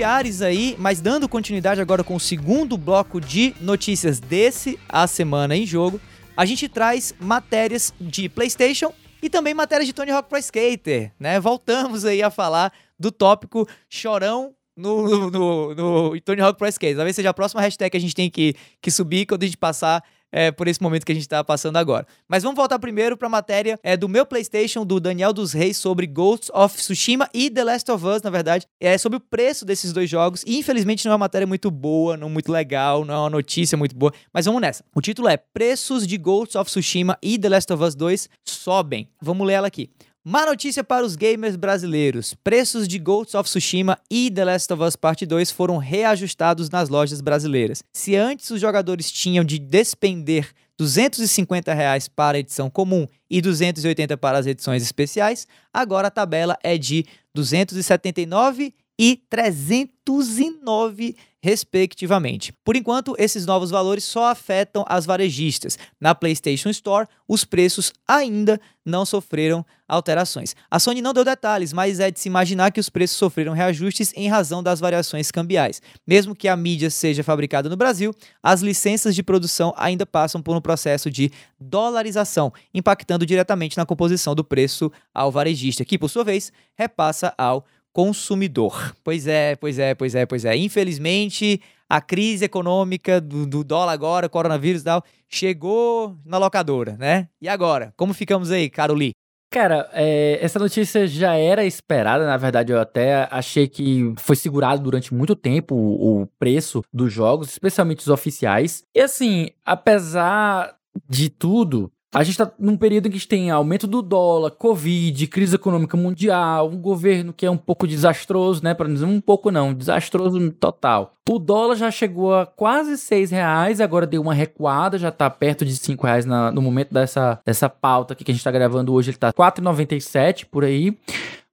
Ares 0.00 0.40
aí, 0.42 0.76
mas 0.78 1.00
dando 1.00 1.28
continuidade 1.28 1.80
agora 1.80 2.04
com 2.04 2.14
o 2.14 2.20
segundo 2.20 2.78
bloco 2.78 3.20
de 3.20 3.52
notícias 3.60 4.20
desse 4.20 4.78
A 4.88 5.08
Semana 5.08 5.56
em 5.56 5.66
Jogo, 5.66 6.00
a 6.36 6.44
gente 6.44 6.68
traz 6.68 7.12
matérias 7.18 7.92
de 8.00 8.28
PlayStation 8.28 8.92
e 9.20 9.28
também 9.28 9.54
matéria 9.54 9.84
de 9.84 9.92
Tony 9.92 10.12
Hawk 10.12 10.28
Pro 10.28 10.38
Skater, 10.38 11.12
né? 11.18 11.40
Voltamos 11.40 12.04
aí 12.04 12.22
a 12.22 12.30
falar 12.30 12.72
do 12.96 13.10
tópico 13.10 13.68
chorão 13.90 14.54
no, 14.76 15.08
no, 15.08 15.30
no, 15.30 15.74
no 15.74 16.20
Tony 16.20 16.40
Hawk 16.40 16.58
Pro 16.58 16.68
Skater. 16.68 16.96
Talvez 16.96 17.16
seja 17.16 17.30
a 17.30 17.34
próxima 17.34 17.60
hashtag 17.60 17.90
que 17.90 17.96
a 17.96 18.00
gente 18.00 18.14
tem 18.14 18.30
que, 18.30 18.54
que 18.80 18.90
subir 18.90 19.26
quando 19.26 19.42
a 19.42 19.46
gente 19.46 19.58
passar 19.58 20.02
é, 20.32 20.50
por 20.50 20.66
esse 20.66 20.82
momento 20.82 21.04
que 21.04 21.12
a 21.12 21.14
gente 21.14 21.22
está 21.22 21.44
passando 21.44 21.76
agora. 21.76 22.06
Mas 22.26 22.42
vamos 22.42 22.56
voltar 22.56 22.78
primeiro 22.78 23.16
para 23.16 23.26
a 23.26 23.30
matéria 23.30 23.78
é, 23.82 23.96
do 23.96 24.08
meu 24.08 24.24
PlayStation, 24.24 24.84
do 24.84 24.98
Daniel 24.98 25.32
dos 25.32 25.52
Reis, 25.52 25.76
sobre 25.76 26.06
Ghosts 26.06 26.50
of 26.54 26.76
Tsushima 26.76 27.28
e 27.34 27.50
The 27.50 27.62
Last 27.62 27.90
of 27.90 28.04
Us, 28.06 28.22
na 28.22 28.30
verdade. 28.30 28.66
É 28.80 28.96
sobre 28.96 29.18
o 29.18 29.20
preço 29.20 29.66
desses 29.66 29.92
dois 29.92 30.08
jogos. 30.08 30.42
E 30.46 30.58
infelizmente 30.58 31.04
não 31.04 31.12
é 31.12 31.14
uma 31.14 31.18
matéria 31.18 31.46
muito 31.46 31.70
boa, 31.70 32.16
não 32.16 32.30
muito 32.30 32.50
legal, 32.50 33.04
não 33.04 33.14
é 33.14 33.18
uma 33.18 33.30
notícia 33.30 33.76
muito 33.76 33.94
boa. 33.94 34.12
Mas 34.32 34.46
vamos 34.46 34.60
nessa. 34.60 34.82
O 34.94 35.00
título 35.00 35.28
é 35.28 35.36
Preços 35.36 36.06
de 36.06 36.16
Ghosts 36.16 36.56
of 36.56 36.70
Tsushima 36.70 37.18
e 37.22 37.38
The 37.38 37.48
Last 37.48 37.72
of 37.72 37.82
Us 37.84 37.94
2 37.94 38.28
sobem. 38.44 39.08
Vamos 39.20 39.46
ler 39.46 39.54
ela 39.54 39.66
aqui. 39.66 39.90
Má 40.24 40.46
notícia 40.46 40.84
para 40.84 41.04
os 41.04 41.16
gamers 41.16 41.56
brasileiros: 41.56 42.32
preços 42.44 42.86
de 42.86 42.96
Ghosts 42.96 43.34
of 43.34 43.50
Tsushima 43.50 43.98
e 44.08 44.30
The 44.30 44.44
Last 44.44 44.72
of 44.72 44.80
Us 44.80 44.94
Part 44.94 45.26
2 45.26 45.50
foram 45.50 45.78
reajustados 45.78 46.70
nas 46.70 46.88
lojas 46.88 47.20
brasileiras. 47.20 47.82
Se 47.92 48.14
antes 48.14 48.48
os 48.50 48.60
jogadores 48.60 49.10
tinham 49.10 49.44
de 49.44 49.58
despender 49.58 50.52
250 50.78 51.74
reais 51.74 52.06
para 52.06 52.36
a 52.36 52.40
edição 52.40 52.70
comum 52.70 53.04
e 53.28 53.40
280 53.40 54.16
para 54.16 54.38
as 54.38 54.46
edições 54.46 54.84
especiais, 54.84 55.44
agora 55.74 56.06
a 56.06 56.10
tabela 56.10 56.56
é 56.62 56.78
de 56.78 57.04
279 57.34 58.72
e 58.98 59.16
309 59.28 61.16
respectivamente. 61.42 62.52
Por 62.64 62.76
enquanto, 62.76 63.16
esses 63.18 63.44
novos 63.44 63.70
valores 63.70 64.04
só 64.04 64.26
afetam 64.26 64.84
as 64.88 65.04
varejistas. 65.04 65.76
Na 66.00 66.14
PlayStation 66.14 66.70
Store, 66.70 67.08
os 67.26 67.44
preços 67.44 67.92
ainda 68.06 68.60
não 68.86 69.04
sofreram 69.04 69.66
alterações. 69.88 70.54
A 70.70 70.78
Sony 70.78 71.02
não 71.02 71.12
deu 71.12 71.24
detalhes, 71.24 71.72
mas 71.72 71.98
é 71.98 72.12
de 72.12 72.20
se 72.20 72.28
imaginar 72.28 72.70
que 72.70 72.78
os 72.78 72.88
preços 72.88 73.16
sofreram 73.16 73.52
reajustes 73.52 74.12
em 74.14 74.28
razão 74.28 74.62
das 74.62 74.78
variações 74.78 75.32
cambiais. 75.32 75.82
Mesmo 76.06 76.34
que 76.34 76.46
a 76.46 76.56
mídia 76.56 76.90
seja 76.90 77.24
fabricada 77.24 77.68
no 77.68 77.76
Brasil, 77.76 78.14
as 78.40 78.62
licenças 78.62 79.12
de 79.12 79.22
produção 79.22 79.74
ainda 79.76 80.06
passam 80.06 80.40
por 80.40 80.56
um 80.56 80.60
processo 80.60 81.10
de 81.10 81.30
dolarização, 81.58 82.52
impactando 82.72 83.26
diretamente 83.26 83.76
na 83.76 83.84
composição 83.84 84.34
do 84.34 84.44
preço 84.44 84.92
ao 85.12 85.32
varejista, 85.32 85.84
que 85.84 85.98
por 85.98 86.08
sua 86.08 86.22
vez 86.22 86.52
repassa 86.76 87.34
ao 87.36 87.64
consumidor. 87.92 88.94
Pois 89.04 89.26
é, 89.26 89.56
pois 89.56 89.78
é, 89.78 89.94
pois 89.94 90.14
é, 90.14 90.26
pois 90.26 90.44
é. 90.44 90.56
Infelizmente, 90.56 91.60
a 91.88 92.00
crise 92.00 92.44
econômica 92.44 93.20
do, 93.20 93.46
do 93.46 93.62
dólar 93.62 93.92
agora, 93.92 94.28
coronavírus 94.28 94.82
e 94.82 94.84
tal, 94.84 95.04
chegou 95.28 96.16
na 96.24 96.38
locadora, 96.38 96.96
né? 96.98 97.28
E 97.40 97.48
agora? 97.48 97.92
Como 97.96 98.14
ficamos 98.14 98.50
aí, 98.50 98.70
Caroli? 98.70 99.12
Cara, 99.50 99.90
é, 99.92 100.38
essa 100.40 100.58
notícia 100.58 101.06
já 101.06 101.34
era 101.34 101.62
esperada, 101.62 102.24
na 102.24 102.38
verdade 102.38 102.72
eu 102.72 102.80
até 102.80 103.28
achei 103.30 103.68
que 103.68 104.14
foi 104.16 104.34
segurado 104.34 104.82
durante 104.82 105.12
muito 105.12 105.36
tempo 105.36 105.74
o, 105.74 106.22
o 106.22 106.26
preço 106.38 106.82
dos 106.90 107.12
jogos, 107.12 107.50
especialmente 107.50 108.00
os 108.00 108.08
oficiais. 108.08 108.82
E 108.94 109.00
assim, 109.02 109.50
apesar 109.62 110.74
de 111.06 111.28
tudo, 111.28 111.92
a 112.14 112.22
gente 112.22 112.32
está 112.32 112.52
num 112.58 112.76
período 112.76 113.06
em 113.06 113.10
que 113.10 113.16
a 113.16 113.18
gente 113.18 113.28
tem 113.28 113.50
aumento 113.50 113.86
do 113.86 114.02
dólar, 114.02 114.50
Covid, 114.50 115.26
crise 115.28 115.54
econômica 115.54 115.96
mundial, 115.96 116.68
um 116.68 116.76
governo 116.76 117.32
que 117.32 117.46
é 117.46 117.50
um 117.50 117.56
pouco 117.56 117.86
desastroso, 117.86 118.62
né? 118.62 118.74
Para 118.74 118.88
dizer 118.88 119.06
um 119.06 119.20
pouco 119.20 119.50
não, 119.50 119.72
desastroso 119.72 120.50
total. 120.52 121.14
O 121.30 121.38
dólar 121.38 121.76
já 121.76 121.90
chegou 121.90 122.34
a 122.34 122.44
quase 122.44 122.98
seis 122.98 123.30
reais, 123.30 123.80
agora 123.80 124.06
deu 124.06 124.20
uma 124.20 124.34
recuada, 124.34 124.98
já 124.98 125.08
está 125.08 125.30
perto 125.30 125.64
de 125.64 125.74
cinco 125.74 126.06
reais 126.06 126.26
na, 126.26 126.52
no 126.52 126.60
momento 126.60 126.92
dessa, 126.92 127.40
dessa 127.46 127.68
pauta 127.68 128.12
aqui 128.12 128.24
que 128.24 128.30
a 128.30 128.34
gente 128.34 128.40
está 128.40 128.50
gravando 128.50 128.92
hoje, 128.92 129.10
ele 129.10 129.16
está 129.16 129.32
4,97 129.32 130.44
por 130.50 130.64
aí. 130.64 130.98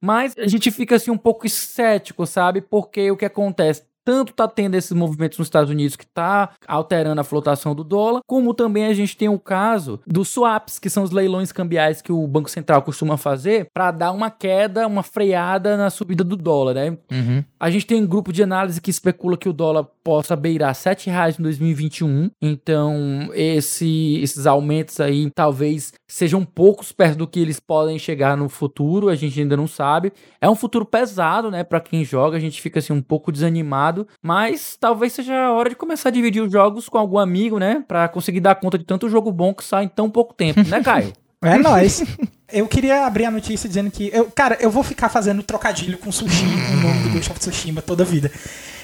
Mas 0.01 0.33
a 0.37 0.47
gente 0.47 0.71
fica 0.71 0.95
assim 0.95 1.11
um 1.11 1.17
pouco 1.17 1.47
cético, 1.49 2.25
sabe? 2.25 2.61
Porque 2.61 3.11
o 3.11 3.17
que 3.17 3.25
acontece? 3.25 3.83
Tanto 4.03 4.31
está 4.31 4.47
tendo 4.47 4.75
esses 4.75 4.91
movimentos 4.91 5.37
nos 5.37 5.47
Estados 5.47 5.69
Unidos 5.69 5.95
que 5.95 6.03
está 6.03 6.51
alterando 6.67 7.21
a 7.21 7.23
flotação 7.23 7.75
do 7.75 7.83
dólar, 7.83 8.21
como 8.27 8.53
também 8.53 8.85
a 8.85 8.93
gente 8.93 9.15
tem 9.15 9.29
o 9.29 9.39
caso 9.39 9.99
dos 10.05 10.29
swaps, 10.29 10.79
que 10.79 10.89
são 10.89 11.03
os 11.03 11.11
leilões 11.11 11.51
cambiais 11.51 12.01
que 12.01 12.11
o 12.11 12.27
Banco 12.27 12.49
Central 12.49 12.81
costuma 12.81 13.17
fazer 13.17 13.67
para 13.73 13.91
dar 13.91 14.11
uma 14.11 14.31
queda, 14.31 14.87
uma 14.87 15.03
freada 15.03 15.77
na 15.77 15.89
subida 15.89 16.23
do 16.23 16.35
dólar, 16.35 16.73
né? 16.73 16.97
Uhum. 17.11 17.43
A 17.59 17.69
gente 17.69 17.85
tem 17.85 18.01
um 18.01 18.07
grupo 18.07 18.31
de 18.31 18.41
análise 18.41 18.81
que 18.81 18.89
especula 18.89 19.37
que 19.37 19.49
o 19.49 19.53
dólar 19.53 19.85
possa 20.03 20.35
beirar 20.35 20.75
R$ 20.75 20.95
reais 21.05 21.39
em 21.39 21.43
2021, 21.43 22.31
então 22.41 23.29
esse, 23.33 24.19
esses 24.21 24.47
aumentos 24.47 24.99
aí 24.99 25.29
talvez 25.35 25.93
sejam 26.07 26.43
poucos 26.43 26.91
perto 26.91 27.17
do 27.17 27.27
que 27.27 27.39
eles 27.39 27.59
podem 27.59 27.99
chegar 27.99 28.35
no 28.35 28.49
futuro, 28.49 29.09
a 29.09 29.15
gente 29.15 29.39
ainda 29.39 29.55
não 29.55 29.67
sabe. 29.67 30.11
É 30.41 30.49
um 30.49 30.55
futuro 30.55 30.85
pesado, 30.85 31.51
né, 31.51 31.63
para 31.63 31.79
quem 31.79 32.03
joga, 32.03 32.37
a 32.37 32.39
gente 32.39 32.61
fica 32.61 32.79
assim 32.79 32.93
um 32.93 33.01
pouco 33.01 33.31
desanimado 33.31 33.88
mas 34.21 34.77
talvez 34.79 35.13
seja 35.13 35.35
a 35.35 35.51
hora 35.51 35.69
de 35.69 35.75
começar 35.75 36.09
a 36.09 36.11
dividir 36.11 36.41
os 36.41 36.51
jogos 36.51 36.89
com 36.89 36.97
algum 36.97 37.17
amigo, 37.17 37.59
né? 37.59 37.83
Pra 37.87 38.07
conseguir 38.07 38.39
dar 38.39 38.55
conta 38.55 38.77
de 38.77 38.85
tanto 38.85 39.09
jogo 39.09 39.31
bom 39.31 39.53
que 39.53 39.63
sai 39.63 39.85
em 39.85 39.87
tão 39.89 40.09
pouco 40.09 40.33
tempo, 40.33 40.61
né, 40.67 40.81
Caio? 40.83 41.13
É 41.41 41.57
nóis. 41.57 42.03
Eu 42.51 42.67
queria 42.67 43.05
abrir 43.05 43.23
a 43.23 43.31
notícia 43.31 43.69
dizendo 43.69 43.89
que. 43.89 44.09
Eu, 44.13 44.29
cara, 44.29 44.57
eu 44.59 44.69
vou 44.69 44.83
ficar 44.83 45.07
fazendo 45.07 45.41
trocadilho 45.41 45.97
com 45.97 46.11
sushi 46.11 46.43
no 46.43 46.81
nome 46.81 47.03
do 47.03 47.09
Ghost 47.11 47.31
of 47.31 47.39
Tsushima 47.39 47.81
toda 47.81 48.03
a 48.03 48.05
vida. 48.05 48.29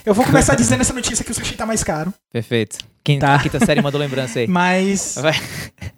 Eu 0.06 0.14
vou 0.14 0.24
começar 0.26 0.56
dizendo 0.56 0.80
essa 0.80 0.93
notícia 0.93 1.26
que 1.26 1.32
o 1.32 1.36
sushi 1.36 1.58
tá 1.58 1.66
mais 1.66 1.84
caro. 1.84 2.14
Perfeito. 2.32 2.78
Quinta, 3.06 3.28
Tá. 3.28 3.39
quinta 3.39 3.64
série 3.64 3.82
mandou 3.84 4.01
lembrança 4.01 4.39
aí. 4.39 4.47
Mas. 4.49 5.16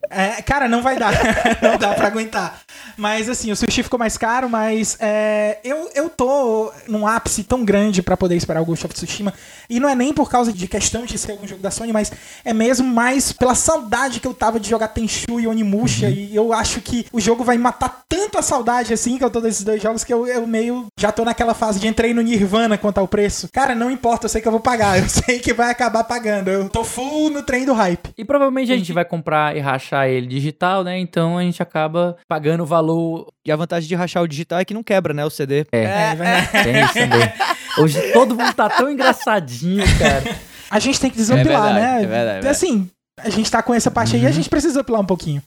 É, 0.09 0.41
cara, 0.41 0.67
não 0.67 0.81
vai 0.81 0.97
dar. 0.99 1.13
não 1.63 1.77
dá 1.77 1.93
pra 1.93 2.07
aguentar. 2.07 2.59
Mas 2.97 3.29
assim, 3.29 3.51
o 3.51 3.55
sushi 3.55 3.83
ficou 3.83 3.99
mais 3.99 4.17
caro, 4.17 4.49
mas 4.49 4.97
é, 4.99 5.59
eu, 5.63 5.89
eu 5.93 6.09
tô 6.09 6.71
num 6.87 7.05
ápice 7.05 7.43
tão 7.43 7.63
grande 7.63 8.01
pra 8.01 8.17
poder 8.17 8.35
esperar 8.35 8.61
o 8.61 8.65
Ghost 8.65 8.85
of 8.85 8.95
Tsushima. 8.95 9.33
E 9.69 9.79
não 9.79 9.87
é 9.87 9.93
nem 9.93 10.11
por 10.13 10.29
causa 10.31 10.51
de 10.51 10.67
questão 10.67 11.05
de 11.05 11.17
ser 11.17 11.31
algum 11.33 11.45
jogo 11.47 11.61
da 11.61 11.69
Sony, 11.69 11.91
mas 11.93 12.11
é 12.43 12.53
mesmo 12.53 12.87
mais 12.87 13.31
pela 13.31 13.53
saudade 13.53 14.19
que 14.19 14.27
eu 14.27 14.33
tava 14.33 14.59
de 14.59 14.67
jogar 14.69 14.87
Tenchu 14.87 15.39
e 15.39 15.47
Onimusha. 15.47 16.09
E 16.09 16.35
eu 16.35 16.51
acho 16.53 16.81
que 16.81 17.05
o 17.11 17.19
jogo 17.19 17.43
vai 17.43 17.57
matar 17.57 18.01
tanto 18.09 18.37
a 18.39 18.41
saudade 18.41 18.93
assim 18.93 19.17
que 19.17 19.23
eu 19.23 19.29
tô 19.29 19.39
desses 19.41 19.63
dois 19.63 19.81
jogos 19.81 20.03
que 20.03 20.13
eu, 20.13 20.25
eu 20.25 20.47
meio 20.47 20.87
já 20.99 21.11
tô 21.11 21.23
naquela 21.23 21.53
fase 21.53 21.79
de 21.79 21.87
entrei 21.87 22.13
no 22.13 22.21
Nirvana 22.21 22.77
quanto 22.77 22.97
ao 22.97 23.07
preço. 23.07 23.47
Cara, 23.53 23.75
não 23.75 23.91
importa, 23.91 24.25
eu 24.25 24.29
sei 24.29 24.41
que 24.41 24.47
eu 24.47 24.51
vou 24.51 24.61
pagar. 24.61 24.97
Eu 24.97 25.07
sei 25.09 25.37
que 25.39 25.53
vai 25.53 25.69
acabar 25.69 26.03
pagando. 26.05 26.49
Eu 26.49 26.67
tô 26.69 26.83
full 26.97 27.29
no 27.29 27.43
trem 27.43 27.63
do 27.63 27.73
hype. 27.73 28.09
E 28.17 28.25
provavelmente 28.25 28.71
a 28.71 28.75
gente 28.77 28.91
vai 28.91 29.05
comprar 29.05 29.55
e 29.55 29.59
rachar 29.59 30.07
ele 30.07 30.25
digital, 30.25 30.83
né? 30.83 30.97
Então 30.97 31.37
a 31.37 31.43
gente 31.43 31.61
acaba 31.61 32.17
pagando 32.27 32.63
o 32.63 32.65
valor. 32.65 33.31
E 33.45 33.51
a 33.51 33.55
vantagem 33.55 33.87
de 33.87 33.93
rachar 33.93 34.23
o 34.23 34.27
digital 34.27 34.59
é 34.59 34.65
que 34.65 34.73
não 34.73 34.81
quebra, 34.81 35.13
né, 35.13 35.23
o 35.23 35.29
CD. 35.29 35.65
É, 35.71 35.83
É, 35.83 36.15
vai- 36.15 36.47
tem 36.63 36.83
isso 36.83 36.93
também. 36.93 37.31
Hoje 37.79 38.01
todo 38.13 38.35
mundo 38.35 38.51
tá 38.53 38.67
tão 38.69 38.89
engraçadinho, 38.89 39.83
cara. 39.99 40.35
A 40.71 40.79
gente 40.79 40.99
tem 40.99 41.11
que 41.11 41.17
desopilar, 41.17 41.69
É 41.69 41.73
verdade, 41.73 41.73
né? 41.75 41.81
é 41.81 41.97
verdade, 41.99 42.09
é 42.09 42.33
verdade. 42.33 42.47
Assim, 42.47 42.89
a 43.23 43.29
gente 43.29 43.51
tá 43.51 43.61
com 43.61 43.73
essa 43.73 43.91
parte 43.91 44.15
aí, 44.15 44.25
a 44.25 44.31
gente 44.31 44.49
precisa 44.49 44.73
desopilar 44.73 44.99
um 45.01 45.05
pouquinho. 45.05 45.41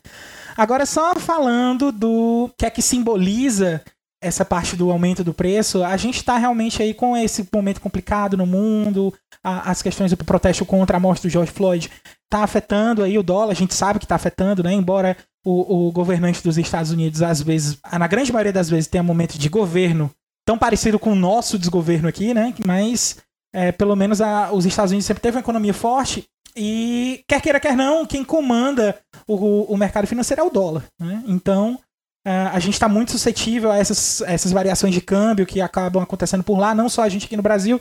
Agora, 0.57 0.87
só 0.87 1.15
falando 1.17 1.91
do 1.91 2.49
que 2.57 2.65
é 2.65 2.71
que 2.71 2.81
simboliza 2.81 3.83
essa 4.23 4.45
parte 4.45 4.77
do 4.77 4.91
aumento 4.91 5.25
do 5.25 5.33
preço, 5.33 5.83
a 5.83 5.97
gente 5.97 6.23
tá 6.23 6.37
realmente 6.37 6.83
aí 6.83 6.93
com 6.93 7.17
esse 7.17 7.49
momento 7.53 7.81
complicado 7.81 8.37
no 8.37 8.45
mundo, 8.47 9.13
a- 9.43 9.71
as 9.71 9.81
questões 9.83 10.11
do 10.13 10.25
protesto 10.25 10.65
contra 10.67 10.97
a 10.97 11.01
morte 11.01 11.23
do 11.23 11.29
George 11.31 11.51
Floyd 11.53 11.91
tá 12.29 12.43
afetando 12.45 13.03
aí 13.03 13.19
o 13.19 13.23
dólar, 13.23 13.53
a 13.53 13.55
gente 13.57 13.75
sabe 13.75 13.99
que 13.99 14.07
tá 14.07 14.15
afetando, 14.17 14.63
né? 14.63 14.73
Embora 14.73 15.17
o, 15.45 15.89
o 15.89 15.93
governante 15.93 16.43
dos 16.43 16.59
Estados 16.59 16.91
Unidos, 16.93 17.23
às 17.23 17.41
vezes, 17.41 17.79
na 17.99 18.07
grande 18.07 18.31
maioria 18.33 18.53
das 18.53 18.69
vezes, 18.69 18.87
tenha 18.87 19.03
momento 19.03 19.39
de 19.39 19.49
governo 19.49 20.11
tão 20.47 20.59
parecido 20.59 20.99
com 20.99 21.13
o 21.13 21.17
nosso 21.17 21.59
desgoverno 21.59 22.09
aqui, 22.09 22.35
né? 22.35 22.55
Mas 22.65 23.17
é, 23.55 23.73
pelo 23.73 23.97
menos 23.97 24.21
a- 24.21 24.53
os 24.53 24.65
Estados 24.67 24.93
Unidos 24.93 25.07
sempre 25.07 25.23
teve 25.23 25.37
uma 25.37 25.41
economia 25.43 25.75
forte 25.75 26.25
e 26.57 27.25
quer 27.29 27.41
queira 27.41 27.59
quer 27.61 27.77
não, 27.77 28.05
quem 28.07 28.23
comanda 28.25 28.97
o, 29.27 29.73
o 29.73 29.77
mercado 29.77 30.07
financeiro 30.07 30.43
é 30.43 30.45
o 30.45 30.51
dólar. 30.51 30.85
né? 31.01 31.25
Então 31.27 31.79
a 32.25 32.59
gente 32.59 32.75
está 32.75 32.89
muito 32.89 33.13
suscetível 33.13 33.71
a 33.71 33.79
essas, 33.79 34.21
essas 34.23 34.53
variações 34.53 34.95
de 34.95 35.01
câmbio 35.01 35.47
que 35.47 35.61
acabam 35.61 36.03
acontecendo 36.03 36.45
por 36.45 36.59
lá, 36.59 36.75
não 36.75 36.89
só 36.89 37.03
a 37.03 37.09
gente 37.09 37.27
aqui 37.27 37.37
no 37.37 37.43
Brasil, 37.43 37.81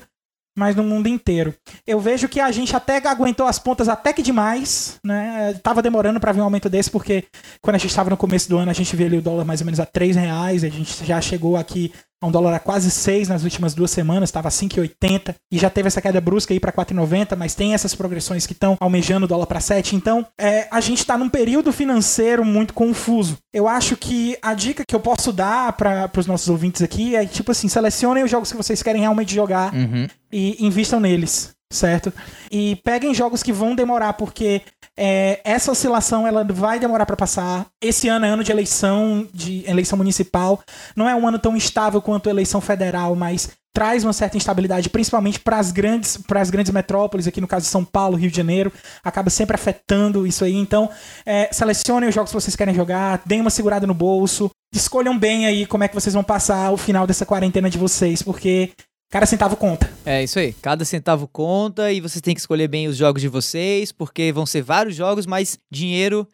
mas 0.58 0.76
no 0.76 0.84
mundo 0.84 1.08
inteiro. 1.08 1.54
Eu 1.86 2.00
vejo 2.00 2.28
que 2.28 2.40
a 2.40 2.52
gente 2.52 2.76
até 2.76 2.98
aguentou 3.08 3.46
as 3.46 3.60
pontas 3.60 3.88
até 3.88 4.12
que 4.12 4.22
demais, 4.22 5.00
né? 5.04 5.54
Tava 5.64 5.82
demorando 5.82 6.20
para 6.20 6.32
vir 6.32 6.42
um 6.42 6.44
aumento 6.44 6.70
desse, 6.70 6.90
porque 6.90 7.26
quando 7.62 7.76
a 7.76 7.80
gente 7.80 7.92
estava 7.92 8.10
no 8.10 8.18
começo 8.18 8.50
do 8.50 8.58
ano, 8.58 8.70
a 8.70 8.74
gente 8.74 8.96
vê 8.96 9.06
ali 9.06 9.18
o 9.18 9.22
dólar 9.22 9.46
mais 9.46 9.62
ou 9.62 9.66
menos 9.66 9.80
a 9.80 9.86
3 9.86 10.16
reais, 10.16 10.64
a 10.64 10.70
gente 10.70 11.06
já 11.06 11.22
chegou 11.22 11.56
aqui 11.56 11.94
um 12.22 12.32
dólar 12.32 12.54
a 12.56 12.60
quase 12.60 12.92
6 12.92 13.28
nas 13.30 13.44
últimas 13.44 13.74
duas 13.74 13.92
semanas, 13.92 14.30
estava 14.30 14.50
5,80 14.50 15.36
e 15.52 15.58
já 15.58 15.70
teve 15.70 15.88
essa 15.88 16.02
queda 16.02 16.20
brusca 16.20 16.54
aí 16.54 16.60
para 16.60 16.72
4,90, 16.72 17.36
mas 17.38 17.56
tem 17.56 17.74
essas 17.74 17.96
progressões 17.96 18.46
que 18.46 18.54
estão 18.54 18.76
almejando 18.80 19.26
o 19.26 19.28
dólar 19.30 19.46
para 19.46 19.60
7. 19.60 19.96
Então, 19.96 20.26
é, 20.38 20.68
a 20.72 20.80
gente 20.82 21.00
está 21.00 21.18
num 21.18 21.30
período 21.30 21.72
financeiro 21.72 22.44
muito 22.44 22.74
confuso. 22.74 23.38
Eu 23.54 23.68
acho 23.68 23.96
que 23.96 24.38
a 24.42 24.54
dica 24.54 24.84
que 24.88 24.96
eu 24.96 25.00
posso 25.00 25.32
dar 25.32 25.74
para 25.74 26.10
os 26.18 26.28
nossos 26.28 26.50
ouvintes 26.50 26.82
aqui 26.82 27.16
é 27.16 27.26
tipo 27.26 27.52
assim, 27.52 27.68
selecionem 27.68 28.24
os 28.24 28.30
jogos 28.32 28.52
que 28.52 28.58
vocês 28.58 28.84
querem 28.84 29.02
realmente 29.02 29.34
jogar 29.34 29.74
Uhum. 29.74 30.08
e 30.32 30.58
invistam 30.66 31.00
neles. 31.00 31.52
Certo? 31.72 32.12
E 32.52 32.78
peguem 32.78 33.14
jogos 33.14 33.44
que 33.44 33.54
vão 33.54 33.76
demorar, 33.76 34.14
porque 34.14 34.62
é, 34.98 35.40
essa 35.44 35.72
oscilação 35.72 36.28
ela 36.28 36.44
vai 36.44 36.80
demorar 36.80 37.06
para 37.06 37.16
passar. 37.16 37.68
Esse 37.82 38.08
ano 38.08 38.26
é 38.26 38.30
ano 38.30 38.44
de 38.44 38.52
eleição, 38.52 39.28
de 39.34 39.64
eleição 39.70 39.98
municipal. 39.98 40.62
Não 40.96 41.08
é 41.08 41.16
um 41.16 41.28
ano 41.28 41.40
tão 41.40 41.56
estável 41.56 42.02
quanto 42.02 42.28
a 42.28 42.32
eleição 42.32 42.60
federal, 42.60 43.16
mas 43.16 43.50
traz 43.74 44.04
uma 44.04 44.14
certa 44.14 44.36
instabilidade, 44.36 44.90
principalmente 44.90 45.40
para 45.40 45.58
as 45.58 45.72
grandes, 45.72 46.18
para 46.18 46.42
as 46.42 46.50
grandes 46.50 46.74
metrópoles, 46.74 47.28
aqui 47.28 47.40
no 47.40 47.48
caso 47.48 47.66
de 47.66 47.72
São 47.72 47.86
Paulo, 47.86 48.18
Rio 48.18 48.32
de 48.32 48.36
Janeiro, 48.36 48.74
acaba 49.04 49.30
sempre 49.30 49.56
afetando 49.56 50.26
isso 50.26 50.44
aí. 50.44 50.56
Então, 50.56 50.90
é, 51.26 51.50
selecionem 51.52 52.10
os 52.10 52.16
jogos 52.16 52.32
que 52.32 52.42
vocês 52.42 52.56
querem 52.56 52.74
jogar, 52.74 53.22
deem 53.26 53.42
uma 53.42 53.50
segurada 53.50 53.86
no 53.86 53.94
bolso, 53.94 54.50
escolham 54.74 55.18
bem 55.18 55.46
aí 55.46 55.66
como 55.66 55.84
é 55.84 55.88
que 55.88 55.96
vocês 55.96 56.14
vão 56.14 56.24
passar 56.24 56.72
o 56.72 56.78
final 56.78 57.06
dessa 57.08 57.26
quarentena 57.26 57.70
de 57.70 57.78
vocês, 57.78 58.22
porque 58.22 58.72
cada 59.10 59.26
centavo 59.26 59.56
conta. 59.56 59.92
É 60.06 60.24
isso 60.24 60.40
aí, 60.40 60.54
cada 60.54 60.86
centavo 60.86 61.28
conta 61.28 61.92
e 61.92 62.00
vocês 62.00 62.22
têm 62.22 62.34
que 62.34 62.40
escolher 62.40 62.68
bem 62.68 62.88
os 62.88 62.96
jogos 62.96 63.22
de 63.22 63.28
vocês, 63.28 63.92
porque 63.92 64.32
vão 64.32 64.46
ser 64.46 64.62
vários 64.62 64.96
jogos, 64.96 65.26
mas 65.26 65.60
dinheiro 65.70 66.28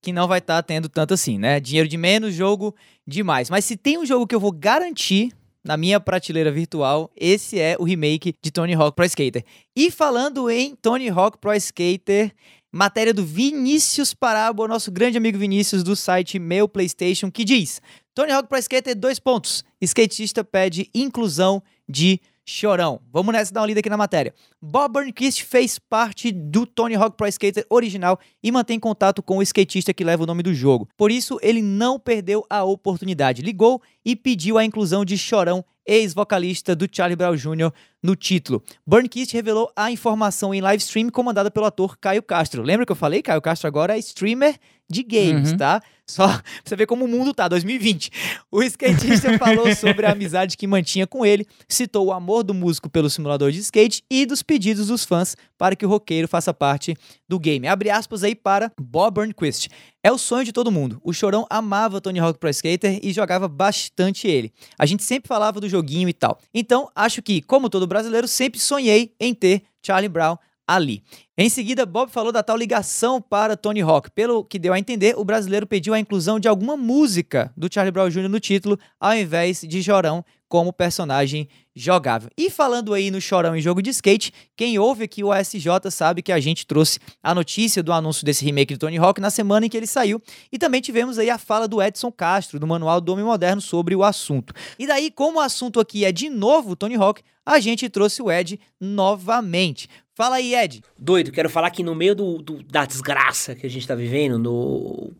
que 0.00 0.12
não 0.12 0.26
vai 0.26 0.38
estar 0.38 0.56
tá 0.56 0.62
tendo 0.62 0.88
tanto 0.88 1.14
assim, 1.14 1.38
né? 1.38 1.60
Dinheiro 1.60 1.88
de 1.88 1.96
menos, 1.96 2.34
jogo 2.34 2.74
demais. 3.06 3.50
Mas 3.50 3.64
se 3.64 3.76
tem 3.76 3.98
um 3.98 4.06
jogo 4.06 4.26
que 4.26 4.34
eu 4.34 4.40
vou 4.40 4.52
garantir 4.52 5.32
na 5.62 5.76
minha 5.76 6.00
prateleira 6.00 6.50
virtual, 6.50 7.10
esse 7.14 7.58
é 7.58 7.76
o 7.78 7.84
remake 7.84 8.34
de 8.40 8.50
Tony 8.50 8.74
Hawk 8.74 8.96
Pro 8.96 9.04
Skater. 9.04 9.44
E 9.76 9.90
falando 9.90 10.48
em 10.48 10.74
Tony 10.74 11.10
Hawk 11.10 11.36
Pro 11.38 11.54
Skater, 11.54 12.32
matéria 12.72 13.12
do 13.12 13.24
Vinícius 13.24 14.14
Parábola, 14.14 14.68
nosso 14.68 14.90
grande 14.90 15.18
amigo 15.18 15.38
Vinícius 15.38 15.82
do 15.82 15.94
site 15.94 16.38
Meu 16.38 16.66
PlayStation, 16.66 17.30
que 17.30 17.44
diz: 17.44 17.82
Tony 18.14 18.32
Hawk 18.32 18.48
Pro 18.48 18.58
Skater, 18.58 18.96
dois 18.96 19.18
pontos. 19.18 19.64
Skatista 19.80 20.42
pede 20.42 20.88
inclusão 20.94 21.62
de 21.90 22.20
chorão. 22.50 23.00
Vamos 23.12 23.32
nessa 23.32 23.52
dar 23.52 23.60
uma 23.60 23.66
lida 23.66 23.80
aqui 23.80 23.88
na 23.88 23.96
matéria. 23.96 24.34
Bob 24.60 24.92
Burnquist 24.92 25.44
fez 25.44 25.78
parte 25.78 26.32
do 26.32 26.66
Tony 26.66 26.94
Hawk 26.96 27.16
Pro 27.16 27.26
Skater 27.28 27.64
original 27.70 28.18
e 28.42 28.50
mantém 28.50 28.78
contato 28.78 29.22
com 29.22 29.38
o 29.38 29.42
skatista 29.42 29.94
que 29.94 30.04
leva 30.04 30.24
o 30.24 30.26
nome 30.26 30.42
do 30.42 30.52
jogo. 30.52 30.88
Por 30.96 31.10
isso, 31.10 31.38
ele 31.42 31.62
não 31.62 31.98
perdeu 31.98 32.44
a 32.50 32.64
oportunidade. 32.64 33.42
Ligou 33.42 33.80
e 34.04 34.16
pediu 34.16 34.58
a 34.58 34.64
inclusão 34.64 35.04
de 35.04 35.16
Chorão, 35.16 35.64
ex-vocalista 35.86 36.74
do 36.74 36.88
Charlie 36.90 37.16
Brown 37.16 37.36
Jr., 37.36 37.72
no 38.02 38.16
título. 38.16 38.62
Burnquist 38.86 39.32
revelou 39.32 39.70
a 39.76 39.90
informação 39.90 40.54
em 40.54 40.60
live 40.60 40.82
stream 40.82 41.10
comandada 41.10 41.50
pelo 41.50 41.66
ator 41.66 41.96
Caio 41.98 42.22
Castro. 42.22 42.62
Lembra 42.62 42.86
que 42.86 42.92
eu 42.92 42.96
falei? 42.96 43.22
Caio 43.22 43.42
Castro 43.42 43.68
agora 43.68 43.96
é 43.96 43.98
streamer 43.98 44.58
de 44.90 45.04
games, 45.04 45.52
uhum. 45.52 45.56
tá? 45.56 45.80
Só 46.04 46.26
pra 46.26 46.42
você 46.64 46.74
ver 46.74 46.86
como 46.86 47.04
o 47.04 47.08
mundo 47.08 47.32
tá, 47.32 47.46
2020. 47.46 48.10
O 48.50 48.62
skatista 48.64 49.38
falou 49.38 49.72
sobre 49.76 50.04
a 50.04 50.10
amizade 50.10 50.56
que 50.56 50.66
mantinha 50.66 51.06
com 51.06 51.24
ele, 51.24 51.46
citou 51.68 52.06
o 52.06 52.12
amor 52.12 52.42
do 52.42 52.52
músico 52.52 52.90
pelo 52.90 53.08
simulador 53.08 53.52
de 53.52 53.60
skate 53.60 54.02
e 54.10 54.26
dos 54.26 54.42
pedidos 54.42 54.88
dos 54.88 55.04
fãs 55.04 55.36
para 55.56 55.76
que 55.76 55.86
o 55.86 55.88
roqueiro 55.88 56.26
faça 56.26 56.52
parte 56.52 56.96
do 57.28 57.38
game. 57.38 57.68
Abre 57.68 57.90
aspas 57.90 58.24
aí 58.24 58.34
para 58.34 58.72
Bob 58.80 59.14
Burnquist. 59.14 59.68
É 60.02 60.10
o 60.10 60.16
sonho 60.16 60.44
de 60.44 60.52
todo 60.52 60.72
mundo. 60.72 60.98
O 61.04 61.12
Chorão 61.12 61.46
amava 61.50 62.00
Tony 62.00 62.18
Hawk 62.18 62.38
Pro 62.38 62.48
Skater 62.48 62.98
e 63.02 63.12
jogava 63.12 63.46
bastante 63.46 64.26
ele. 64.26 64.50
A 64.78 64.86
gente 64.86 65.04
sempre 65.04 65.28
falava 65.28 65.60
do 65.60 65.68
joguinho 65.68 66.08
e 66.08 66.12
tal. 66.14 66.40
Então, 66.54 66.88
acho 66.94 67.20
que, 67.20 67.42
como 67.42 67.68
todo 67.68 67.86
brasileiro, 67.90 68.28
sempre 68.28 68.60
sonhei 68.60 69.14
em 69.18 69.34
ter 69.34 69.64
Charlie 69.82 70.08
Brown 70.08 70.38
ali. 70.70 71.02
Em 71.36 71.48
seguida, 71.48 71.84
Bob 71.84 72.12
falou 72.12 72.30
da 72.30 72.44
tal 72.44 72.56
ligação 72.56 73.20
para 73.20 73.56
Tony 73.56 73.80
Hawk. 73.80 74.08
Pelo 74.12 74.44
que 74.44 74.56
deu 74.56 74.72
a 74.72 74.78
entender, 74.78 75.18
o 75.18 75.24
brasileiro 75.24 75.66
pediu 75.66 75.92
a 75.92 75.98
inclusão 75.98 76.38
de 76.38 76.46
alguma 76.46 76.76
música 76.76 77.52
do 77.56 77.68
Charlie 77.72 77.90
Brown 77.90 78.08
Jr. 78.08 78.28
no 78.28 78.38
título, 78.38 78.78
ao 79.00 79.12
invés 79.14 79.62
de 79.62 79.82
Jorão 79.82 80.24
como 80.48 80.72
personagem 80.72 81.48
jogável. 81.74 82.28
E 82.36 82.50
falando 82.50 82.92
aí 82.92 83.10
no 83.10 83.20
Chorão 83.20 83.56
em 83.56 83.60
jogo 83.60 83.80
de 83.80 83.90
skate, 83.90 84.32
quem 84.56 84.78
ouve 84.78 85.04
aqui 85.04 85.22
o 85.22 85.30
ASJ 85.30 85.90
sabe 85.90 86.22
que 86.22 86.32
a 86.32 86.40
gente 86.40 86.66
trouxe 86.66 86.98
a 87.22 87.32
notícia 87.32 87.82
do 87.82 87.92
anúncio 87.92 88.24
desse 88.24 88.44
remake 88.44 88.74
do 88.74 88.80
Tony 88.80 88.98
Hawk 88.98 89.20
na 89.20 89.30
semana 89.30 89.66
em 89.66 89.68
que 89.68 89.76
ele 89.76 89.86
saiu. 89.86 90.20
E 90.52 90.58
também 90.58 90.80
tivemos 90.80 91.18
aí 91.18 91.30
a 91.30 91.38
fala 91.38 91.66
do 91.68 91.80
Edson 91.80 92.10
Castro, 92.10 92.58
do 92.58 92.66
Manual 92.66 93.00
do 93.00 93.12
Homem 93.12 93.24
Moderno, 93.24 93.62
sobre 93.62 93.94
o 93.94 94.02
assunto. 94.02 94.52
E 94.78 94.86
daí, 94.86 95.10
como 95.10 95.38
o 95.38 95.40
assunto 95.40 95.78
aqui 95.80 96.04
é 96.04 96.10
de 96.10 96.28
novo 96.28 96.74
Tony 96.76 96.96
Hawk, 96.96 97.22
a 97.46 97.58
gente 97.60 97.88
trouxe 97.88 98.20
o 98.20 98.30
Ed 98.30 98.60
novamente. 98.80 99.88
Fala 100.20 100.36
aí, 100.36 100.54
Ed. 100.54 100.82
Doido, 100.98 101.32
quero 101.32 101.48
falar 101.48 101.70
que 101.70 101.82
no 101.82 101.94
meio 101.94 102.14
do, 102.14 102.42
do, 102.42 102.62
da 102.62 102.84
desgraça 102.84 103.54
que 103.54 103.66
a 103.66 103.70
gente 103.70 103.88
tá 103.88 103.94
vivendo, 103.94 104.38
no 104.38 105.12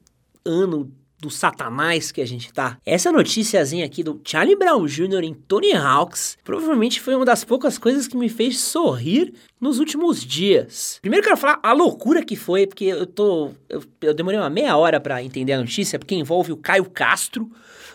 ano 0.45 0.93
do 1.21 1.31
satanás 1.31 2.11
que 2.11 2.21
a 2.21 2.27
gente 2.27 2.53
tá. 2.53 2.79
Essa 2.85 3.13
noticiazinha 3.13 3.85
aqui 3.85 4.03
do 4.03 4.21
Charlie 4.25 4.57
Brown 4.57 4.87
Jr. 4.87 5.23
em 5.23 5.35
Tony 5.35 5.73
Hawks 5.73 6.39
provavelmente 6.45 7.01
foi 7.01 7.15
uma 7.15 7.25
das 7.25 7.45
poucas 7.45 7.79
coisas 7.79 8.09
que 8.09 8.17
me 8.17 8.29
fez 8.29 8.59
sorrir 8.59 9.33
nos 9.61 9.79
últimos 9.79 10.25
dias. 10.25 10.99
Primeiro 11.01 11.25
quero 11.25 11.37
falar 11.37 11.61
a 11.63 11.73
loucura 11.73 12.25
que 12.25 12.37
foi, 12.37 12.67
porque 12.67 12.85
eu 12.85 13.07
tô. 13.07 13.51
Eu, 13.69 13.83
eu 14.01 14.15
demorei 14.15 14.39
uma 14.39 14.51
meia 14.51 14.77
hora 14.77 14.99
para 14.99 15.23
entender 15.23 15.53
a 15.53 15.61
notícia, 15.61 15.99
porque 15.99 16.15
envolve 16.15 16.53
o 16.53 16.57
Caio 16.57 16.89
Castro 16.89 17.51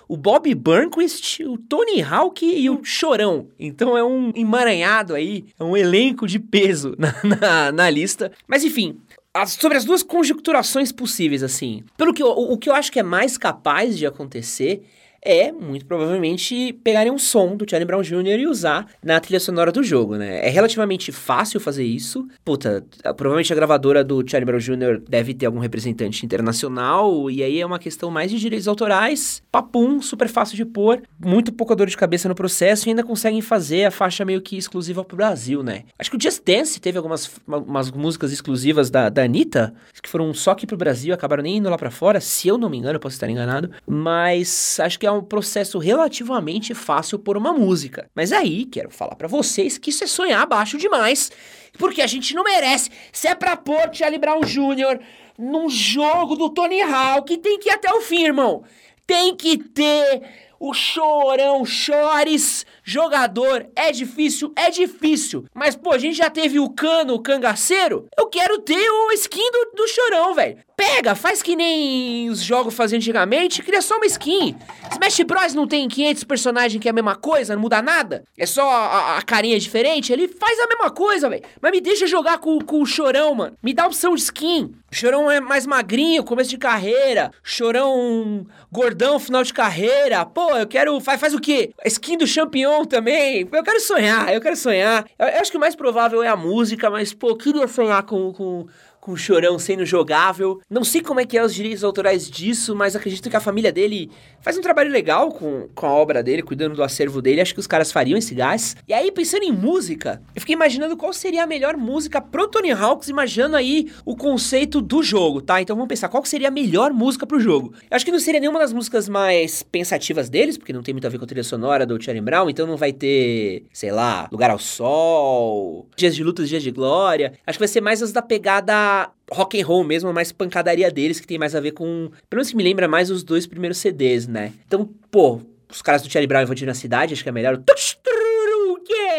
o 0.08 0.16
Bob 0.16 0.54
Burnquist, 0.54 1.44
o 1.44 1.58
Tony 1.58 2.02
Hawk 2.02 2.46
e 2.46 2.70
o 2.70 2.84
Chorão. 2.84 3.48
Então 3.60 3.98
é 3.98 4.04
um 4.04 4.32
emaranhado 4.36 5.16
aí, 5.16 5.46
é 5.60 5.64
um 5.64 5.76
elenco 5.76 6.28
de 6.28 6.40
peso 6.40 6.96
na, 6.98 7.14
na, 7.24 7.72
na 7.72 7.90
lista. 7.90 8.32
Mas 8.48 8.64
enfim, 8.64 9.00
as, 9.36 9.52
sobre 9.52 9.78
as 9.78 9.84
duas 9.84 10.02
conjecturações 10.02 10.94
possíveis, 10.94 11.44
assim. 11.44 11.84
Pelo 11.98 12.14
que 12.14 12.24
eu, 12.24 12.28
o, 12.28 12.54
o 12.54 12.58
que 12.58 12.70
eu 12.70 12.74
acho 12.74 12.90
que 12.90 13.00
é 13.00 13.04
mais 13.04 13.38
capaz 13.38 13.98
de 13.98 14.06
acontecer 14.06 14.82
é, 15.26 15.52
muito 15.52 15.86
provavelmente, 15.86 16.72
pegarem 16.84 17.12
um 17.12 17.18
som 17.18 17.58
do 17.58 17.66
Charlie 17.70 17.86
Brown 17.86 18.02
Jr. 18.02 18.40
e 18.40 18.48
usar 18.48 18.88
na 19.04 19.20
trilha 19.20 19.40
sonora 19.40 19.72
do 19.72 19.84
jogo, 19.84 20.16
né? 20.16 20.46
É 20.46 20.50
relativamente 20.50 21.12
fácil 21.12 21.60
fazer 21.60 21.84
isso. 21.84 22.28
Puta, 22.44 22.86
provavelmente 23.18 23.52
a 23.52 23.56
gravadora 23.56 24.04
do 24.04 24.24
Charlie 24.28 24.46
Brown 24.46 24.60
Jr. 24.60 25.02
deve 25.10 25.34
ter 25.34 25.48
algum 25.48 25.60
representante 25.60 26.26
internacional, 26.26 27.30
e 27.30 27.44
aí 27.44 27.60
é 27.60 27.66
uma 27.66 27.80
questão 27.80 28.12
mais 28.12 28.30
de 28.30 28.40
direitos 28.40 28.68
autorais. 28.68 29.42
Papum, 29.52 30.02
super 30.02 30.30
fácil 30.30 30.56
de 30.56 30.64
pôr, 30.64 31.02
muito 31.20 31.52
pouca 31.52 31.76
dor 31.76 31.88
de 31.88 31.98
cabeça 31.98 32.30
no 32.30 32.36
processo 32.36 32.88
e 32.88 32.90
ainda 32.90 33.04
conseguem 33.04 33.42
fazer 33.42 33.86
a 33.86 33.92
faixa 33.92 34.24
meio 34.24 34.42
que 34.42 34.56
exclusiva 34.56 35.04
pro 35.04 35.18
Brasil, 35.18 35.64
né? 35.64 35.84
Acho 35.98 36.12
que 36.12 36.18
o 36.18 36.22
Just 36.22 36.44
Dance 36.46 36.80
teve 36.80 36.98
algumas 36.98 37.32
umas 37.48 37.90
músicas 37.92 38.32
exclusivas 38.32 38.90
da, 38.90 39.10
da 39.10 39.24
Anitta, 39.24 39.74
que 40.02 40.10
foram 40.10 40.34
só 40.34 40.52
aqui 40.52 40.68
pro 40.68 40.78
Brasil, 40.78 41.14
acabaram 41.14 41.44
nem 41.44 41.58
indo 41.58 41.70
lá 41.70 41.78
para 41.78 41.90
fora, 41.90 42.20
se 42.20 42.48
eu 42.48 42.58
não 42.58 42.70
me 42.70 42.78
engano, 42.78 43.00
posso 43.00 43.16
estar 43.16 43.30
enganado, 43.30 43.72
mas 43.88 44.80
acho 44.80 45.00
que 45.00 45.06
é 45.06 45.15
um 45.16 45.24
processo 45.24 45.80
relativamente 45.80 46.74
fácil 46.74 47.18
por 47.18 47.38
uma 47.38 47.54
música. 47.54 48.10
Mas 48.14 48.32
aí, 48.32 48.66
quero 48.66 48.90
falar 48.90 49.16
para 49.16 49.28
vocês 49.28 49.78
que 49.78 49.90
isso 49.90 50.04
é 50.04 50.08
sonhar 50.08 50.46
baixo 50.46 50.78
demais, 50.78 51.32
porque 51.78 52.02
a 52.02 52.08
gente 52.08 52.34
não 52.34 52.44
merece. 52.44 52.90
Se 53.12 53.28
é 53.28 53.36
pra 53.36 53.58
pôr 53.58 53.90
Charlie 53.94 54.20
Brown 54.20 54.42
Jr. 54.42 55.00
num 55.38 55.70
jogo 55.70 56.36
do 56.36 56.50
Tony 56.50 56.82
Hawk, 56.82 57.38
tem 57.38 57.60
que 57.60 57.70
ir 57.70 57.74
até 57.74 57.92
o 57.92 58.02
fim, 58.02 58.26
irmão. 58.26 58.64
Tem 59.08 59.36
que 59.36 59.58
ter 59.58 60.24
o 60.60 60.74
chorão, 60.74 61.66
chores, 61.66 62.66
jogador. 62.86 63.66
É 63.76 63.92
difícil, 63.92 64.54
é 64.56 64.70
difícil. 64.70 65.46
Mas, 65.54 65.76
pô, 65.76 65.92
a 65.92 65.98
gente 65.98 66.16
já 66.16 66.30
teve 66.30 66.60
o 66.60 66.70
cano, 66.70 67.16
o 67.16 67.20
cangaceiro. 67.20 68.08
Eu 68.16 68.28
quero 68.28 68.60
ter 68.60 68.90
o 68.90 69.12
skin 69.14 69.52
do, 69.52 69.72
do 69.76 69.88
chorão, 69.88 70.36
velho. 70.36 70.58
Pega, 70.78 71.16
faz 71.16 71.42
que 71.42 71.56
nem 71.56 72.30
os 72.30 72.44
jogos 72.44 72.74
faziam 72.74 72.98
antigamente, 72.98 73.64
cria 73.64 73.82
só 73.82 73.96
uma 73.96 74.06
skin. 74.06 74.58
Smash 74.92 75.22
Bros 75.22 75.54
não 75.54 75.66
tem 75.66 75.88
500 75.88 76.26
personagens 76.26 76.82
que 76.82 76.88
é 76.88 76.92
a 76.92 76.94
mesma 76.94 77.16
coisa, 77.16 77.56
não 77.56 77.62
muda 77.62 77.82
nada? 77.82 78.26
É 78.38 78.46
só 78.46 78.70
a, 78.70 79.18
a 79.18 79.22
carinha 79.22 79.58
diferente? 79.58 80.12
Ele 80.12 80.28
faz 80.28 80.60
a 80.60 80.68
mesma 80.68 80.92
coisa, 80.92 81.30
velho. 81.30 81.44
Mas 81.62 81.72
me 81.72 81.80
deixa 81.80 82.06
jogar 82.06 82.40
com, 82.40 82.60
com 82.60 82.82
o 82.82 82.86
Chorão, 82.86 83.34
mano. 83.34 83.58
Me 83.64 83.74
dá 83.74 83.88
opção 83.88 84.14
de 84.16 84.22
skin. 84.22 84.74
Chorão 84.92 85.32
é 85.32 85.40
mais 85.40 85.66
magrinho, 85.66 86.26
começo 86.26 86.50
de 86.50 86.58
carreira. 86.58 87.32
Chorão 87.42 88.46
gordão, 88.70 89.18
final 89.18 89.44
de 89.44 89.54
carreira. 89.54 90.26
Pô, 90.26 90.58
eu 90.58 90.68
quero... 90.68 91.00
Faz, 91.00 91.20
faz 91.20 91.34
o 91.34 91.40
quê? 91.40 91.72
Skin 91.86 92.18
do 92.18 92.28
Champion 92.28 92.75
também. 92.84 93.48
Eu 93.52 93.64
quero 93.64 93.80
sonhar, 93.80 94.34
eu 94.34 94.42
quero 94.42 94.56
sonhar. 94.56 95.06
Eu, 95.20 95.28
eu 95.28 95.40
acho 95.40 95.52
que 95.52 95.58
o 95.58 95.60
mais 95.60 95.76
provável 95.76 96.24
é 96.24 96.28
a 96.28 96.36
música, 96.36 96.90
mas, 96.90 97.14
pô, 97.14 97.36
queria 97.36 97.68
sonhar 97.68 98.02
com... 98.04 98.34
com 98.34 98.66
com 99.06 99.12
o 99.12 99.18
Chorão 99.18 99.60
sendo 99.60 99.86
jogável. 99.86 100.60
Não 100.68 100.84
sei 100.84 101.00
como 101.00 101.20
é 101.20 101.26
que 101.28 101.38
é 101.38 101.46
os 101.46 101.54
direitos 101.54 101.84
autorais 101.84 102.28
disso, 102.28 102.76
mas 102.76 102.96
acredito 102.96 103.30
que 103.30 103.36
a 103.36 103.40
família 103.40 103.72
dele 103.72 104.10
faz 104.42 104.58
um 104.58 104.62
trabalho 104.62 104.92
legal 104.92 105.30
com, 105.32 105.70
com 105.76 105.86
a 105.86 105.94
obra 105.94 106.24
dele, 106.24 106.42
cuidando 106.42 106.74
do 106.74 106.82
acervo 106.82 107.22
dele. 107.22 107.40
Acho 107.40 107.54
que 107.54 107.60
os 107.60 107.68
caras 107.68 107.92
fariam 107.92 108.18
esse 108.18 108.34
gás. 108.34 108.76
E 108.88 108.94
aí, 108.94 109.12
pensando 109.12 109.44
em 109.44 109.52
música, 109.52 110.24
eu 110.34 110.42
fiquei 110.42 110.56
imaginando 110.56 110.98
qual 110.98 111.14
seria 111.14 111.44
a 111.44 111.48
melhor 111.48 111.78
música 111.78 112.20
pro 112.20 112.48
Tony 112.48 112.72
Hawks, 112.72 113.08
imaginando 113.08 113.56
aí 113.56 113.92
o 114.04 114.16
conceito 114.16 114.82
do 114.82 115.04
jogo, 115.04 115.40
tá? 115.40 115.62
Então 115.62 115.76
vamos 115.76 115.88
pensar, 115.88 116.10
qual 116.10 116.26
seria 116.26 116.48
a 116.48 116.52
melhor 116.52 116.92
música 116.92 117.28
pro 117.28 117.40
jogo? 117.40 117.76
Eu 117.84 117.96
acho 117.96 118.06
que 118.06 118.12
não 118.12 118.20
seria 118.20 118.40
nenhuma 118.40 118.58
das 118.58 118.74
músicas 118.74 119.08
mais 119.08 119.62
pensativas 119.62 120.30
deles, 120.32 120.58
porque 120.58 120.74
não 120.74 120.82
tem 120.82 120.96
muito 120.96 121.06
a 121.06 121.10
ver 121.12 121.20
com 121.20 121.26
a 121.26 121.28
trilha 121.28 121.44
sonora 121.44 121.86
do 121.86 122.02
Charlie 122.02 122.26
Brown, 122.26 122.50
então 122.50 122.66
não 122.66 122.76
vai 122.76 122.92
ter, 122.92 123.68
sei 123.72 123.92
lá, 123.92 124.28
Lugar 124.32 124.50
ao 124.50 124.58
Sol, 124.58 125.88
Dias 125.96 126.16
de 126.16 126.24
Lutas, 126.24 126.50
Dias 126.50 126.64
de 126.64 126.72
Glória. 126.72 127.34
Acho 127.46 127.60
que 127.60 127.62
vai 127.62 127.68
ser 127.68 127.82
mais 127.82 128.02
as 128.02 128.12
da 128.12 128.24
pegada 128.24 128.95
rock 129.32 129.60
and 129.60 129.66
roll 129.66 129.84
mesmo, 129.84 130.12
mais 130.14 130.32
pancadaria 130.32 130.92
deles, 130.92 131.20
que 131.20 131.28
tem 131.28 131.38
mais 131.38 131.56
a 131.56 131.60
ver 131.60 131.72
com. 131.72 132.10
Pelo 132.30 132.40
menos 132.40 132.50
que 132.50 132.56
me 132.56 132.64
lembra 132.64 132.88
mais 132.88 133.10
os 133.10 133.24
dois 133.24 133.48
primeiros 133.48 133.78
CDs, 133.78 134.28
né? 134.28 134.54
Então, 134.68 134.90
pô, 135.10 135.42
os 135.70 135.82
caras 135.82 136.02
do 136.02 136.10
Charlie 136.10 136.28
Brown 136.28 136.44
invadindo 136.44 136.72
a 136.72 136.76
cidade, 136.76 137.14
acho 137.14 137.24
que 137.24 137.30
é 137.30 137.32
melhor. 137.32 137.62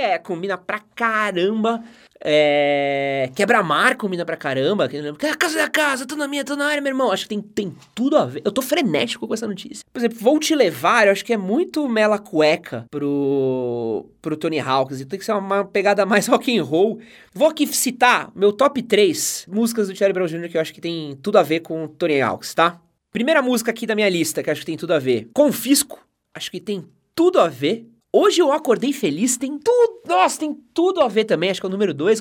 é, 0.06 0.18
combina 0.18 0.56
pra 0.56 0.80
caramba. 0.94 1.82
É... 2.22 3.30
Quebra-mar 3.34 3.96
combina 3.96 4.24
pra 4.24 4.36
caramba. 4.36 4.84
A 4.84 5.36
casa 5.36 5.56
da 5.56 5.68
casa, 5.68 6.06
tô 6.06 6.16
na 6.16 6.26
minha, 6.26 6.44
tô 6.44 6.56
na 6.56 6.66
área, 6.66 6.80
meu 6.80 6.90
irmão. 6.90 7.12
Acho 7.12 7.24
que 7.24 7.28
tem, 7.28 7.40
tem 7.40 7.74
tudo 7.94 8.16
a 8.16 8.26
ver. 8.26 8.42
Eu 8.44 8.52
tô 8.52 8.62
frenético 8.62 9.26
com 9.26 9.34
essa 9.34 9.46
notícia. 9.46 9.84
Por 9.92 9.98
exemplo, 9.98 10.18
Vou 10.20 10.38
Te 10.38 10.54
Levar, 10.54 11.06
eu 11.06 11.12
acho 11.12 11.24
que 11.24 11.32
é 11.32 11.36
muito 11.36 11.88
mela 11.88 12.18
cueca 12.18 12.86
pro, 12.90 14.06
pro 14.20 14.36
Tony 14.36 14.60
Hawks. 14.60 15.04
Tem 15.04 15.18
que 15.18 15.24
ser 15.24 15.32
uma 15.32 15.64
pegada 15.64 16.06
mais 16.06 16.26
rock 16.28 16.56
and 16.56 16.62
roll. 16.62 17.00
Vou 17.32 17.48
aqui 17.48 17.66
citar 17.66 18.30
meu 18.34 18.52
top 18.52 18.82
3 18.82 19.46
músicas 19.48 19.88
do 19.88 19.96
Charlie 19.96 20.14
Brown 20.14 20.26
Jr. 20.26 20.48
que 20.48 20.56
eu 20.56 20.60
acho 20.60 20.72
que 20.72 20.80
tem 20.80 21.16
tudo 21.22 21.38
a 21.38 21.42
ver 21.42 21.60
com 21.60 21.86
Tony 21.88 22.20
Hawks, 22.20 22.54
tá? 22.54 22.80
Primeira 23.12 23.40
música 23.40 23.70
aqui 23.70 23.86
da 23.86 23.94
minha 23.94 24.08
lista, 24.08 24.42
que 24.42 24.50
acho 24.50 24.60
que 24.60 24.66
tem 24.66 24.76
tudo 24.76 24.92
a 24.92 24.98
ver. 24.98 25.28
Confisco, 25.32 25.98
acho 26.34 26.50
que 26.50 26.60
tem 26.60 26.84
tudo 27.14 27.40
a 27.40 27.48
ver. 27.48 27.86
Hoje 28.18 28.40
eu 28.40 28.50
acordei 28.50 28.94
feliz, 28.94 29.36
tem 29.36 29.58
tudo. 29.58 30.00
Nossa, 30.06 30.40
tem 30.40 30.54
tudo 30.72 31.02
a 31.02 31.08
ver 31.08 31.24
também. 31.24 31.50
Acho 31.50 31.60
que 31.60 31.66
é 31.66 31.68
o 31.68 31.70
número 31.70 31.92
2. 31.92 32.20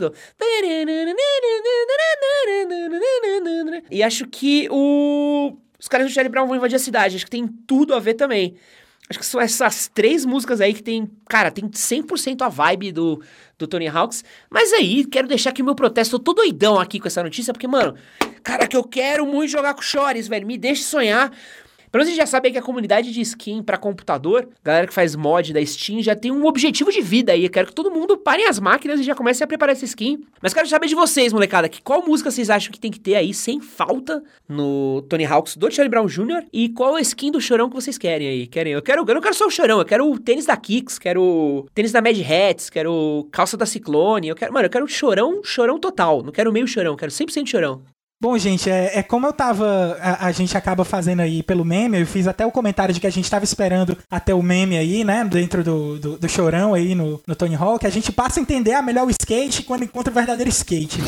E 3.89 4.03
acho 4.03 4.27
que 4.27 4.67
o. 4.69 5.55
Os 5.79 5.87
caras 5.87 6.07
do 6.07 6.13
Charlie 6.13 6.29
Brown 6.29 6.47
vão 6.47 6.57
invadir 6.57 6.75
a 6.75 6.79
cidade. 6.79 7.15
Acho 7.15 7.23
que 7.23 7.31
tem 7.31 7.47
tudo 7.47 7.95
a 7.95 7.99
ver 8.01 8.15
também. 8.15 8.57
Acho 9.09 9.19
que 9.19 9.25
são 9.25 9.39
essas 9.39 9.87
três 9.87 10.25
músicas 10.25 10.59
aí 10.59 10.73
que 10.73 10.83
tem. 10.83 11.09
Cara, 11.29 11.49
tem 11.49 11.69
100% 11.69 12.41
a 12.41 12.49
vibe 12.49 12.91
do, 12.91 13.23
do 13.57 13.65
Tony 13.65 13.87
Hawks. 13.87 14.21
Mas 14.49 14.73
aí, 14.73 15.05
quero 15.05 15.29
deixar 15.29 15.51
aqui 15.51 15.61
o 15.61 15.65
meu 15.65 15.75
protesto. 15.75 16.17
Eu 16.17 16.19
tô 16.19 16.33
doidão 16.33 16.77
aqui 16.77 16.99
com 16.99 17.07
essa 17.07 17.23
notícia, 17.23 17.53
porque, 17.53 17.69
mano, 17.69 17.95
cara, 18.43 18.67
que 18.67 18.75
eu 18.75 18.83
quero 18.83 19.25
muito 19.25 19.49
jogar 19.49 19.73
com 19.73 19.81
Chores, 19.81 20.27
velho. 20.27 20.45
Me 20.45 20.57
deixe 20.57 20.83
sonhar. 20.83 21.31
Pelo 21.95 22.03
menos 22.03 22.13
vocês 22.13 22.17
já 22.17 22.25
sabem 22.25 22.51
que 22.51 22.57
a 22.57 22.61
comunidade 22.61 23.09
de 23.13 23.21
skin 23.21 23.63
pra 23.63 23.77
computador, 23.77 24.49
galera 24.61 24.85
que 24.85 24.93
faz 24.93 25.15
mod 25.15 25.53
da 25.53 25.65
Steam, 25.65 26.01
já 26.01 26.13
tem 26.13 26.29
um 26.29 26.45
objetivo 26.45 26.91
de 26.91 26.99
vida 26.99 27.31
aí. 27.31 27.45
Eu 27.45 27.49
quero 27.49 27.67
que 27.67 27.73
todo 27.73 27.89
mundo 27.89 28.17
pare 28.17 28.43
as 28.43 28.59
máquinas 28.59 28.99
e 28.99 29.03
já 29.03 29.15
comece 29.15 29.41
a 29.41 29.47
preparar 29.47 29.71
essa 29.71 29.85
skin. 29.85 30.19
Mas 30.41 30.53
quero 30.53 30.67
saber 30.67 30.87
de 30.87 30.93
vocês, 30.93 31.31
molecada, 31.31 31.69
que 31.69 31.81
qual 31.81 32.05
música 32.05 32.29
vocês 32.29 32.49
acham 32.49 32.69
que 32.69 32.81
tem 32.81 32.91
que 32.91 32.99
ter 32.99 33.15
aí, 33.15 33.33
sem 33.33 33.61
falta, 33.61 34.21
no 34.45 35.03
Tony 35.03 35.23
Hawks 35.23 35.55
do 35.55 35.71
Charlie 35.71 35.89
Brown 35.89 36.05
Jr. 36.07 36.43
E 36.51 36.67
qual 36.67 36.95
a 36.95 36.99
skin 36.99 37.31
do 37.31 37.39
Chorão 37.39 37.69
que 37.69 37.75
vocês 37.75 37.97
querem 37.97 38.27
aí? 38.27 38.45
Querem? 38.45 38.73
Eu 38.73 38.81
quero, 38.81 39.05
eu 39.07 39.15
não 39.15 39.21
quero 39.21 39.33
só 39.33 39.47
o 39.47 39.49
Chorão, 39.49 39.79
eu 39.79 39.85
quero 39.85 40.11
o 40.11 40.19
tênis 40.19 40.45
da 40.45 40.57
Kicks, 40.57 40.99
quero 40.99 41.21
o 41.21 41.65
tênis 41.73 41.93
da 41.93 42.01
Mad 42.01 42.17
Hats, 42.19 42.69
quero 42.69 43.25
calça 43.31 43.55
da 43.55 43.65
Ciclone, 43.65 44.27
eu 44.27 44.35
quero, 44.35 44.51
mano, 44.51 44.65
eu 44.65 44.69
quero 44.69 44.85
Chorão, 44.85 45.39
Chorão 45.45 45.79
total. 45.79 46.21
Não 46.21 46.33
quero 46.33 46.51
meio 46.51 46.67
Chorão, 46.67 46.97
quero 46.97 47.09
100% 47.09 47.47
Chorão. 47.47 47.94
Bom, 48.21 48.37
gente, 48.37 48.69
é, 48.69 48.99
é 48.99 49.03
como 49.03 49.27
eu 49.27 49.33
tava. 49.33 49.97
A, 50.01 50.27
a 50.27 50.31
gente 50.31 50.57
acaba 50.57 50.85
fazendo 50.85 51.19
aí 51.19 51.43
pelo 51.43 51.65
meme, 51.65 51.99
eu 51.99 52.07
fiz 52.07 52.27
até 52.27 52.45
o 52.45 52.51
comentário 52.51 52.93
de 52.93 52.99
que 52.99 53.07
a 53.07 53.11
gente 53.11 53.29
tava 53.29 53.43
esperando 53.43 53.97
até 54.09 54.33
o 54.33 54.41
meme 54.41 54.77
aí, 54.77 55.03
né? 55.03 55.25
Dentro 55.25 55.63
do, 55.63 55.99
do, 55.99 56.17
do 56.17 56.29
chorão 56.29 56.73
aí 56.73 56.95
no, 56.95 57.21
no 57.27 57.35
Tony 57.35 57.55
Hawk. 57.55 57.85
A 57.85 57.89
gente 57.89 58.11
passa 58.11 58.39
a 58.39 58.41
entender 58.41 58.73
a 58.73 58.81
melhor 58.81 59.05
o 59.05 59.09
skate 59.09 59.63
quando 59.63 59.83
encontra 59.83 60.11
o 60.11 60.13
verdadeiro 60.13 60.49
skate, 60.49 61.01
né? 61.01 61.07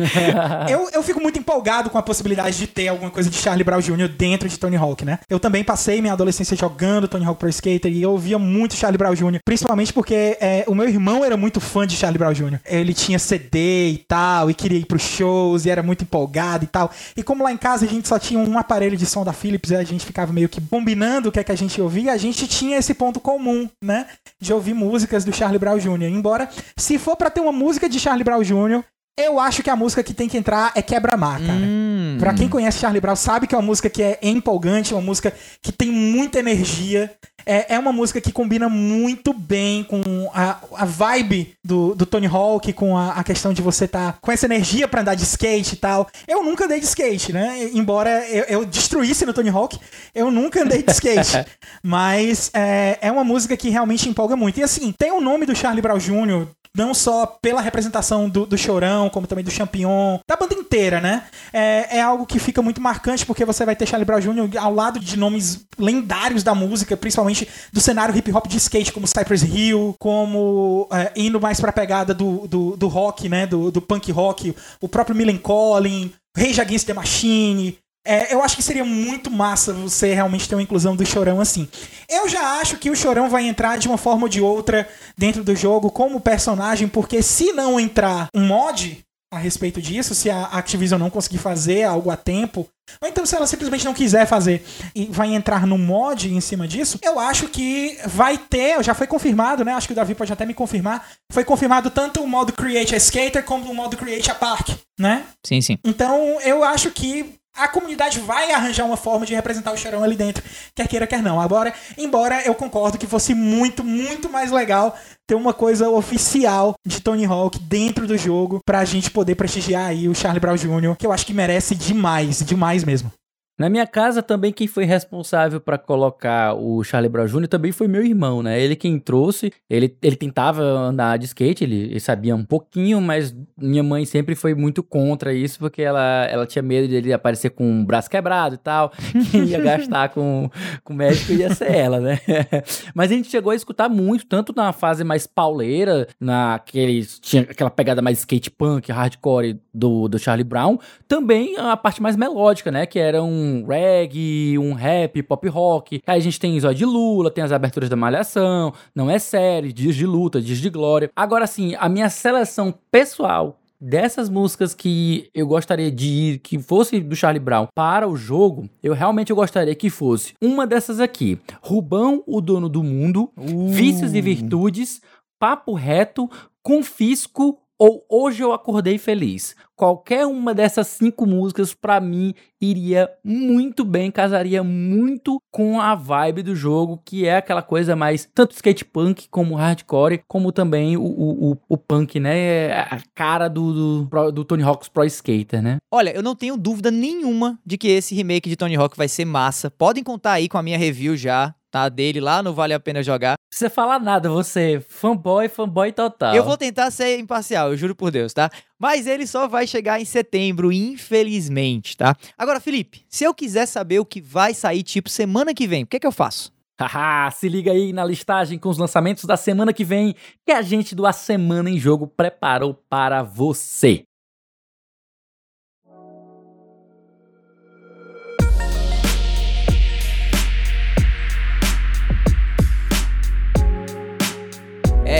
Eu, 0.68 0.88
eu 0.92 1.02
fico 1.02 1.20
muito 1.20 1.38
empolgado 1.38 1.90
com 1.90 1.98
a 1.98 2.02
possibilidade 2.02 2.56
de 2.56 2.66
ter 2.66 2.88
alguma 2.88 3.10
coisa 3.10 3.30
de 3.30 3.36
Charlie 3.36 3.64
Brown 3.64 3.80
Jr. 3.80 4.08
dentro 4.08 4.48
de 4.48 4.58
Tony 4.58 4.76
Hawk, 4.76 5.04
né? 5.04 5.18
Eu 5.28 5.40
também 5.40 5.64
passei 5.64 6.00
minha 6.00 6.12
adolescência 6.12 6.56
jogando 6.56 7.08
Tony 7.08 7.24
Hawk 7.24 7.38
Pro 7.38 7.48
Skater 7.48 7.90
e 7.90 8.02
eu 8.02 8.10
ouvia 8.10 8.38
muito 8.38 8.74
Charlie 8.74 8.98
Brown 8.98 9.14
Jr., 9.14 9.40
principalmente 9.44 9.92
porque 9.92 10.36
é, 10.40 10.64
o 10.66 10.74
meu 10.74 10.88
irmão 10.88 11.24
era 11.24 11.36
muito 11.36 11.60
fã 11.60 11.86
de 11.86 11.96
Charlie 11.96 12.18
Brown 12.18 12.32
Jr. 12.32 12.60
Ele 12.64 12.94
tinha 12.94 13.18
CD 13.18 13.90
e 13.90 14.04
tal, 14.06 14.50
e 14.50 14.54
queria 14.54 14.78
ir 14.78 14.86
pros 14.86 15.02
shows, 15.02 15.64
e 15.64 15.70
era 15.70 15.82
muito 15.82 16.04
empolgado 16.10 16.64
e 16.64 16.66
tal. 16.66 16.90
E 17.16 17.22
como 17.22 17.44
lá 17.44 17.52
em 17.52 17.56
casa 17.56 17.86
a 17.86 17.88
gente 17.88 18.08
só 18.08 18.18
tinha 18.18 18.40
um 18.40 18.58
aparelho 18.58 18.96
de 18.96 19.06
som 19.06 19.24
da 19.24 19.32
Philips, 19.32 19.70
e 19.70 19.76
a 19.76 19.84
gente 19.84 20.04
ficava 20.04 20.32
meio 20.32 20.48
que 20.48 20.60
combinando 20.60 21.28
o 21.28 21.32
que 21.32 21.38
é 21.38 21.44
que 21.44 21.52
a 21.52 21.56
gente 21.56 21.80
ouvia, 21.80 22.12
a 22.12 22.16
gente 22.16 22.48
tinha 22.48 22.76
esse 22.76 22.92
ponto 22.92 23.20
comum, 23.20 23.70
né? 23.82 24.06
De 24.40 24.52
ouvir 24.52 24.74
músicas 24.74 25.24
do 25.24 25.32
Charlie 25.32 25.58
Brown 25.58 25.78
Jr. 25.78 26.08
Embora, 26.10 26.50
se 26.76 26.98
for 26.98 27.16
pra 27.16 27.30
ter 27.30 27.40
uma 27.40 27.52
música 27.52 27.88
de 27.88 28.00
Charlie 28.00 28.24
Brown 28.24 28.42
Jr., 28.42 28.82
eu 29.18 29.38
acho 29.38 29.62
que 29.62 29.70
a 29.70 29.76
música 29.76 30.02
que 30.02 30.14
tem 30.14 30.28
que 30.28 30.38
entrar 30.38 30.72
é 30.74 30.82
Quebra-Mar, 30.82 31.40
cara. 31.40 31.60
Hum. 31.60 32.16
Pra 32.18 32.34
quem 32.34 32.48
conhece 32.48 32.78
Charlie 32.78 33.00
Brown, 33.00 33.16
sabe 33.16 33.46
que 33.46 33.54
é 33.54 33.58
uma 33.58 33.64
música 33.64 33.90
que 33.90 34.02
é 34.02 34.18
empolgante, 34.22 34.94
uma 34.94 35.02
música 35.02 35.32
que 35.62 35.72
tem 35.72 35.90
muita 35.90 36.38
energia. 36.38 37.12
É, 37.46 37.74
é 37.74 37.78
uma 37.78 37.92
música 37.92 38.20
que 38.20 38.32
combina 38.32 38.68
muito 38.68 39.32
bem 39.32 39.82
com 39.84 40.30
a, 40.34 40.58
a 40.76 40.84
vibe 40.84 41.54
do, 41.64 41.94
do 41.94 42.04
Tony 42.04 42.26
Hawk, 42.26 42.72
com 42.74 42.96
a, 42.96 43.12
a 43.12 43.24
questão 43.24 43.52
de 43.52 43.62
você 43.62 43.86
estar 43.86 44.18
com 44.20 44.30
essa 44.30 44.46
energia 44.46 44.86
pra 44.86 45.00
andar 45.00 45.14
de 45.14 45.24
skate 45.24 45.74
e 45.74 45.78
tal. 45.78 46.08
Eu 46.28 46.42
nunca 46.42 46.64
andei 46.66 46.78
de 46.78 46.86
skate, 46.86 47.32
né? 47.32 47.70
Embora 47.72 48.26
eu, 48.28 48.44
eu 48.44 48.64
destruísse 48.64 49.24
no 49.24 49.32
Tony 49.32 49.48
Hawk, 49.48 49.78
eu 50.14 50.30
nunca 50.30 50.62
andei 50.62 50.82
de 50.82 50.92
skate. 50.92 51.46
Mas 51.82 52.50
é, 52.52 52.98
é 53.00 53.10
uma 53.10 53.24
música 53.24 53.56
que 53.56 53.70
realmente 53.70 54.08
empolga 54.08 54.36
muito. 54.36 54.60
E 54.60 54.62
assim, 54.62 54.92
tem 54.92 55.10
o 55.10 55.20
nome 55.20 55.46
do 55.46 55.56
Charlie 55.56 55.82
Brown 55.82 55.98
Jr., 55.98 56.46
não 56.76 56.94
só 56.94 57.26
pela 57.26 57.60
representação 57.60 58.28
do, 58.28 58.46
do 58.46 58.56
Chorão, 58.56 59.10
como 59.10 59.26
também 59.26 59.44
do 59.44 59.50
Champignon, 59.50 60.18
da 60.28 60.36
banda 60.36 60.54
inteira, 60.54 61.00
né? 61.00 61.24
É, 61.52 61.98
é 61.98 62.00
algo 62.00 62.24
que 62.24 62.38
fica 62.38 62.62
muito 62.62 62.80
marcante, 62.80 63.26
porque 63.26 63.44
você 63.44 63.64
vai 63.64 63.74
ter 63.74 63.86
Charlie 63.86 64.04
Brown 64.04 64.20
Jr. 64.20 64.58
ao 64.58 64.72
lado 64.72 65.00
de 65.00 65.18
nomes 65.18 65.66
lendários 65.78 66.42
da 66.42 66.54
música, 66.54 66.96
principalmente 66.96 67.48
do 67.72 67.80
cenário 67.80 68.16
hip 68.16 68.32
hop 68.32 68.46
de 68.46 68.56
skate, 68.56 68.92
como 68.92 69.06
Cypress 69.06 69.42
Hill, 69.42 69.96
como 69.98 70.88
é, 70.92 71.12
indo 71.16 71.40
mais 71.40 71.60
pra 71.60 71.72
pegada 71.72 72.14
do, 72.14 72.46
do, 72.46 72.76
do 72.76 72.88
rock, 72.88 73.28
né? 73.28 73.46
Do, 73.46 73.70
do 73.70 73.82
punk 73.82 74.12
rock, 74.12 74.54
o 74.80 74.88
próprio 74.88 75.16
Millen 75.16 75.38
Collin, 75.38 76.12
Rage 76.36 76.60
Against 76.60 76.86
the 76.86 76.94
Machine, 76.94 77.76
é, 78.04 78.32
eu 78.32 78.42
acho 78.42 78.56
que 78.56 78.62
seria 78.62 78.84
muito 78.84 79.30
massa 79.30 79.72
você 79.72 80.14
realmente 80.14 80.48
ter 80.48 80.54
uma 80.54 80.62
inclusão 80.62 80.96
do 80.96 81.04
Chorão 81.04 81.40
assim. 81.40 81.68
Eu 82.08 82.28
já 82.28 82.58
acho 82.60 82.78
que 82.78 82.90
o 82.90 82.96
Chorão 82.96 83.28
vai 83.28 83.46
entrar 83.46 83.78
de 83.78 83.88
uma 83.88 83.98
forma 83.98 84.22
ou 84.22 84.28
de 84.28 84.40
outra 84.40 84.88
dentro 85.16 85.44
do 85.44 85.54
jogo 85.54 85.90
como 85.90 86.20
personagem, 86.20 86.88
porque 86.88 87.22
se 87.22 87.52
não 87.52 87.78
entrar 87.78 88.28
um 88.34 88.46
mod 88.46 89.00
a 89.32 89.38
respeito 89.38 89.80
disso, 89.80 90.12
se 90.12 90.28
a 90.28 90.44
Activision 90.46 90.98
não 90.98 91.08
conseguir 91.08 91.38
fazer 91.38 91.84
algo 91.84 92.10
a 92.10 92.16
tempo, 92.16 92.66
ou 93.00 93.08
então 93.08 93.24
se 93.24 93.36
ela 93.36 93.46
simplesmente 93.46 93.84
não 93.84 93.94
quiser 93.94 94.26
fazer 94.26 94.64
e 94.92 95.06
vai 95.06 95.32
entrar 95.32 95.66
no 95.68 95.78
mod 95.78 96.28
em 96.28 96.40
cima 96.40 96.66
disso, 96.66 96.98
eu 97.00 97.16
acho 97.20 97.46
que 97.48 97.96
vai 98.06 98.36
ter, 98.36 98.82
já 98.82 98.92
foi 98.92 99.06
confirmado, 99.06 99.64
né? 99.64 99.72
Acho 99.72 99.86
que 99.86 99.92
o 99.92 99.96
Davi 99.96 100.16
pode 100.16 100.32
até 100.32 100.44
me 100.44 100.52
confirmar. 100.54 101.06
Foi 101.30 101.44
confirmado 101.44 101.90
tanto 101.90 102.20
o 102.20 102.26
modo 102.26 102.52
Create 102.52 102.94
a 102.94 102.98
Skater 102.98 103.44
como 103.44 103.70
o 103.70 103.74
modo 103.74 103.96
Create 103.96 104.30
a 104.32 104.34
Park, 104.34 104.70
né? 104.98 105.24
Sim, 105.46 105.60
sim. 105.60 105.78
Então, 105.84 106.40
eu 106.40 106.64
acho 106.64 106.90
que 106.90 107.38
a 107.56 107.68
comunidade 107.68 108.20
vai 108.20 108.52
arranjar 108.52 108.84
uma 108.84 108.96
forma 108.96 109.26
de 109.26 109.34
representar 109.34 109.72
o 109.72 109.76
Chorão 109.76 110.02
ali 110.02 110.16
dentro, 110.16 110.42
quer 110.74 110.88
queira, 110.88 111.06
quer 111.06 111.22
não. 111.22 111.40
Agora, 111.40 111.72
embora 111.98 112.42
eu 112.42 112.54
concordo 112.54 112.98
que 112.98 113.06
fosse 113.06 113.34
muito, 113.34 113.84
muito 113.84 114.28
mais 114.28 114.50
legal 114.50 114.96
ter 115.26 115.34
uma 115.34 115.52
coisa 115.52 115.88
oficial 115.88 116.74
de 116.86 117.00
Tony 117.00 117.24
Hawk 117.24 117.58
dentro 117.58 118.06
do 118.06 118.16
jogo 118.16 118.60
pra 118.64 118.84
gente 118.84 119.10
poder 119.10 119.34
prestigiar 119.34 119.86
aí 119.86 120.08
o 120.08 120.14
Charlie 120.14 120.40
Brown 120.40 120.56
Jr., 120.56 120.96
que 120.96 121.06
eu 121.06 121.12
acho 121.12 121.26
que 121.26 121.34
merece 121.34 121.74
demais, 121.74 122.40
demais 122.40 122.84
mesmo. 122.84 123.12
Na 123.60 123.68
minha 123.68 123.86
casa 123.86 124.22
também 124.22 124.54
quem 124.54 124.66
foi 124.66 124.86
responsável 124.86 125.60
pra 125.60 125.76
colocar 125.76 126.54
o 126.54 126.82
Charlie 126.82 127.10
Brown 127.10 127.26
Jr. 127.26 127.46
também 127.46 127.70
foi 127.70 127.86
meu 127.86 128.02
irmão, 128.02 128.42
né? 128.42 128.58
Ele 128.58 128.74
quem 128.74 128.98
trouxe, 128.98 129.52
ele, 129.68 129.94
ele 130.00 130.16
tentava 130.16 130.62
andar 130.62 131.18
de 131.18 131.26
skate, 131.26 131.64
ele, 131.64 131.76
ele 131.76 132.00
sabia 132.00 132.34
um 132.34 132.42
pouquinho, 132.42 133.02
mas 133.02 133.36
minha 133.58 133.82
mãe 133.82 134.06
sempre 134.06 134.34
foi 134.34 134.54
muito 134.54 134.82
contra 134.82 135.34
isso, 135.34 135.58
porque 135.58 135.82
ela, 135.82 136.26
ela 136.30 136.46
tinha 136.46 136.62
medo 136.62 136.88
dele 136.88 137.12
aparecer 137.12 137.50
com 137.50 137.82
o 137.82 137.84
braço 137.84 138.08
quebrado 138.08 138.54
e 138.54 138.58
tal, 138.58 138.92
quem 139.30 139.44
ia 139.44 139.60
gastar 139.60 140.08
com, 140.08 140.50
com 140.82 140.94
o 140.94 140.96
médico 140.96 141.30
ia 141.32 141.54
ser 141.54 141.70
ela, 141.70 142.00
né? 142.00 142.18
mas 142.94 143.10
a 143.10 143.14
gente 143.14 143.28
chegou 143.28 143.52
a 143.52 143.54
escutar 143.54 143.90
muito, 143.90 144.24
tanto 144.24 144.54
na 144.56 144.72
fase 144.72 145.04
mais 145.04 145.26
pauleira, 145.26 146.08
naqueles, 146.18 147.18
tinha 147.18 147.42
aquela 147.42 147.68
pegada 147.68 148.00
mais 148.00 148.20
skate 148.20 148.50
punk, 148.50 148.90
hardcore 148.90 149.60
do, 149.74 150.08
do 150.08 150.18
Charlie 150.18 150.44
Brown, 150.44 150.78
também 151.06 151.58
a 151.58 151.76
parte 151.76 152.00
mais 152.00 152.16
melódica, 152.16 152.70
né? 152.70 152.86
Que 152.86 152.98
era 152.98 153.22
um 153.22 153.49
reggae, 153.64 154.58
um 154.58 154.72
rap, 154.72 155.22
pop 155.22 155.48
rock. 155.48 156.00
Aí 156.06 156.18
a 156.18 156.22
gente 156.22 156.38
tem 156.40 156.58
Zóio 156.58 156.74
de 156.74 156.84
Lula, 156.84 157.30
tem 157.30 157.44
as 157.44 157.52
aberturas 157.52 157.88
da 157.88 157.96
Malhação, 157.96 158.72
não 158.94 159.10
é 159.10 159.18
série, 159.18 159.72
dias 159.72 159.94
de 159.94 160.06
luta, 160.06 160.40
dias 160.40 160.58
de 160.58 160.70
glória. 160.70 161.10
Agora 161.14 161.46
sim, 161.46 161.74
a 161.78 161.88
minha 161.88 162.08
seleção 162.08 162.74
pessoal 162.90 163.60
dessas 163.80 164.28
músicas 164.28 164.74
que 164.74 165.30
eu 165.34 165.46
gostaria 165.46 165.90
de 165.90 166.06
ir, 166.06 166.38
que 166.40 166.58
fosse 166.58 167.00
do 167.00 167.16
Charlie 167.16 167.42
Brown 167.42 167.66
para 167.74 168.06
o 168.06 168.16
jogo, 168.16 168.68
eu 168.82 168.92
realmente 168.92 169.30
eu 169.30 169.36
gostaria 169.36 169.74
que 169.74 169.88
fosse 169.88 170.34
uma 170.40 170.66
dessas 170.66 171.00
aqui: 171.00 171.38
Rubão, 171.62 172.22
o 172.26 172.40
dono 172.40 172.68
do 172.68 172.82
mundo, 172.82 173.32
Vícios 173.70 174.14
e 174.14 174.20
Virtudes, 174.20 175.00
Papo 175.38 175.72
Reto, 175.72 176.28
Confisco 176.62 177.58
ou 177.80 178.04
Hoje 178.10 178.42
Eu 178.42 178.52
Acordei 178.52 178.98
Feliz. 178.98 179.56
Qualquer 179.74 180.26
uma 180.26 180.52
dessas 180.52 180.86
cinco 180.88 181.24
músicas, 181.24 181.72
pra 181.72 181.98
mim, 181.98 182.34
iria 182.60 183.08
muito 183.24 183.82
bem, 183.82 184.10
casaria 184.10 184.62
muito 184.62 185.40
com 185.50 185.80
a 185.80 185.94
vibe 185.94 186.42
do 186.42 186.54
jogo, 186.54 187.00
que 187.02 187.26
é 187.26 187.38
aquela 187.38 187.62
coisa 187.62 187.96
mais 187.96 188.28
tanto 188.34 188.54
skate 188.54 188.84
punk 188.84 189.26
como 189.30 189.54
hardcore, 189.54 190.22
como 190.28 190.52
também 190.52 190.98
o, 190.98 191.02
o, 191.02 191.52
o, 191.52 191.56
o 191.70 191.76
punk, 191.78 192.20
né? 192.20 192.72
A 192.82 193.00
cara 193.14 193.48
do, 193.48 194.04
do, 194.04 194.32
do 194.32 194.44
Tony 194.44 194.62
Hawk's 194.62 194.90
Pro 194.90 195.06
Skater, 195.06 195.62
né? 195.62 195.78
Olha, 195.90 196.14
eu 196.14 196.22
não 196.22 196.36
tenho 196.36 196.58
dúvida 196.58 196.90
nenhuma 196.90 197.58
de 197.64 197.78
que 197.78 197.88
esse 197.88 198.14
remake 198.14 198.50
de 198.50 198.56
Tony 198.56 198.76
Hawk 198.76 198.94
vai 198.94 199.08
ser 199.08 199.24
massa. 199.24 199.70
Podem 199.70 200.04
contar 200.04 200.32
aí 200.32 200.50
com 200.50 200.58
a 200.58 200.62
minha 200.62 200.76
review 200.76 201.16
já. 201.16 201.54
Tá? 201.70 201.88
Dele 201.88 202.20
lá 202.20 202.42
no 202.42 202.52
Vale 202.52 202.74
a 202.74 202.80
Pena 202.80 203.02
Jogar. 203.02 203.32
Não 203.32 203.48
precisa 203.48 203.70
falar 203.70 203.98
nada, 203.98 204.28
você, 204.28 204.84
fanboy, 204.88 205.48
fanboy 205.48 205.92
total. 205.92 206.34
Eu 206.34 206.44
vou 206.44 206.56
tentar 206.56 206.90
ser 206.90 207.18
imparcial, 207.18 207.70
eu 207.70 207.76
juro 207.76 207.94
por 207.94 208.10
Deus, 208.10 208.32
tá? 208.32 208.50
Mas 208.78 209.06
ele 209.06 209.26
só 209.26 209.46
vai 209.46 209.66
chegar 209.66 210.00
em 210.00 210.04
setembro, 210.04 210.72
infelizmente, 210.72 211.96
tá? 211.96 212.16
Agora, 212.36 212.60
Felipe, 212.60 213.04
se 213.08 213.24
eu 213.24 213.34
quiser 213.34 213.66
saber 213.66 214.00
o 214.00 214.04
que 214.04 214.20
vai 214.20 214.54
sair, 214.54 214.82
tipo, 214.82 215.08
semana 215.08 215.54
que 215.54 215.66
vem, 215.66 215.84
o 215.84 215.86
que 215.86 215.96
é 215.96 216.00
que 216.00 216.06
eu 216.06 216.12
faço? 216.12 216.52
Haha, 216.80 217.30
se 217.30 217.46
liga 217.46 217.72
aí 217.72 217.92
na 217.92 218.04
listagem 218.04 218.58
com 218.58 218.70
os 218.70 218.78
lançamentos 218.78 219.24
da 219.24 219.36
semana 219.36 219.72
que 219.72 219.84
vem 219.84 220.14
que 220.46 220.52
a 220.52 220.62
gente 220.62 220.94
do 220.94 221.06
A 221.06 221.12
Semana 221.12 221.68
em 221.68 221.78
Jogo 221.78 222.06
preparou 222.06 222.74
para 222.88 223.22
você. 223.22 224.04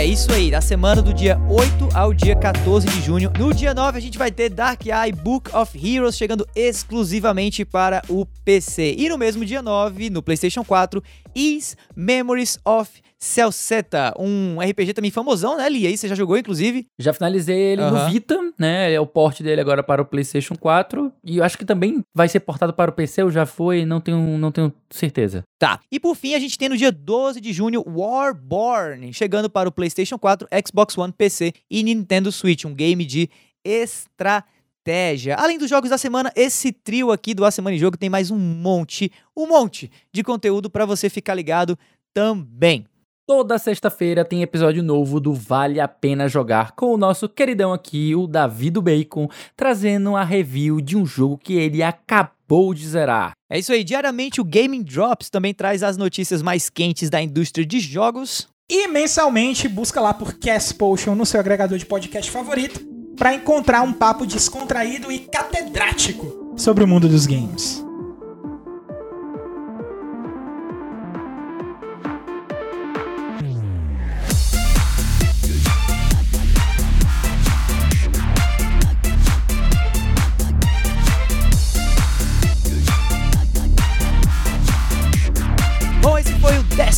É 0.01 0.05
isso 0.07 0.33
aí, 0.33 0.51
da 0.51 0.63
semana 0.63 1.03
do 1.03 1.13
dia 1.13 1.39
8 1.47 1.91
ao 1.95 2.15
dia 2.15 2.35
14 2.35 2.87
de 2.87 3.03
junho. 3.03 3.31
No 3.39 3.53
dia 3.53 3.75
9 3.75 3.99
a 3.99 4.01
gente 4.01 4.17
vai 4.17 4.31
ter 4.31 4.49
Dark 4.49 4.87
Eye 4.87 5.13
Book 5.13 5.55
of 5.55 5.77
Heroes 5.77 6.17
chegando 6.17 6.49
exclusivamente 6.57 7.67
para 7.67 8.01
o 8.09 8.25
PC. 8.43 8.95
E 8.97 9.11
no 9.11 9.19
mesmo 9.19 9.45
dia 9.45 9.61
9, 9.61 10.09
no 10.09 10.23
PlayStation 10.23 10.65
4, 10.65 11.03
Is 11.35 11.77
Memories 11.95 12.59
of 12.65 12.91
Celceta, 13.23 14.15
um 14.19 14.59
RPG 14.61 14.95
também 14.95 15.11
famosão, 15.11 15.59
né, 15.59 15.69
Lia? 15.69 15.91
Aí 15.91 15.97
você 15.97 16.09
já 16.09 16.15
jogou, 16.15 16.39
inclusive? 16.39 16.87
Já 16.99 17.13
finalizei 17.13 17.59
ele 17.59 17.83
no 17.83 17.95
Aham. 17.95 18.11
Vita, 18.11 18.39
né? 18.59 18.91
É 18.91 18.99
o 18.99 19.07
porte 19.07 19.43
dele 19.43 19.61
agora 19.61 19.83
para 19.83 20.01
o 20.01 20.07
PlayStation 20.07 20.57
4. 20.57 21.13
E 21.23 21.37
eu 21.37 21.45
acho 21.45 21.59
que 21.59 21.67
também 21.67 22.03
vai 22.15 22.29
ser 22.29 22.41
portado 22.41 22.73
para 22.73 22.91
o 22.91 22.95
PC, 22.95 23.23
ou 23.23 23.31
já 23.31 23.45
foi, 23.45 23.85
não 23.85 24.01
tenho, 24.01 24.39
não 24.39 24.51
tenho 24.51 24.73
certeza. 24.89 25.45
Tá. 25.59 25.81
E 25.93 26.01
por 26.01 26.17
fim, 26.17 26.35
a 26.35 26.39
gente 26.39 26.57
tem 26.57 26.71
no 26.71 26.77
dia 26.79 26.91
12 26.91 27.43
de 27.43 27.53
junho 27.53 27.85
Warborn, 27.87 29.13
chegando 29.13 29.51
para 29.51 29.69
o 29.69 29.73
PlayStation 29.73 30.19
4, 30.19 30.49
Xbox 30.67 30.97
One, 30.97 31.13
PC 31.13 31.53
e 31.71 31.83
Nintendo 31.83 32.33
Switch, 32.33 32.65
um 32.65 32.75
game 32.75 33.05
de 33.05 33.29
estratégia. 33.63 35.37
Além 35.37 35.59
dos 35.59 35.69
jogos 35.69 35.91
da 35.91 35.99
semana, 35.99 36.33
esse 36.35 36.73
trio 36.73 37.13
aqui 37.13 37.35
do 37.35 37.45
A 37.45 37.51
Semana 37.51 37.77
em 37.77 37.79
Jogo 37.79 37.99
tem 37.99 38.09
mais 38.09 38.31
um 38.31 38.39
monte, 38.39 39.13
um 39.37 39.47
monte 39.47 39.91
de 40.11 40.23
conteúdo 40.25 40.71
para 40.71 40.87
você 40.87 41.11
ficar 41.11 41.35
ligado 41.35 41.79
também. 42.15 42.87
Toda 43.31 43.59
sexta-feira 43.59 44.25
tem 44.25 44.43
episódio 44.43 44.83
novo 44.83 45.21
do 45.21 45.33
Vale 45.33 45.79
a 45.79 45.87
Pena 45.87 46.27
Jogar 46.27 46.73
com 46.73 46.93
o 46.93 46.97
nosso 46.97 47.29
queridão 47.29 47.73
aqui, 47.73 48.13
o 48.13 48.27
Davi 48.27 48.71
do 48.71 48.83
Bacon, 48.83 49.29
trazendo 49.57 50.17
a 50.17 50.25
review 50.25 50.81
de 50.81 50.97
um 50.97 51.07
jogo 51.07 51.39
que 51.39 51.55
ele 51.55 51.81
acabou 51.81 52.75
de 52.75 52.89
zerar. 52.89 53.31
É 53.49 53.57
isso 53.57 53.71
aí, 53.71 53.85
diariamente 53.85 54.41
o 54.41 54.45
Gaming 54.45 54.83
Drops 54.83 55.31
também 55.31 55.55
traz 55.55 55.85
as 55.85 55.97
notícias 55.97 56.43
mais 56.43 56.69
quentes 56.69 57.09
da 57.09 57.23
indústria 57.23 57.65
de 57.65 57.79
jogos. 57.79 58.49
E 58.69 58.89
mensalmente 58.89 59.69
busca 59.69 60.01
lá 60.01 60.13
por 60.13 60.33
Cast 60.33 60.75
Potion 60.75 61.15
no 61.15 61.25
seu 61.25 61.39
agregador 61.39 61.79
de 61.79 61.87
podcast 61.87 62.29
favorito 62.29 62.81
para 63.17 63.33
encontrar 63.33 63.83
um 63.83 63.93
papo 63.93 64.27
descontraído 64.27 65.13
e 65.13 65.21
catedrático 65.21 66.57
sobre 66.57 66.83
o 66.83 66.89
mundo 66.89 67.09
dos 67.09 67.27
games. 67.27 67.89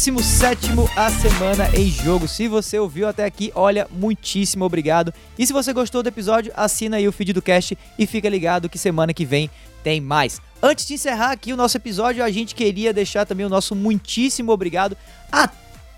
17º 0.03 0.91
A 0.97 1.09
Semana 1.13 1.71
em 1.79 1.89
Jogo. 1.89 2.27
Se 2.27 2.49
você 2.49 2.77
ouviu 2.77 3.07
até 3.07 3.25
aqui, 3.25 3.53
olha, 3.55 3.87
muitíssimo 3.89 4.65
obrigado. 4.65 5.15
E 5.39 5.47
se 5.47 5.53
você 5.53 5.73
gostou 5.73 6.03
do 6.03 6.09
episódio, 6.09 6.53
assina 6.57 6.97
aí 6.97 7.07
o 7.07 7.13
feed 7.13 7.33
do 7.33 7.41
cast 7.41 7.79
e 7.97 8.05
fica 8.05 8.29
ligado 8.29 8.69
que 8.69 8.77
semana 8.79 9.15
que 9.15 9.25
vem 9.25 9.49
tem 9.85 10.01
mais. 10.01 10.43
Antes 10.61 10.89
de 10.89 10.95
encerrar 10.95 11.31
aqui 11.31 11.53
o 11.53 11.57
nosso 11.57 11.77
episódio, 11.77 12.25
a 12.25 12.29
gente 12.33 12.53
queria 12.53 12.93
deixar 12.93 13.25
também 13.25 13.47
o 13.47 13.49
nosso 13.49 13.77
muitíssimo 13.77 14.51
obrigado 14.51 14.97
a 15.31 15.49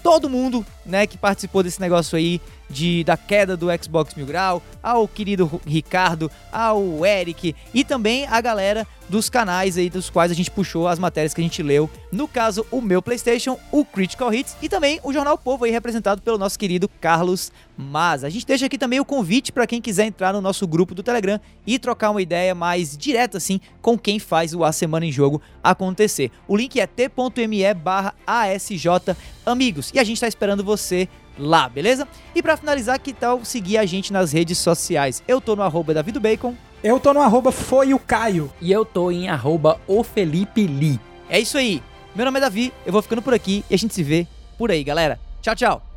todo 0.03 0.29
mundo, 0.29 0.67
né, 0.85 1.07
que 1.07 1.17
participou 1.17 1.63
desse 1.63 1.81
negócio 1.81 2.19
aí 2.19 2.43
de 2.75 3.05
da 3.05 3.17
queda 3.17 3.57
do 3.57 3.69
Xbox 3.81 4.15
Mil 4.17 4.27
Grau, 4.27 4.61
ao 4.83 5.07
querido 5.07 5.61
Ricardo, 5.65 6.31
ao 6.53 7.07
Eric 7.07 7.55
e 7.73 7.85
também 7.85 8.27
a 8.27 8.41
galera 8.41 8.85
dos 9.09 9.29
canais 9.29 9.77
aí 9.77 9.89
dos 9.89 10.11
quais 10.11 10.33
a 10.33 10.35
gente 10.35 10.51
puxou 10.51 10.89
as 10.89 10.99
matérias 10.99 11.33
que 11.33 11.41
a 11.41 11.45
gente 11.45 11.63
leu. 11.63 11.89
No 12.11 12.27
caso, 12.27 12.67
o 12.71 12.81
meu 12.81 13.03
PlayStation, 13.03 13.59
o 13.71 13.85
Critical 13.85 14.33
Hits 14.33 14.57
e 14.61 14.69
também 14.69 14.99
o 15.03 15.13
Jornal 15.13 15.39
Povo 15.39 15.65
aí 15.65 15.71
representado 15.71 16.23
pelo 16.23 16.39
nosso 16.39 16.59
querido 16.59 16.89
Carlos 17.01 17.53
Mas. 17.77 18.25
A 18.25 18.31
gente 18.31 18.47
deixa 18.47 18.67
aqui 18.67 18.79
também 18.79 18.99
o 18.99 19.05
convite 19.05 19.53
para 19.53 19.67
quem 19.67 19.81
quiser 19.81 20.07
entrar 20.07 20.33
no 20.33 20.41
nosso 20.41 20.67
grupo 20.67 20.95
do 20.95 21.03
Telegram 21.03 21.41
e 21.67 21.79
trocar 21.79 22.11
uma 22.11 22.23
ideia 22.23 22.55
mais 22.55 22.97
direta 22.97 23.37
assim 23.37 23.61
com 23.81 23.99
quem 23.99 24.19
faz 24.19 24.55
o 24.55 24.65
A 24.65 24.73
Semana 24.73 25.07
em 25.07 25.13
Jogo 25.13 25.41
acontecer. 25.63 26.31
O 26.49 26.57
link 26.57 26.81
é 26.81 26.87
t.me 26.87 27.75
barra 27.75 28.15
ASJ 28.27 29.15
Amigos. 29.47 29.91
E 29.95 29.99
a 29.99 30.05
gente 30.05 30.21
tá 30.21 30.27
esperando 30.27 30.65
você 30.65 31.09
lá, 31.39 31.69
beleza? 31.69 32.07
E 32.35 32.43
pra 32.43 32.57
finalizar, 32.57 32.99
que 32.99 33.13
tal 33.13 33.45
seguir 33.45 33.79
a 33.79 33.87
gente 33.87 34.13
nas 34.13 34.33
redes 34.33 34.59
sociais? 34.59 35.23
Eu 35.27 35.41
tô 35.41 35.57
no 35.57 35.63
arroba 35.63 35.95
Davido 35.95 36.21
Bacon. 36.21 36.55
Eu 36.83 37.01
tô 37.01 37.15
no 37.15 37.21
arroba 37.21 37.51
foi 37.51 37.95
o 37.95 37.99
Caio. 37.99 38.53
E 38.61 38.71
eu 38.71 38.85
tô 38.85 39.11
em 39.11 39.29
arroba 39.29 39.81
o 39.87 40.03
Felipe 40.03 40.67
Lee. 40.67 41.01
É 41.29 41.41
isso 41.41 41.57
aí. 41.57 41.83
Meu 42.15 42.25
nome 42.25 42.39
é 42.39 42.41
Davi, 42.43 42.73
eu 42.87 42.93
vou 42.93 43.03
ficando 43.03 43.23
por 43.23 43.35
aqui 43.35 43.65
e 43.69 43.75
a 43.75 43.79
gente 43.79 43.95
se 43.95 44.03
vê 44.03 44.27
por 44.57 44.71
aí, 44.71 44.85
galera. 44.85 45.19
Tchau, 45.43 45.55
tchau. 45.57 45.94